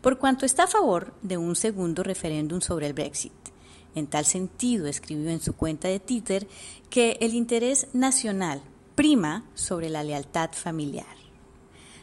[0.00, 3.32] por cuanto está a favor de un segundo referéndum sobre el Brexit.
[3.94, 6.46] En tal sentido, escribió en su cuenta de Twitter
[6.90, 8.62] que el interés nacional
[8.94, 11.06] prima sobre la lealtad familiar.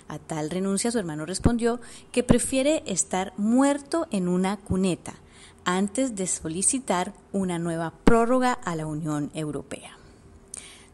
[0.07, 1.79] A tal renuncia su hermano respondió
[2.11, 5.15] que prefiere estar muerto en una cuneta
[5.63, 9.97] antes de solicitar una nueva prórroga a la Unión Europea.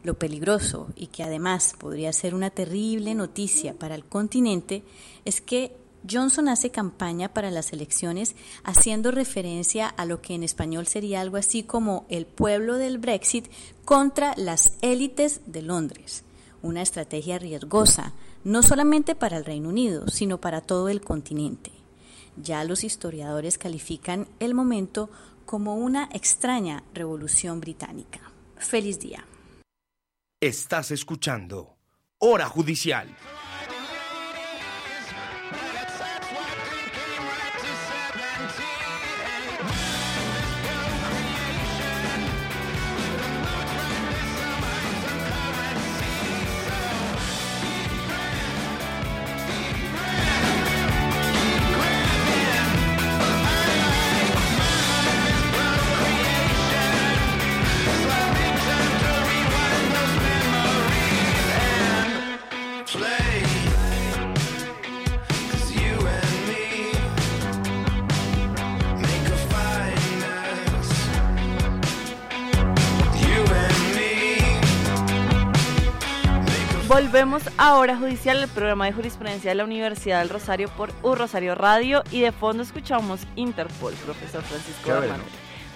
[0.02, 4.82] Lo peligroso y que además podría ser una terrible noticia para el continente
[5.24, 5.76] es que
[6.10, 8.34] Johnson hace campaña para las elecciones
[8.64, 13.48] haciendo referencia a lo que en español sería algo así como el pueblo del Brexit
[13.84, 16.24] contra las élites de Londres,
[16.62, 18.12] una estrategia riesgosa
[18.44, 21.70] no solamente para el Reino Unido, sino para todo el continente.
[22.36, 25.10] Ya los historiadores califican el momento
[25.44, 28.20] como una extraña revolución británica.
[28.56, 29.26] Feliz día.
[30.40, 31.76] Estás escuchando
[32.18, 33.08] Hora Judicial.
[76.92, 81.14] Volvemos a Hora Judicial, el programa de jurisprudencia de la Universidad del Rosario por U
[81.14, 84.90] Rosario Radio y de fondo escuchamos Interpol, profesor Francisco.
[84.90, 85.24] Hernández.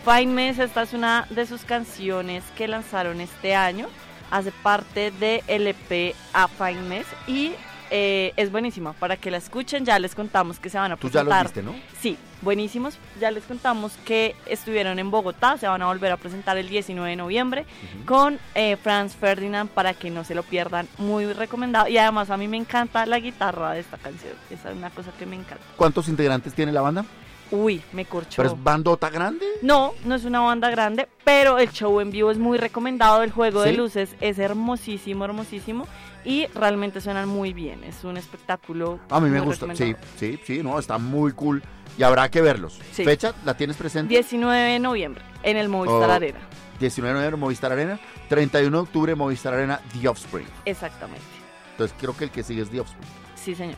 [0.05, 3.89] Fine Mess, esta es una de sus canciones que lanzaron este año,
[4.31, 7.53] hace parte de LP a Fine Mess y
[7.91, 11.09] eh, es buenísima, para que la escuchen, ya les contamos que se van a Tú
[11.09, 11.45] ya presentar.
[11.45, 11.75] los viste, ¿no?
[12.01, 12.99] Sí, buenísimos.
[13.21, 17.11] Ya les contamos que estuvieron en Bogotá, se van a volver a presentar el 19
[17.11, 17.65] de noviembre
[18.05, 21.89] con eh, Franz Ferdinand para que no se lo pierdan, muy recomendado.
[21.89, 25.11] Y además a mí me encanta la guitarra de esta canción, esa es una cosa
[25.19, 25.65] que me encanta.
[25.77, 27.05] ¿Cuántos integrantes tiene la banda?
[27.53, 28.43] Uy, me corchó.
[28.43, 29.47] ¿Pero es bandota grande?
[29.63, 33.31] No, no es una banda grande, pero el show en vivo es muy recomendado, el
[33.31, 33.77] juego de ¿Sí?
[33.77, 35.87] luces es hermosísimo, hermosísimo
[36.27, 38.99] y realmente suenan muy bien, es un espectáculo.
[39.09, 39.67] A mí me gusta.
[39.75, 41.63] Sí, sí, sí, no, está muy cool.
[41.97, 42.79] Y habrá que verlos.
[42.93, 43.05] Sí.
[43.05, 43.33] ¿Fecha?
[43.45, 44.13] ¿La tienes presente?
[44.13, 46.41] 19 de noviembre en el Movistar Oh, Arena.
[46.81, 47.99] 19 de noviembre, Movistar Arena.
[48.29, 50.47] 31 de octubre, Movistar Arena, The Offspring.
[50.67, 51.23] Exactamente.
[51.71, 53.09] Entonces creo que el que sigue es The Offspring.
[53.35, 53.77] Sí, señor.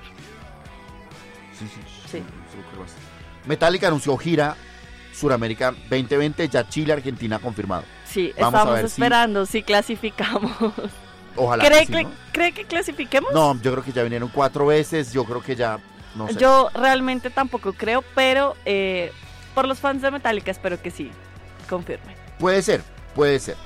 [1.57, 1.81] Sí, sí.
[2.11, 2.23] Sí.
[3.47, 4.57] Metallica anunció gira
[5.12, 7.85] Suramérica 2020, ya Chile, Argentina confirmado.
[8.05, 10.53] Sí, Vamos estamos ver si- esperando si clasificamos.
[11.39, 12.06] Ojalá ¿Cree, que sí.
[12.32, 13.32] ¿Cree que clasifiquemos?
[13.32, 15.78] No, yo creo que ya vinieron cuatro veces, yo creo que ya,
[16.15, 16.35] no sé.
[16.35, 19.12] Yo realmente tampoco creo, pero eh,
[19.55, 21.10] por los fans de Metallica espero que sí,
[21.69, 22.16] confirme.
[22.39, 22.82] Puede ser,
[23.15, 23.56] puede ser.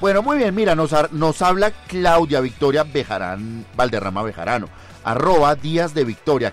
[0.00, 4.68] Bueno, muy bien, mira, nos, nos habla Claudia Victoria Bejarán, Valderrama Bejarano,
[5.02, 6.52] arroba Días de Victoria.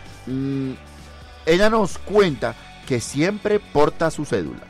[0.27, 0.71] Mm,
[1.45, 2.55] ella nos cuenta
[2.87, 4.63] que siempre porta su cédula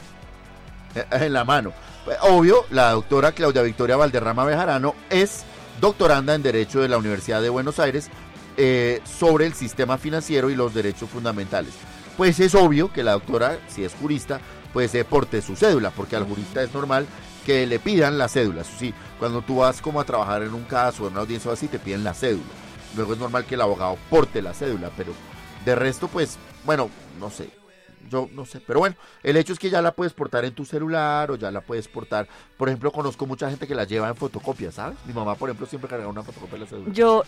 [0.95, 1.73] eh, en la mano.
[2.21, 5.43] Obvio, la doctora Claudia Victoria Valderrama Bejarano es
[5.79, 8.09] doctoranda en Derecho de la Universidad de Buenos Aires
[8.57, 11.73] eh, sobre el sistema financiero y los derechos fundamentales.
[12.17, 14.39] Pues es obvio que la doctora, si es jurista,
[14.73, 17.05] pues eh, porte su cédula, porque al jurista es normal
[17.45, 18.63] que le pidan la cédula.
[18.63, 21.79] Sí, cuando tú vas como a trabajar en un caso, en una audiencia así, te
[21.79, 22.43] piden la cédula.
[22.95, 25.13] Luego es normal que el abogado porte la cédula, pero
[25.65, 26.89] de resto, pues, bueno,
[27.19, 27.49] no sé.
[28.09, 30.65] Yo no sé, pero bueno, el hecho es que ya la puedes portar en tu
[30.65, 32.27] celular o ya la puedes portar.
[32.57, 34.97] Por ejemplo, conozco mucha gente que la lleva en fotocopia, ¿sabes?
[35.05, 36.93] Mi mamá, por ejemplo, siempre carga una fotocopia de la cédula.
[36.93, 37.23] Yo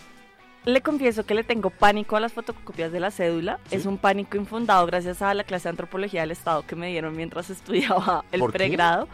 [0.64, 3.60] le confieso que le tengo pánico a las fotocopias de la cédula.
[3.70, 7.16] Es un pánico infundado gracias a la clase de antropología del Estado que me dieron
[7.16, 8.58] mientras estudiaba el ¿Por qué?
[8.58, 9.08] pregrado.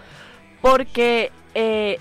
[0.62, 1.98] Porque eh,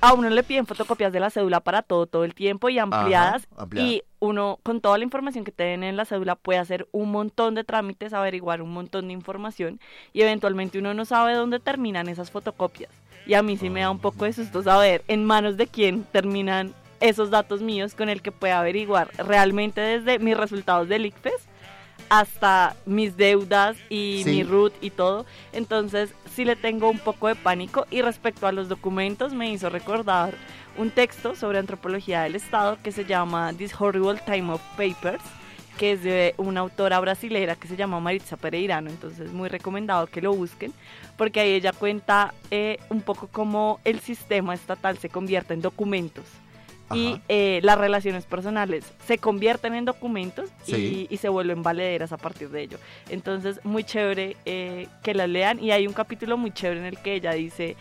[0.00, 3.48] a uno le piden fotocopias de la cédula para todo, todo el tiempo y ampliadas.
[3.74, 7.10] Y uno, con toda la información que te den en la cédula, puede hacer un
[7.10, 9.80] montón de trámites, averiguar un montón de información
[10.12, 12.90] y eventualmente uno no sabe dónde terminan esas fotocopias.
[13.26, 16.04] Y a mí sí me da un poco de susto saber en manos de quién
[16.04, 21.45] terminan esos datos míos con el que pueda averiguar realmente desde mis resultados del ICFES
[22.08, 24.30] hasta mis deudas y Sí.
[24.30, 25.26] mi root y todo.
[25.52, 29.70] Entonces sí le tengo un poco de pánico y respecto a los documentos me hizo
[29.70, 30.34] recordar
[30.76, 35.22] un texto sobre antropología del Estado que se llama This Horrible Time of Papers
[35.78, 40.22] que es de una autora brasilera que se llama Maritza Pereirano, entonces muy recomendado que
[40.22, 40.72] lo busquen,
[41.18, 46.24] porque ahí ella cuenta eh, un poco cómo el sistema estatal se convierte en documentos
[46.94, 51.06] y eh, las relaciones personales se convierten en documentos Sí.
[51.10, 52.78] y, y se vuelven valederas a partir de ello.
[53.08, 56.98] Entonces, muy chévere eh, que la lean y hay un capítulo muy chévere en el
[56.98, 57.76] que ella dice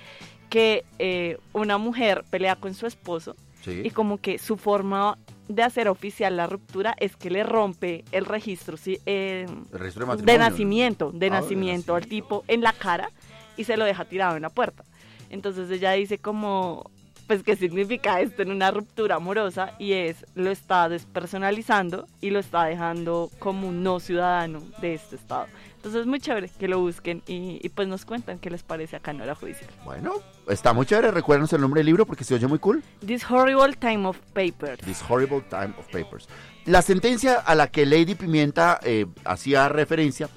[0.50, 3.82] que eh, una mujer pelea con su esposo Sí.
[3.84, 5.18] y como que su forma
[5.48, 10.16] de hacer oficial la ruptura es que le rompe el registro sí, eh, El registro
[10.18, 13.10] de nacimiento, de Ah, de nacimiento al tipo en la cara
[13.58, 14.84] y se lo deja tirado en la puerta.
[15.32, 16.92] Entonces ella dice como,
[17.28, 19.74] pues, ¿qué significa esto en una ruptura amorosa?
[19.80, 25.16] Y es, lo está despersonalizando y lo está dejando como un no ciudadano de este
[25.16, 25.48] estado.
[25.78, 28.96] Entonces es muy chévere que lo busquen y, y, pues nos cuentan qué les parece
[28.96, 29.70] acá en hora judicial.
[29.84, 30.14] Bueno,
[30.48, 31.12] está muy chévere.
[31.12, 32.84] Recuérdenos el nombre del libro porque se oye muy cool.
[33.06, 34.80] This Horrible Time of Papers.
[34.80, 36.28] This Horrible Time of Papers.
[36.66, 40.28] La sentencia a la que Lady Pimienta eh, hacía referencia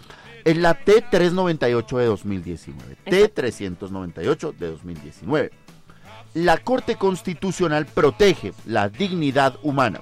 [0.45, 2.97] es la T398 de 2019.
[3.07, 5.51] T398 de 2019.
[6.35, 10.01] La Corte Constitucional protege la dignidad humana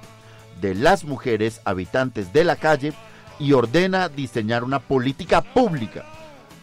[0.61, 2.93] de las mujeres habitantes de la calle
[3.39, 6.05] y ordena diseñar una política pública,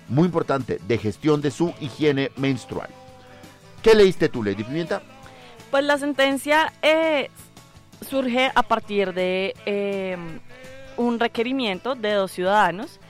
[0.09, 2.91] muy importante, de gestión de su higiene menstrual.
[3.83, 5.03] ¿Qué leíste tú, Lady Pimienta?
[5.71, 7.31] Pues la sentencia eh,
[8.09, 10.17] surge a partir de eh,
[10.97, 13.01] un requerimiento de dos ciudadanos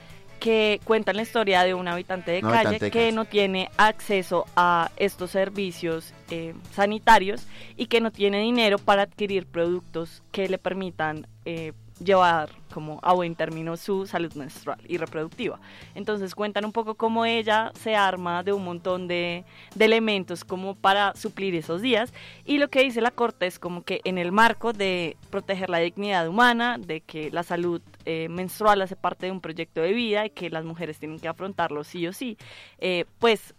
[0.45, 3.11] que cuentan la historia de un habitante de calle habitante de que calle.
[3.13, 9.47] no tiene acceso a estos servicios eh, sanitarios y que no tiene dinero para adquirir
[9.47, 11.73] productos que le permitan eh,
[12.03, 15.59] llevar como a buen término su salud menstrual y reproductiva.
[15.93, 19.45] Entonces cuentan un poco cómo ella se arma de un montón de,
[19.79, 22.11] elementos como para suplir esos días
[22.43, 25.77] y lo que dice la Corte es como que en el marco de proteger la
[25.77, 30.25] dignidad humana, de que la salud eh, menstrual hace parte de un proyecto de vida
[30.25, 32.37] y que las mujeres tienen que afrontarlo sí o sí,
[32.79, 33.53] eh, pues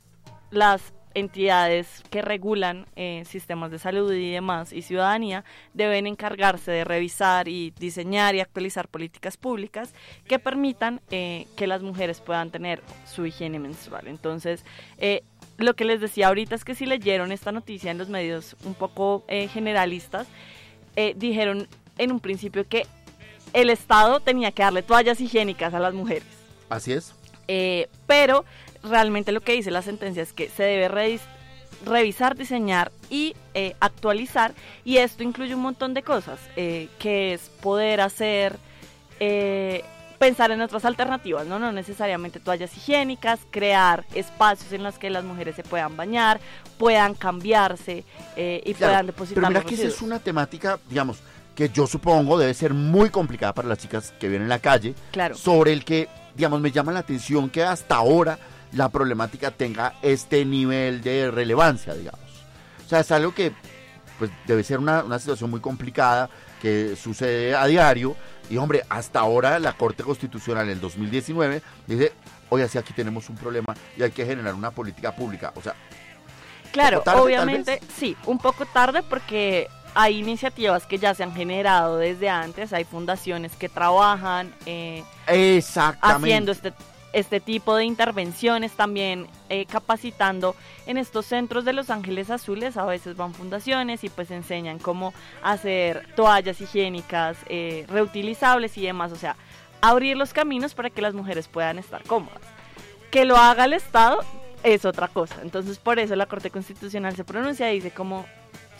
[0.51, 5.45] las entidades que regulan eh, sistemas de salud y demás y ciudadanía
[5.75, 9.95] deben encargarse de revisar y diseñar y actualizar políticas públicas
[10.29, 14.09] que permitan eh, que las mujeres puedan tener su higiene menstrual.
[14.09, 14.65] Entonces,
[14.99, 15.23] eh,
[15.57, 18.75] lo que les decía ahorita es que si leyeron esta noticia en los medios un
[18.75, 20.29] poco generalistas,
[20.97, 21.69] eh, dijeron
[21.99, 22.87] en un principio que
[23.53, 26.27] el Estado tenía que darle toallas higiénicas a las mujeres.
[26.71, 27.15] Así es.
[27.49, 28.45] Eh, pero
[28.89, 31.21] realmente lo que dice la sentencia es que se debe revis-
[31.85, 34.55] revisar, diseñar y eh, actualizar
[34.85, 38.57] y esto incluye un montón de cosas, eh, que es poder hacer
[39.21, 39.85] eh,
[40.19, 41.59] pensar en otras alternativas, ¿no?
[41.59, 46.41] No necesariamente toallas higiénicas, crear espacios en los que las mujeres se puedan bañar,
[46.79, 48.05] puedan cambiarse
[48.37, 51.19] eh, y Claro, puedan depositar Pero mira los que esa es una temática, digamos,
[51.55, 54.95] que yo supongo debe ser muy complicada para las chicas que viven en la calle.
[55.11, 55.35] Claro.
[55.35, 58.39] Sobre el que, digamos, me llama la atención que hasta ahora
[58.73, 62.21] la problemática tenga este nivel de relevancia, digamos.
[62.85, 63.53] O sea, es algo que
[64.19, 66.31] pues debe ser una, una situación muy complicada
[66.61, 68.17] que sucede a diario.
[68.49, 72.13] Y hombre, hasta ahora la Corte Constitucional en el 2019 dice,
[72.49, 75.53] oye, sí, aquí tenemos un problema y hay que generar una política pública.
[75.57, 75.75] O sea,
[76.77, 81.97] Claro, tarde, obviamente, sí, un poco tarde porque hay iniciativas que ya se han generado
[81.97, 86.27] desde antes, hay fundaciones que trabajan eh, exactamente.
[86.27, 86.75] haciendo este,
[87.17, 92.85] este tipo de intervenciones, también eh, capacitando en estos centros de Los Ángeles Azules, a
[92.85, 99.17] veces van fundaciones y pues enseñan cómo hacer toallas higiénicas eh, reutilizables y demás, o
[99.17, 99.35] sea,
[99.81, 102.43] abrir los caminos para que las mujeres puedan estar cómodas.
[103.11, 104.19] Que lo haga el Estado
[104.63, 108.27] es otra cosa, entonces por eso la Corte Constitucional se pronuncia y dice cómo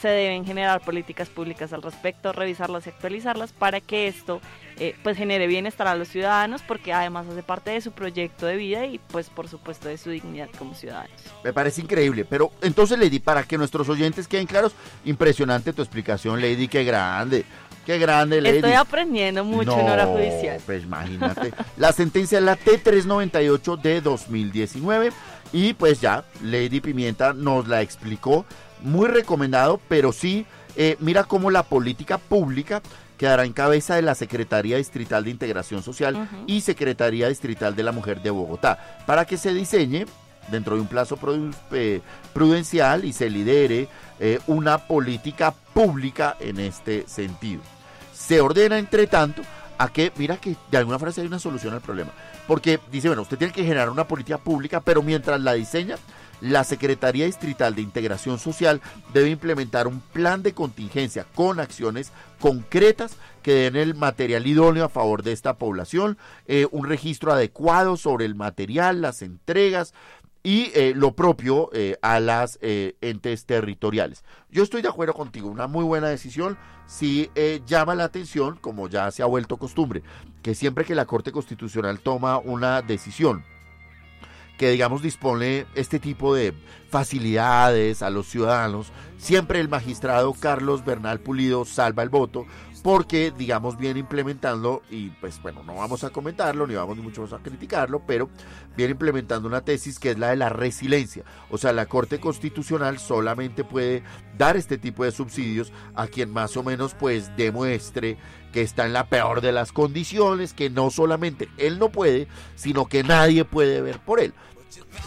[0.07, 4.41] se deben generar políticas públicas al respecto, revisarlas y actualizarlas para que esto
[4.79, 8.55] eh, pues genere bienestar a los ciudadanos porque además hace parte de su proyecto de
[8.55, 11.11] vida y pues por supuesto de su dignidad como ciudadanos.
[11.43, 14.75] Me parece increíble, pero entonces Lady, para que nuestros oyentes queden claros,
[15.05, 17.45] impresionante tu explicación, Lady, qué grande,
[17.85, 18.59] qué grande, Lady.
[18.59, 20.61] Estoy aprendiendo mucho en hora judicial.
[20.65, 21.53] Pues imagínate.
[21.77, 25.11] la sentencia es la T398 de 2019
[25.53, 28.45] y pues ya, Lady Pimienta nos la explicó,
[28.87, 30.47] muy recomendado, pero sí,
[30.77, 32.81] eh, mira cómo la política pública
[33.19, 37.93] quedará en cabeza de la Secretaría Distrital de Integración Social y Secretaría Distrital de la
[37.93, 40.07] Mujer de Bogotá, para que se diseñe
[40.51, 41.19] dentro de un plazo
[41.73, 42.01] eh,
[42.33, 43.89] prudencial y se lidere
[44.21, 47.63] eh, una política pública en este sentido.
[48.13, 49.43] Se ordena, entre tanto,
[49.79, 52.13] a que, mira que de alguna forma sí hay una solución al problema,
[52.47, 55.97] porque dice, bueno, usted tiene que generar una política pública, pero mientras la diseña,
[56.41, 58.81] la Secretaría Distrital de Integración Social
[59.13, 64.89] debe implementar un plan de contingencia con acciones concretas que den el material idóneo a
[64.89, 69.95] favor de esta población, eh, un registro adecuado sobre el material, las entregas
[70.43, 74.25] y eh, lo propio eh, a las entes territoriales.
[74.51, 76.57] Yo estoy de acuerdo contigo, una muy buena decisión.
[77.01, 80.03] Eh, llama la atención, como ya se ha vuelto costumbre,
[80.43, 83.45] que siempre que la Corte Constitucional toma una decisión,
[84.57, 86.55] que digamos dispone este tipo de
[86.91, 92.47] facilidades a los ciudadanos, siempre el magistrado Carlos Bernal Pulido salva el voto
[92.87, 97.21] porque digamos viene implementando y pues bueno, no vamos a comentarlo ni vamos ni mucho
[97.23, 98.31] más a criticarlo, pero
[98.77, 103.01] viene implementando una tesis que es la de la resiliencia, o sea, la Corte Constitucional
[103.01, 104.05] solamente puede
[104.39, 108.19] dar este tipo de subsidios a quien más o menos pues demuestre
[108.53, 112.87] que está en la peor de las condiciones, que no solamente él no puede, sino
[112.87, 114.33] que nadie puede ver por él.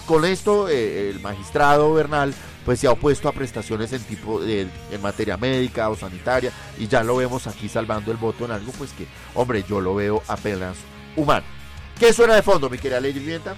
[0.06, 2.34] Con esto, eh, el magistrado Bernal
[2.66, 6.88] pues se ha opuesto a prestaciones en tipo de, en materia médica o sanitaria y
[6.88, 10.22] ya lo vemos aquí salvando el voto en algo pues que, hombre, yo lo veo
[10.28, 10.78] apenas
[11.16, 11.46] humano.
[12.00, 13.56] ¿Qué suena de fondo, mi querida Lady Pimienta?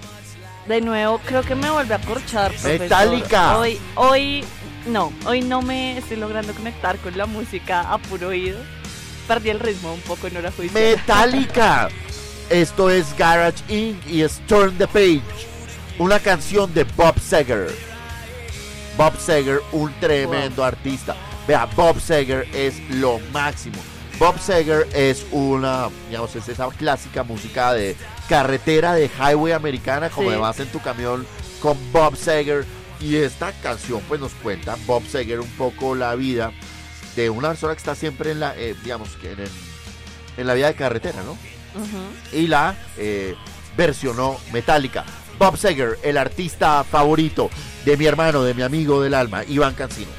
[0.66, 2.52] De nuevo, creo que me vuelve a corchar.
[2.64, 3.58] Metallica.
[3.58, 4.44] Hoy, hoy,
[4.86, 8.58] no, hoy no me estoy logrando conectar con la música a puro oído.
[9.26, 10.96] Perdí el ritmo un poco en hora judicial.
[10.96, 11.88] Metallica.
[12.50, 14.06] Esto es Garage Inc.
[14.06, 15.22] y es Turn the Page,
[16.02, 17.68] una canción de Bob Seger.
[18.96, 21.14] Bob Seger, un tremendo artista.
[21.46, 23.76] Vea, Bob Seger es lo máximo.
[24.18, 27.96] Bob Seger es una, digamos, es esa clásica música de
[28.28, 30.34] carretera de highway americana, como Sí.
[30.34, 31.26] de vas en tu camión
[31.60, 32.64] con Bob Seger.
[33.00, 36.52] Y esta canción, pues nos cuenta Bob Seger un poco la vida
[37.16, 39.50] de una persona que está siempre en la, eh, digamos, en, el-
[40.36, 41.36] en la vida de carretera, ¿no?
[42.32, 43.34] Y la eh,
[43.76, 45.04] versionó Metallica.
[45.42, 47.50] Bob Seger, el artista favorito
[47.84, 50.12] de mi hermano, de mi amigo del alma, Iván Cancino.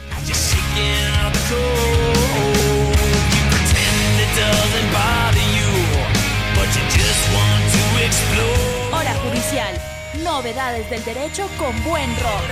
[8.92, 9.82] Hora judicial.
[10.26, 12.52] Novedades del derecho con buen rock.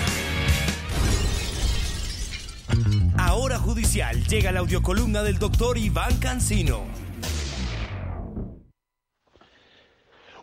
[3.17, 7.00] Ahora judicial llega la audiocolumna del doctor Iván Cancino.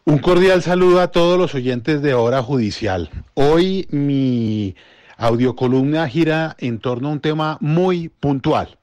[0.09, 3.10] Un cordial saludo a todos los oyentes de Hora Judicial.
[3.35, 4.74] Hoy mi
[5.18, 8.78] audiocolumna gira en torno a un tema muy puntual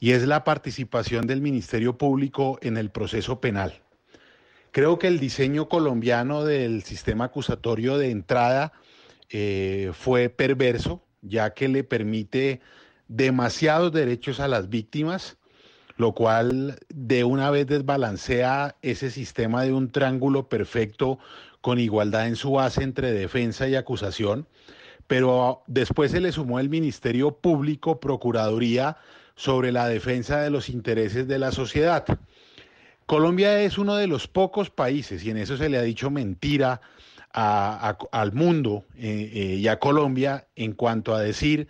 [0.00, 3.82] y es la participación del Ministerio Público en el proceso penal.
[4.70, 8.72] Creo que el diseño colombiano del sistema acusatorio de entrada
[9.28, 12.62] eh, fue perverso, ya que le permite
[13.08, 15.36] demasiados derechos a las víctimas,
[16.02, 21.20] lo cual de una vez desbalancea ese sistema de un triángulo perfecto
[21.60, 24.48] con igualdad en su base entre defensa y acusación,
[25.06, 28.96] pero después se le sumó el Ministerio Público, Procuraduría,
[29.36, 32.04] sobre la defensa de los intereses de la sociedad.
[33.06, 36.80] Colombia es uno de los pocos países, y en eso se le ha dicho mentira
[37.32, 41.68] al mundo eh, eh, y a Colombia en cuanto a decir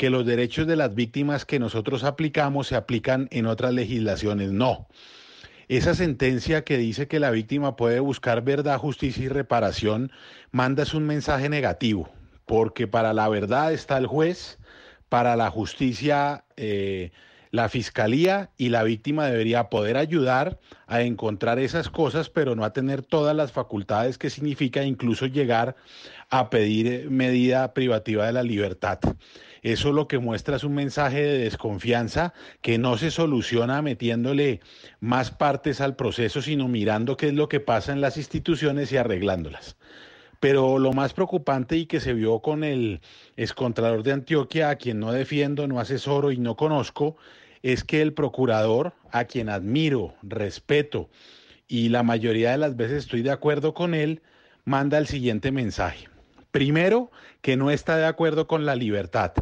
[0.00, 4.50] que los derechos de las víctimas que nosotros aplicamos se aplican en otras legislaciones.
[4.50, 4.88] No.
[5.68, 10.10] Esa sentencia que dice que la víctima puede buscar verdad, justicia y reparación
[10.52, 12.08] manda es un mensaje negativo,
[12.46, 14.58] porque para la verdad está el juez,
[15.10, 17.10] para la justicia eh,
[17.50, 22.72] la fiscalía y la víctima debería poder ayudar a encontrar esas cosas, pero no a
[22.72, 25.76] tener todas las facultades que significa incluso llegar
[26.30, 28.98] a pedir eh, medida privativa de la libertad.
[29.62, 32.32] Eso lo que muestra es un mensaje de desconfianza
[32.62, 34.60] que no se soluciona metiéndole
[35.00, 38.96] más partes al proceso, sino mirando qué es lo que pasa en las instituciones y
[38.96, 39.76] arreglándolas.
[40.40, 43.00] Pero lo más preocupante y que se vio con el
[43.36, 47.16] excontralor de Antioquia, a quien no defiendo, no asesoro y no conozco,
[47.62, 51.10] es que el procurador, a quien admiro, respeto
[51.68, 54.22] y la mayoría de las veces estoy de acuerdo con él,
[54.64, 56.08] manda el siguiente mensaje.
[56.50, 57.10] Primero,
[57.40, 59.32] que no está de acuerdo con la libertad.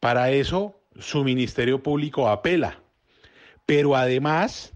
[0.00, 2.80] Para eso, su Ministerio Público apela.
[3.66, 4.72] Pero además,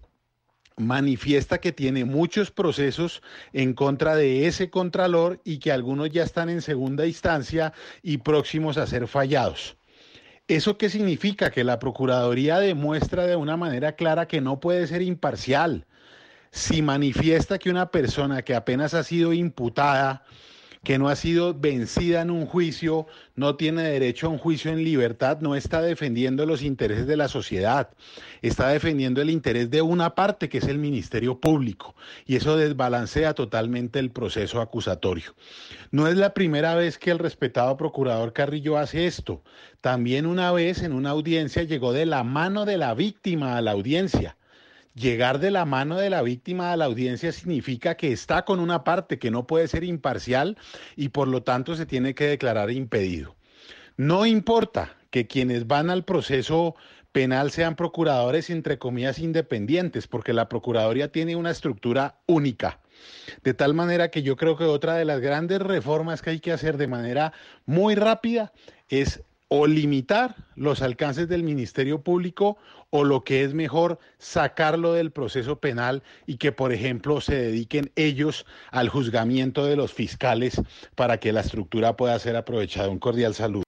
[0.76, 3.22] manifiesta que tiene muchos procesos
[3.52, 7.72] en contra de ese contralor y que algunos ya están en segunda instancia
[8.02, 9.76] y próximos a ser fallados.
[10.48, 11.50] ¿Eso qué significa?
[11.50, 15.86] Que la Procuraduría demuestra de una manera clara que no puede ser imparcial.
[16.50, 20.24] Si manifiesta que una persona que apenas ha sido imputada,
[20.84, 23.06] que no ha sido vencida en un juicio,
[23.36, 27.28] no tiene derecho a un juicio en libertad, no está defendiendo los intereses de la
[27.28, 27.90] sociedad,
[28.42, 31.94] está defendiendo el interés de una parte que es el Ministerio Público
[32.26, 35.36] y eso desbalancea totalmente el proceso acusatorio.
[35.92, 39.42] No es la primera vez que el respetado procurador Carrillo hace esto,
[39.80, 43.70] también una vez en una audiencia llegó de la mano de la víctima a la
[43.70, 44.36] audiencia.
[44.94, 48.84] Llegar de la mano de la víctima a la audiencia significa que está con una
[48.84, 50.58] parte que no puede ser imparcial
[50.96, 53.34] y por lo tanto se tiene que declarar impedido.
[53.96, 56.74] No importa que quienes van al proceso
[57.12, 62.80] penal sean procuradores entre comillas independientes, porque la Procuraduría tiene una estructura única.
[63.42, 66.52] De tal manera que yo creo que otra de las grandes reformas que hay que
[66.52, 67.32] hacer de manera
[67.66, 68.52] muy rápida
[68.88, 72.56] es o limitar los alcances del Ministerio Público
[72.94, 77.90] o lo que es mejor, sacarlo del proceso penal y que, por ejemplo, se dediquen
[77.96, 80.60] ellos al juzgamiento de los fiscales
[80.94, 82.90] para que la estructura pueda ser aprovechada.
[82.90, 83.64] Un cordial saludo.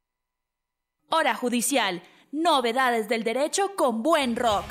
[1.08, 2.02] Hora judicial.
[2.32, 4.66] Novedades del derecho con buen rock.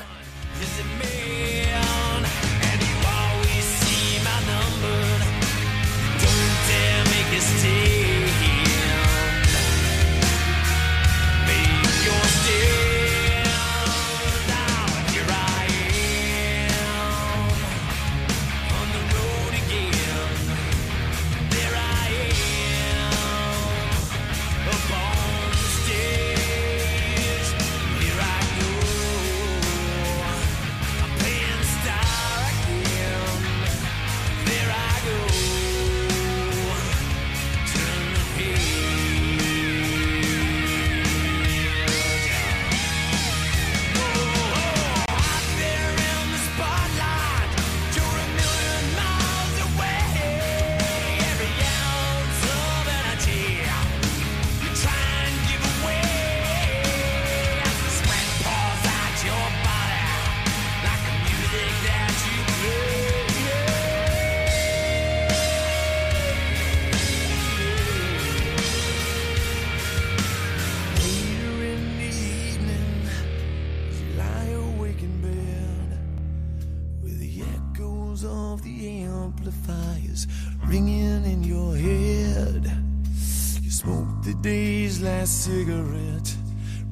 [85.44, 86.38] Cigarette,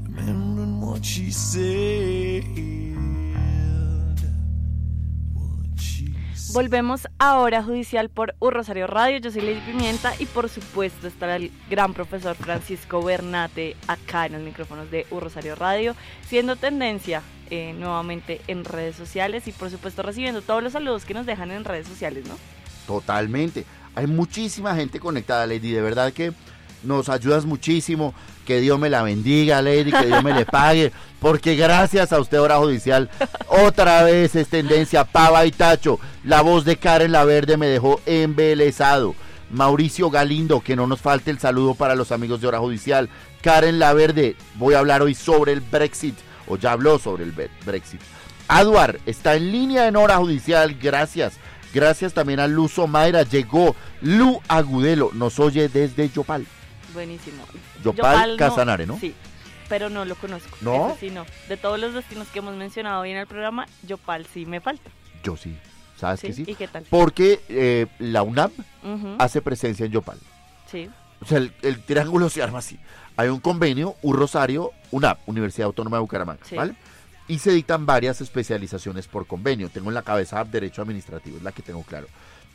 [0.03, 2.43] remembering what she said.
[6.53, 9.19] Volvemos a Hora Judicial por U Rosario Radio.
[9.19, 14.33] Yo soy Lady Pimienta y por supuesto estará el gran profesor Francisco Bernate acá en
[14.33, 15.95] los micrófonos de U Rosario Radio,
[16.27, 21.13] siendo tendencia eh, nuevamente en redes sociales y por supuesto recibiendo todos los saludos que
[21.13, 22.35] nos dejan en redes sociales, ¿no?
[22.85, 23.63] Totalmente.
[23.95, 25.71] Hay muchísima gente conectada, Lady.
[25.71, 26.33] De verdad que
[26.83, 28.13] nos ayudas muchísimo.
[28.45, 30.91] Que Dios me la bendiga, Lady, que Dios me le pague.
[31.19, 33.09] Porque gracias a usted, hora judicial,
[33.47, 35.99] otra vez es tendencia pava y tacho.
[36.23, 39.15] La voz de Karen La Verde me dejó embelesado.
[39.51, 43.09] Mauricio Galindo, que no nos falte el saludo para los amigos de hora judicial.
[43.41, 46.15] Karen La Verde, voy a hablar hoy sobre el Brexit,
[46.47, 47.33] o ya habló sobre el
[47.65, 48.01] Brexit.
[48.47, 51.33] Aduar está en línea en hora judicial, gracias.
[51.73, 56.45] Gracias también a Luzo Mayra, llegó Lu Agudelo, nos oye desde Yopal.
[56.93, 57.43] Buenísimo.
[57.83, 58.97] Yopal, no- Casanare, ¿no?
[58.99, 59.13] Sí,
[59.69, 60.57] pero no lo conozco.
[60.61, 60.95] ¿No?
[60.99, 61.25] Sí, no.
[61.49, 64.89] De todos los destinos que hemos mencionado hoy en el programa, Yopal sí me falta.
[65.23, 65.55] Yo sí,
[65.97, 66.43] ¿sabes Sí, que sí?
[66.47, 66.83] ¿y qué tal?
[66.89, 68.51] Porque eh, la UNAM
[69.19, 70.17] hace presencia en Yopal.
[70.69, 70.89] Sí.
[71.21, 72.79] O sea, el, el triángulo se arma así.
[73.17, 76.55] Hay un convenio, un Rosario, UNAP, Universidad Autónoma de Bucaramanga, Sí.
[76.55, 76.73] ¿vale?
[77.27, 79.69] Y se dictan varias especializaciones por convenio.
[79.69, 82.07] Tengo en la cabeza Derecho Administrativo, es la que tengo claro,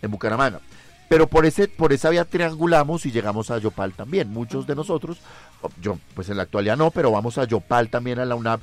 [0.03, 0.61] en Bucaramanga.
[1.09, 4.29] Pero por ese por esa vía triangulamos y llegamos a Yopal también.
[4.33, 5.19] Muchos de nosotros,
[5.63, 8.61] o- yo pues en la actualidad no, pero vamos a Yopal también a la UNAP.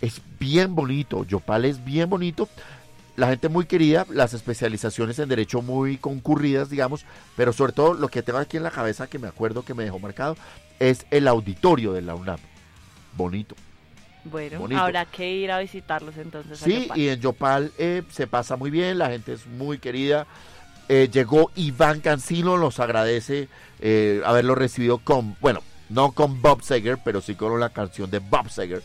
[0.00, 2.48] Es bien bonito, Yopal es bien bonito.
[3.16, 7.04] La gente muy querida, las especializaciones en derecho muy concurridas, digamos,
[7.36, 9.84] pero sobre todo lo que tengo aquí en la cabeza que me acuerdo que me
[9.84, 10.36] dejó marcado
[10.80, 12.40] es el auditorio de la UNAP.
[13.16, 13.54] Bonito.
[14.24, 14.80] Bueno, Bonito.
[14.80, 16.60] habrá que ir a visitarlos entonces.
[16.60, 16.98] a Sí, Yopal.
[16.98, 20.26] y en Yopal eh, se pasa muy bien, la gente es muy querida.
[20.88, 23.48] Eh, llegó Iván Cancino, nos agradece
[23.80, 28.18] eh, haberlo recibido con, bueno, no con Bob Seger, pero sí con la canción de
[28.18, 28.82] Bob Seger,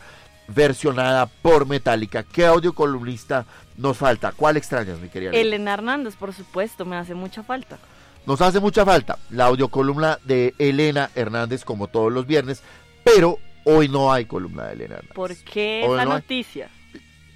[0.48, 2.22] versionada por Metallica.
[2.22, 3.44] ¿Qué audio columnista
[3.76, 4.32] nos falta?
[4.32, 5.32] ¿Cuál extrañas, mi querida?
[5.32, 7.78] Elena Hernández, por supuesto, me hace mucha falta.
[8.26, 12.62] Nos hace mucha falta la audiocolumna de Elena Hernández, como todos los viernes,
[13.04, 15.14] pero hoy no hay columna de Elena Hernández.
[15.14, 16.22] ¿Por qué Hoy esa no hay.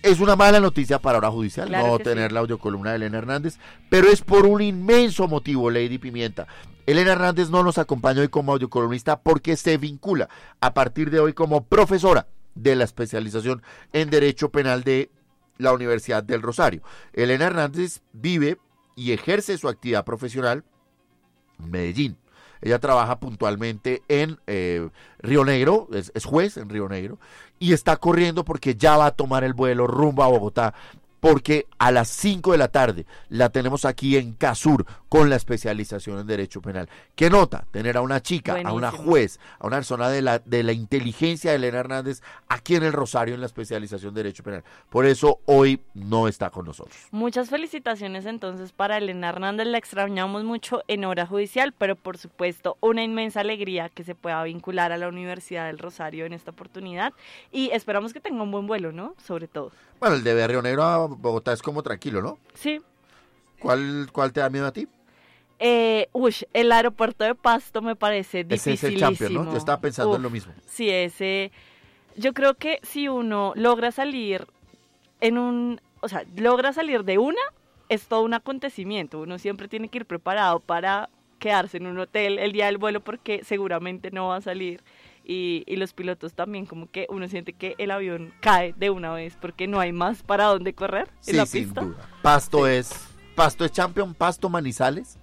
[0.04, 2.34] Es una mala noticia para hora judicial Claro no tener sí.
[2.34, 3.58] la audiocolumna de Elena Hernández,
[3.88, 6.46] pero es por un inmenso motivo, Lady Pimienta.
[6.84, 10.28] Elena Hernández no nos acompaña hoy como audiocolumnista porque se vincula
[10.60, 13.62] a partir de hoy como profesora de la especialización
[13.94, 15.10] en Derecho Penal de
[15.56, 16.82] la Universidad del Rosario.
[17.14, 18.58] Elena Hernández vive
[18.96, 20.64] y ejerce su actividad profesional
[21.60, 22.18] en Medellín.
[22.64, 24.88] Ella trabaja puntualmente en eh,
[25.18, 27.18] Río Negro, es, es juez en Río Negro,
[27.58, 30.72] y está corriendo porque ya va a tomar el vuelo rumbo a Bogotá,
[31.24, 36.18] porque a las 5 de la tarde la tenemos aquí en Casur con la especialización
[36.18, 36.86] en Derecho Penal.
[37.14, 37.64] ¿Qué nota?
[37.70, 41.52] Tener a una chica, a una juez, a una persona de la, de la inteligencia
[41.52, 44.64] de Elena Hernández aquí en el Rosario en la especialización de Derecho Penal.
[44.90, 46.94] Por eso hoy no está con nosotros.
[47.10, 52.76] Muchas felicitaciones entonces para Elena Hernández, la extrañamos mucho en hora judicial, pero por supuesto
[52.82, 57.14] una inmensa alegría que se pueda vincular a la Universidad del Rosario en esta oportunidad
[57.50, 59.14] y esperamos que tenga un buen vuelo, ¿no?
[59.24, 59.72] Sobre todo.
[60.00, 62.38] Bueno, el de Río Negro Bogotá es como tranquilo, ¿no?
[62.54, 62.80] Sí.
[63.58, 64.86] ¿Cuál, cuál te da miedo a ti?
[65.58, 68.88] Eh, uy, el aeropuerto de Pasto me parece Ese dificilísimo.
[68.88, 69.52] es el champion, ¿no?
[69.52, 70.52] Yo estaba pensando en lo mismo.
[70.66, 71.52] Sí, ese.
[72.16, 74.46] Yo creo que si uno logra salir
[75.20, 77.40] en un, o sea, logra salir de una,
[77.88, 79.20] es todo un acontecimiento.
[79.20, 81.08] Uno siempre tiene que ir preparado para
[81.38, 84.82] quedarse en un hotel el día del vuelo porque seguramente no va a salir.
[85.26, 89.10] Y, y los pilotos también, como que uno siente que el avión cae de una
[89.12, 91.80] vez porque no hay más para dónde correr en Sí, la sin pista.
[91.80, 91.96] duda.
[92.22, 92.92] Pasto es
[93.34, 95.16] Pasto es champion, Pasto Manizales.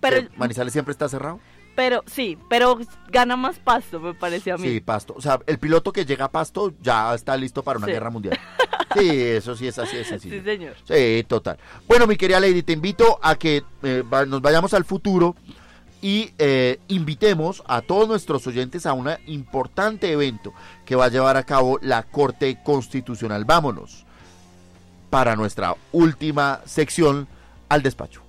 [0.00, 1.40] Pero, Manizales siempre está cerrado.
[1.74, 2.78] pero sí, pero
[3.10, 4.68] gana más pasto, me parece a mí.
[4.68, 5.14] Sí, Pasto.
[5.16, 7.92] O sea, el piloto que llega a Pasto ya está listo para una Sí.
[7.92, 8.38] guerra mundial.
[8.96, 10.30] Sí, eso sí es así, es así.
[10.30, 10.74] Sí, señor.
[10.84, 11.58] Sí, total.
[11.86, 15.36] Bueno, mi querida Lady, te invito a que eh, va- nos vayamos al futuro
[16.00, 20.52] y eh, invitemos a todos nuestros oyentes a un importante evento
[20.84, 23.44] que va a llevar a cabo la Corte Constitucional.
[23.44, 24.04] Vámonos
[25.10, 27.26] para nuestra última sección
[27.68, 28.22] al despacho.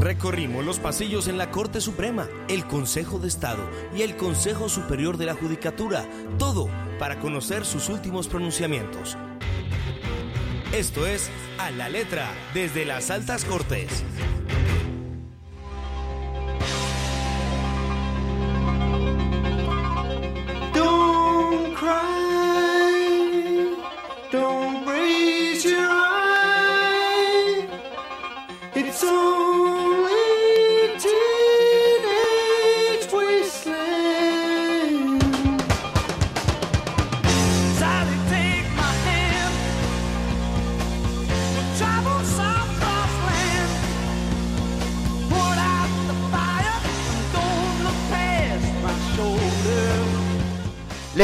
[0.00, 3.62] Recorrimos los pasillos en la Corte Suprema, el Consejo de Estado
[3.94, 6.04] y el Consejo Superior de la Judicatura,
[6.38, 6.68] todo
[6.98, 9.16] para conocer sus últimos pronunciamientos.
[10.72, 14.02] Esto es A la Letra, desde las Altas Cortes.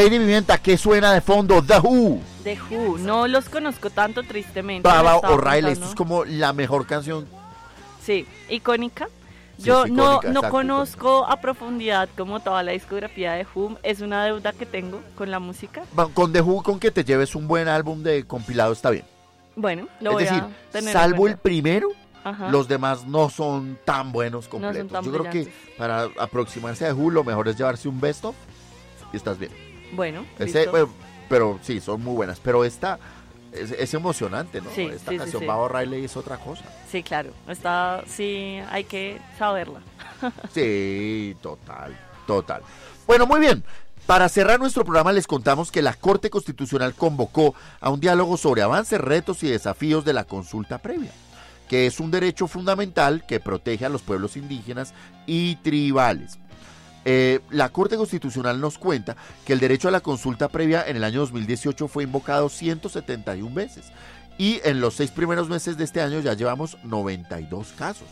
[0.03, 1.61] Lady Vivienta, ¿qué suena de fondo?
[1.61, 2.21] The Who.
[2.43, 4.87] The Who, no los conozco tanto tristemente.
[4.87, 7.27] Baba O'Reilly, esto es como la mejor canción
[8.01, 9.09] Sí, icónica.
[9.57, 13.75] Sí, Yo no, icónica, no exacto, conozco a profundidad como toda la discografía de Whom.
[13.83, 15.81] Es una deuda que tengo con la música.
[16.13, 19.03] Con The Who, con que te lleves un buen álbum de compilado está bien.
[19.57, 21.89] Bueno, lo es voy decir, a tener en salvo el primero,
[22.23, 22.49] Ajá.
[22.49, 24.89] los demás no son tan buenos completos.
[24.93, 25.75] tan Yo creo que brillantes.
[25.77, 28.35] para aproximarse a Who, lo mejor es llevarse un best of
[29.11, 29.51] y estás bien.
[29.93, 30.89] Bueno, Ese, bueno,
[31.27, 32.39] pero sí, son muy buenas.
[32.39, 32.99] Pero esta
[33.51, 34.69] es, es emocionante, ¿no?
[34.75, 35.47] Sí, esta sí, canción sí.
[35.47, 36.63] Baba Riley es otra cosa.
[36.91, 37.31] Sí, claro.
[37.47, 39.81] Está, sí, hay que saberla.
[40.53, 41.97] Sí, total,
[42.27, 42.61] total.
[43.07, 43.63] Bueno, muy bien.
[44.05, 48.63] Para cerrar nuestro programa les contamos que la Corte Constitucional convocó a un diálogo sobre
[48.63, 51.11] avances, retos y desafíos de la consulta previa,
[51.69, 54.95] que es un derecho fundamental que protege a los pueblos indígenas
[55.27, 56.39] y tribales.
[57.05, 59.15] Eh, la Corte Constitucional nos cuenta
[59.45, 63.91] que el derecho a la consulta previa en el año 2018 fue invocado 171 veces
[64.37, 68.07] y en los seis primeros meses de este año ya llevamos 92 casos.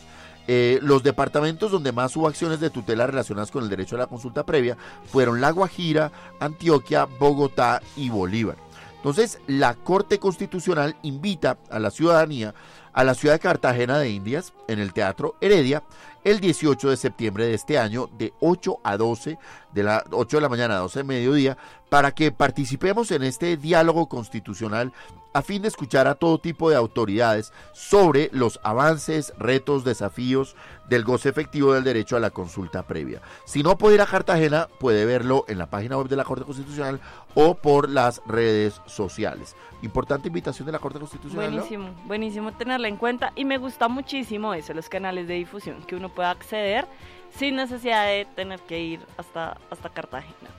[0.46, 4.06] Eh, los departamentos donde más hubo acciones de tutela relacionadas con el derecho a la
[4.06, 6.10] consulta previa fueron La Guajira,
[6.40, 8.56] Antioquia, Bogotá y Bolívar.
[8.96, 12.54] Entonces, la Corte Constitucional invita a la ciudadanía
[12.92, 15.82] a la ciudad de Cartagena de Indias, en el Teatro Heredia,
[16.24, 19.38] el 18 de septiembre de este año, de 8 a 12,
[19.72, 21.56] de la 8 de la mañana a 12 de mediodía,
[21.88, 24.92] para que participemos en este diálogo constitucional
[25.38, 30.56] a fin de escuchar a todo tipo de autoridades sobre los avances, retos, desafíos
[30.88, 33.22] del goce efectivo del derecho a la consulta previa.
[33.44, 36.44] Si no puede ir a Cartagena, puede verlo en la página web de la Corte
[36.44, 37.00] Constitucional
[37.34, 39.54] o por las redes sociales.
[39.82, 41.50] Importante invitación de la Corte Constitucional.
[41.50, 41.52] ¿no?
[41.52, 45.94] Buenísimo, buenísimo tenerla en cuenta y me gusta muchísimo eso, los canales de difusión, que
[45.94, 46.84] uno pueda acceder
[47.30, 50.50] sin necesidad de tener que ir hasta, hasta Cartagena.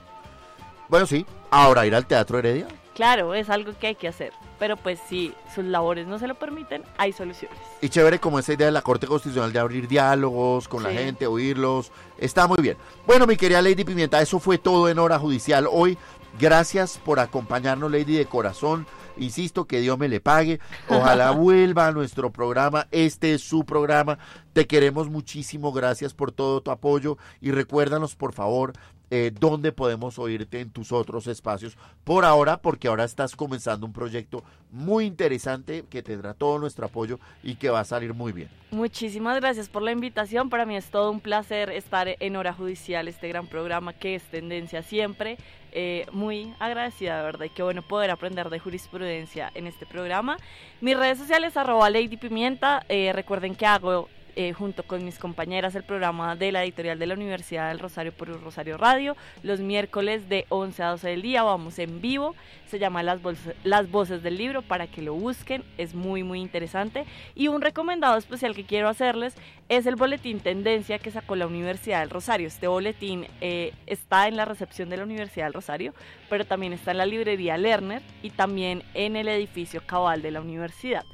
[0.88, 1.26] Bueno, sí.
[1.50, 2.66] Ahora ir al Teatro Heredia.
[3.00, 6.34] Claro, es algo que hay que hacer, pero pues si sus labores no se lo
[6.34, 7.56] permiten, hay soluciones.
[7.80, 11.26] Y chévere como esa idea de la Corte Constitucional de abrir diálogos con la gente,
[11.26, 11.92] oírlos.
[12.18, 12.76] Está muy bien.
[13.06, 15.96] Bueno, mi querida Lady Pimienta, eso fue todo en hora judicial hoy.
[16.38, 18.86] Gracias por acompañarnos, Lady de corazón.
[19.16, 20.60] Insisto, que Dios me le pague.
[20.90, 22.86] Ojalá vuelva a nuestro programa.
[22.90, 24.18] Este es su programa.
[24.52, 25.72] Te queremos muchísimo.
[25.72, 27.16] Gracias por todo tu apoyo.
[27.40, 28.74] Y recuérdanos, por favor,
[29.10, 31.76] eh, dónde podemos oírte en tus otros espacios.
[32.04, 37.18] Por ahora, porque ahora estás comenzando un proyecto muy interesante que tendrá todo nuestro apoyo
[37.42, 38.48] y que va a salir muy bien.
[38.70, 40.48] Muchísimas gracias por la invitación.
[40.48, 44.22] Para mí es todo un placer estar en Hora Judicial, este gran programa que es
[44.24, 45.38] tendencia siempre.
[45.72, 50.36] Eh, muy agradecida, de verdad, y qué bueno poder aprender de jurisprudencia en este programa.
[50.80, 52.84] Mis redes sociales, arroba Lady Pimienta.
[52.88, 57.06] Eh, recuerden que hago eh, junto con mis compañeras el programa de la editorial de
[57.06, 59.16] la Universidad del Rosario por Rosario Radio.
[59.42, 62.34] Los miércoles de 11 a 12 del día vamos en vivo.
[62.66, 63.20] Se llama Las,
[63.64, 65.64] Las Voces del Libro para que lo busquen.
[65.78, 67.04] Es muy, muy interesante.
[67.34, 69.34] Y un recomendado especial que quiero hacerles
[69.68, 72.48] es el boletín Tendencia que sacó la Universidad del Rosario.
[72.48, 75.94] Este boletín eh, está en la recepción de la Universidad del Rosario,
[76.28, 80.40] pero también está en la librería Lerner y también en el edificio Cabal de la
[80.40, 81.04] universidad.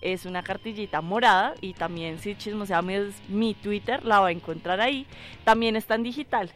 [0.00, 2.94] Es una cartillita morada y también si chismosea mi,
[3.28, 5.06] mi Twitter la va a encontrar ahí.
[5.44, 6.52] También está en digital.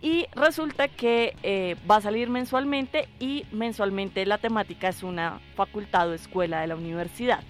[0.00, 6.08] Y resulta que eh, va a salir mensualmente y mensualmente la temática es una facultad
[6.10, 7.40] o escuela de la universidad.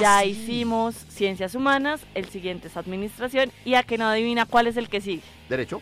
[0.00, 4.76] ya hicimos ciencias humanas, el siguiente es administración y a que no adivina cuál es
[4.76, 5.22] el que sigue.
[5.48, 5.80] ¿Derecho?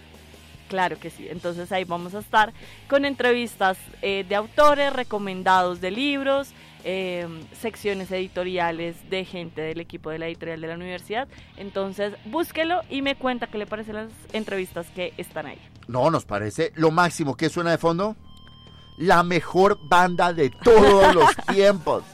[0.69, 1.27] Claro que sí.
[1.29, 2.53] Entonces ahí vamos a estar
[2.89, 6.53] con entrevistas eh, de autores, recomendados de libros,
[6.85, 7.27] eh,
[7.61, 11.29] secciones editoriales de gente del equipo de la editorial de la universidad.
[11.57, 15.59] Entonces búsquelo y me cuenta qué le parecen las entrevistas que están ahí.
[15.89, 17.37] No, nos parece lo máximo.
[17.37, 18.17] ¿Qué suena de fondo?
[18.99, 22.05] La mejor banda de todos los tiempos.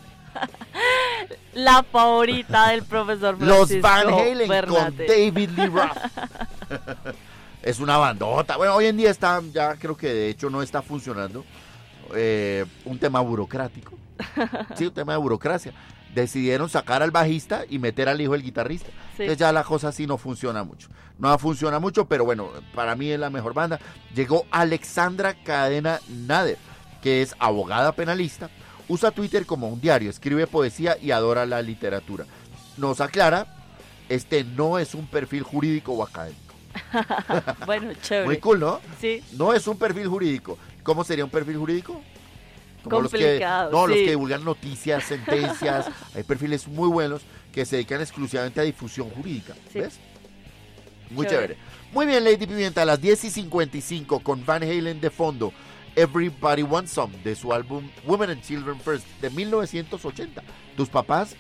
[1.55, 4.97] La favorita del profesor Los Van Halen con.
[4.97, 5.97] David Lee Roth.
[7.63, 8.57] es una bandota.
[8.57, 11.45] Bueno, hoy en día está, ya creo que de hecho no está funcionando.
[12.15, 13.99] Eh, un tema burocrático.
[14.77, 15.73] Sí, un tema de burocracia.
[16.15, 18.89] Decidieron sacar al bajista y meter al hijo del guitarrista.
[19.17, 19.23] Sí.
[19.23, 20.89] Entonces ya la cosa así no funciona mucho.
[21.19, 23.79] No funciona mucho, pero bueno, para mí es la mejor banda.
[24.15, 26.59] Llegó Alexandra Cadena Nader,
[27.03, 28.51] que es abogada penalista.
[28.89, 32.25] Usa Twitter como un diario, escribe poesía y adora la literatura.
[32.77, 33.47] Nos aclara,
[34.09, 36.55] este no es un perfil jurídico o académico.
[37.67, 38.27] bueno, chévere.
[38.27, 38.81] Muy cool, ¿no?
[39.01, 39.23] Sí.
[39.33, 40.59] No es un perfil jurídico.
[40.83, 42.03] ¿Cómo sería un perfil jurídico?
[42.89, 43.40] Los que,
[43.73, 44.05] no, los sí.
[44.05, 45.86] que divulgan noticias, sentencias.
[46.15, 49.55] Hay perfiles muy buenos que se dedican exclusivamente a difusión jurídica.
[49.74, 49.98] ¿Ves?
[51.11, 51.55] Muy Chévere.
[51.55, 51.70] chévere.
[51.93, 55.52] Muy bien, Lady Pimienta, a las 10 y 55 con Van Halen de fondo.
[55.97, 60.43] Everybody Wants Some de su álbum Women and Children First de 1980.
[60.77, 61.35] Tus papás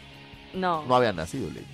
[0.52, 0.84] No.
[0.86, 1.64] no habían nacido, Lady.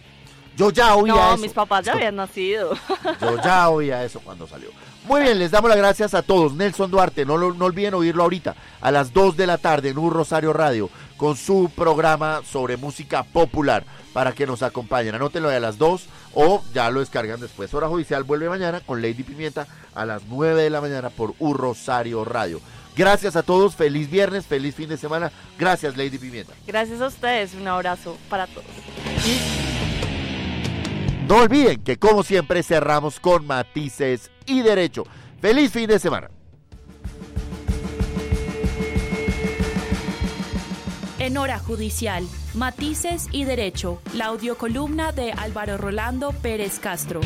[0.57, 1.39] Yo ya oía No, eso.
[1.43, 2.75] mis papás ya habían nacido.
[3.21, 4.69] Yo ya oía eso cuando salió.
[5.07, 6.55] Muy bien, les damos las gracias a todos.
[6.55, 9.99] Nelson Duarte, no, lo- no olviden oírlo ahorita, a las 2 de la tarde en
[9.99, 15.15] Un Rosario Radio, con su programa sobre música popular, para que nos acompañen.
[15.15, 17.73] Anótenlo a las 2 o ya lo descargan después.
[17.73, 21.57] Hora Judicial vuelve mañana con Lady Pimienta a las 9 de la mañana por Un
[21.57, 22.61] Rosario Radio.
[22.97, 25.31] Gracias a todos, feliz viernes, feliz fin de semana.
[25.59, 26.53] Gracias, Lady Pimienta.
[26.67, 28.65] Gracias a ustedes, un abrazo para todos.
[31.27, 35.03] No olviden que como siempre cerramos con matices y derecho.
[35.41, 36.31] Feliz fin de semana.
[41.19, 42.25] En hora judicial,
[42.55, 47.21] matices y derecho, la audiocolumna de Álvaro Rolando Pérez Castro.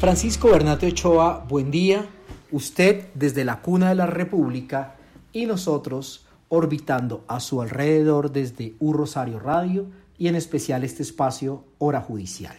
[0.00, 2.06] Francisco Bernate Ochoa, buen día.
[2.50, 4.96] Usted desde la cuna de la República
[5.34, 11.64] y nosotros orbitando a su alrededor desde Un Rosario Radio y en especial este espacio
[11.78, 12.56] Hora Judicial.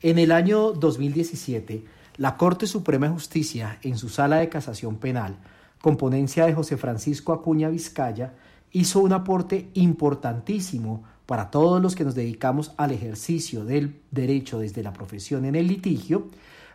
[0.00, 1.84] En el año 2017,
[2.16, 5.36] la Corte Suprema de Justicia, en su sala de casación penal,
[5.80, 8.34] con ponencia de José Francisco Acuña Vizcaya,
[8.72, 14.82] hizo un aporte importantísimo para todos los que nos dedicamos al ejercicio del derecho desde
[14.82, 16.28] la profesión en el litigio,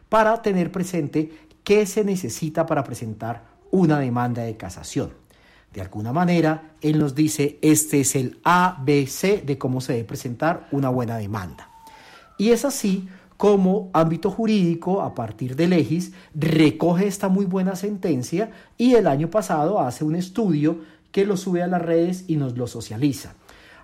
[0.10, 1.32] para tener presente
[1.64, 5.12] qué se necesita para presentar una demanda de casación.
[5.74, 10.68] De alguna manera, él nos dice, este es el ABC de cómo se debe presentar
[10.72, 11.70] una buena demanda.
[12.38, 18.52] Y es así como ámbito jurídico, a partir de Legis, recoge esta muy buena sentencia
[18.78, 20.78] y el año pasado hace un estudio
[21.12, 23.34] que lo sube a las redes y nos lo socializa.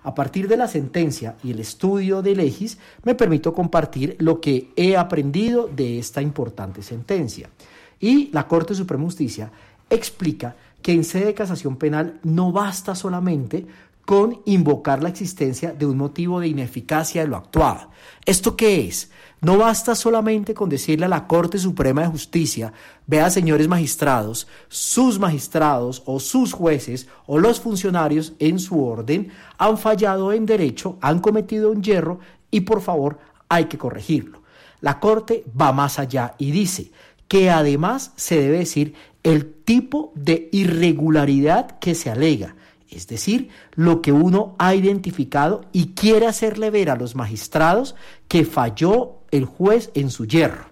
[0.02, 4.70] A partir de la sentencia y el estudio de Legis, me permito compartir lo que
[4.76, 7.50] he aprendido de esta importante sentencia.
[7.98, 9.52] Y la Corte Suprema de Justicia
[9.90, 13.66] explica que en sede de casación penal no basta solamente
[14.04, 17.90] con invocar la existencia de un motivo de ineficacia de lo actuado.
[18.24, 19.10] ¿Esto qué es?
[19.40, 22.72] No basta solamente con decirle a la Corte Suprema de Justicia,
[23.06, 29.78] vea señores magistrados, sus magistrados o sus jueces o los funcionarios en su orden han
[29.78, 32.18] fallado en derecho, han cometido un hierro
[32.50, 34.42] y por favor hay que corregirlo.
[34.80, 36.90] La Corte va más allá y dice
[37.28, 42.56] que además se debe decir el tipo de irregularidad que se alega,
[42.90, 47.94] es decir, lo que uno ha identificado y quiere hacerle ver a los magistrados
[48.28, 50.66] que falló el juez en su hierro.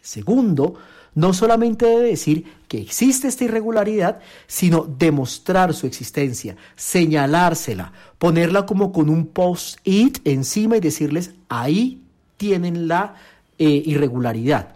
[0.00, 0.74] Segundo,
[1.14, 8.92] no solamente debe decir que existe esta irregularidad, sino demostrar su existencia, señalársela, ponerla como
[8.92, 12.02] con un post-it encima y decirles, ahí
[12.36, 13.14] tienen la
[13.58, 14.74] eh, irregularidad.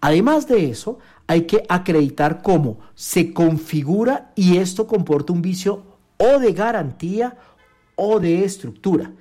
[0.00, 5.82] Además de eso, hay que acreditar cómo se configura y esto comporta un vicio
[6.18, 7.36] o de garantía
[7.96, 9.12] o de estructura.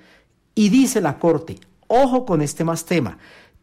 [0.56, 1.58] Y dice la Corte,
[1.88, 3.18] ojo con este más tema,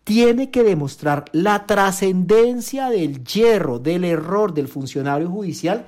[0.04, 5.84] tiene que demostrar la trascendencia del hierro, del error del funcionario judicial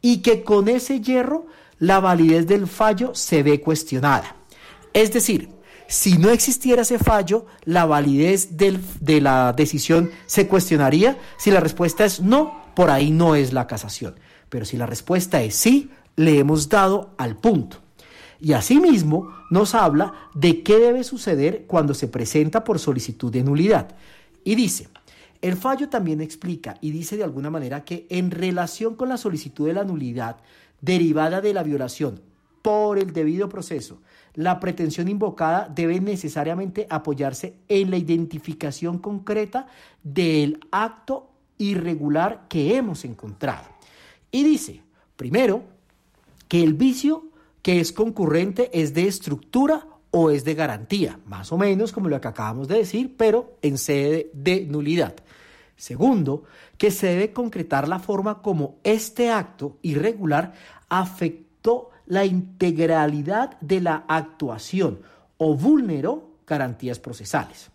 [0.00, 1.46] y que con ese hierro
[1.78, 4.36] la validez del fallo se ve cuestionada.
[4.92, 5.48] Es decir,
[5.94, 11.16] si no existiera ese fallo, la validez de la decisión se cuestionaría.
[11.38, 14.16] Si la respuesta es no, por ahí no es la casación.
[14.48, 17.76] Pero si la respuesta es sí, le hemos dado al punto.
[18.40, 23.94] Y asimismo nos habla de qué debe suceder cuando se presenta por solicitud de nulidad.
[24.42, 24.88] Y dice,
[25.42, 29.68] el fallo también explica y dice de alguna manera que en relación con la solicitud
[29.68, 30.38] de la nulidad
[30.80, 32.20] derivada de la violación
[32.62, 34.00] por el debido proceso,
[34.34, 39.68] la pretensión invocada debe necesariamente apoyarse en la identificación concreta
[40.02, 43.68] del acto irregular que hemos encontrado.
[44.30, 44.82] Y dice,
[45.16, 45.62] primero,
[46.48, 47.26] que el vicio
[47.62, 52.20] que es concurrente es de estructura o es de garantía, más o menos como lo
[52.20, 55.14] que acabamos de decir, pero en sede de nulidad.
[55.76, 56.44] Segundo,
[56.78, 60.52] que se debe concretar la forma como este acto irregular
[60.88, 65.00] afectó la integralidad de la actuación
[65.36, 67.70] o vulneró garantías procesales.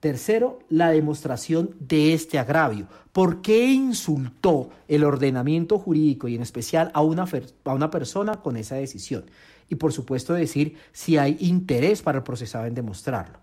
[0.00, 2.88] Tercero, la demostración de este agravio.
[3.12, 7.24] ¿Por qué insultó el ordenamiento jurídico y en especial a una,
[7.64, 9.24] a una persona con esa decisión?
[9.70, 13.38] Y por supuesto decir si hay interés para el procesado en demostrarlo.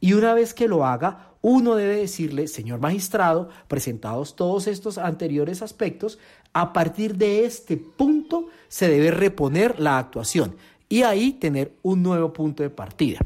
[0.00, 5.62] Y una vez que lo haga, uno debe decirle, señor magistrado, presentados todos estos anteriores
[5.62, 6.18] aspectos,
[6.58, 10.56] a partir de este punto se debe reponer la actuación
[10.88, 13.18] y ahí tener un nuevo punto de partida.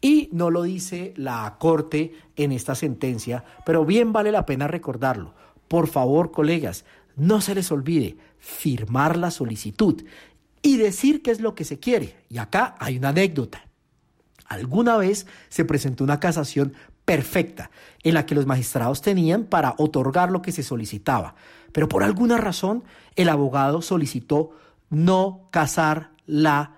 [0.00, 5.34] Y no lo dice la Corte en esta sentencia, pero bien vale la pena recordarlo.
[5.66, 6.84] Por favor, colegas,
[7.16, 10.04] no se les olvide firmar la solicitud
[10.62, 12.18] y decir qué es lo que se quiere.
[12.28, 13.64] Y acá hay una anécdota.
[14.46, 16.74] Alguna vez se presentó una casación
[17.04, 17.72] perfecta
[18.04, 21.34] en la que los magistrados tenían para otorgar lo que se solicitaba,
[21.72, 22.84] pero por alguna razón
[23.16, 24.50] el abogado solicitó
[24.88, 26.76] no casar la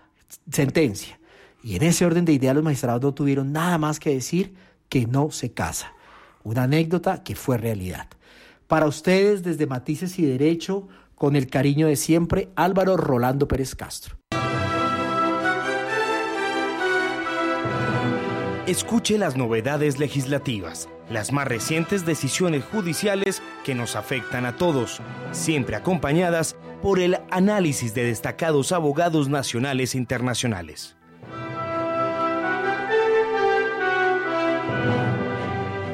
[0.50, 1.18] sentencia.
[1.62, 4.54] Y en ese orden de ideas los magistrados no tuvieron nada más que decir
[4.88, 5.92] que no se casa.
[6.42, 8.08] Una anécdota que fue realidad.
[8.66, 14.16] Para ustedes, desde Matices y Derecho, con el cariño de siempre, Álvaro Rolando Pérez Castro.
[18.66, 25.76] Escuche las novedades legislativas, las más recientes decisiones judiciales que nos afectan a todos, siempre
[25.76, 30.96] acompañadas por el análisis de destacados abogados nacionales e internacionales.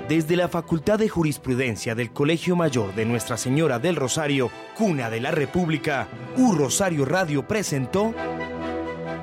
[0.08, 5.20] Desde la Facultad de Jurisprudencia del Colegio Mayor de Nuestra Señora del Rosario, Cuna de
[5.20, 6.08] la República,
[6.38, 8.14] U Rosario Radio presentó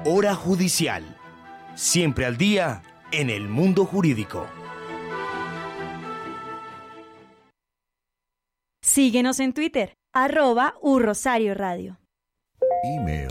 [0.06, 1.18] Hora Judicial.
[1.74, 4.46] Siempre al día en el mundo jurídico.
[8.96, 12.00] Síguenos en Twitter, arroba U Rosario Radio.
[12.86, 13.28] Email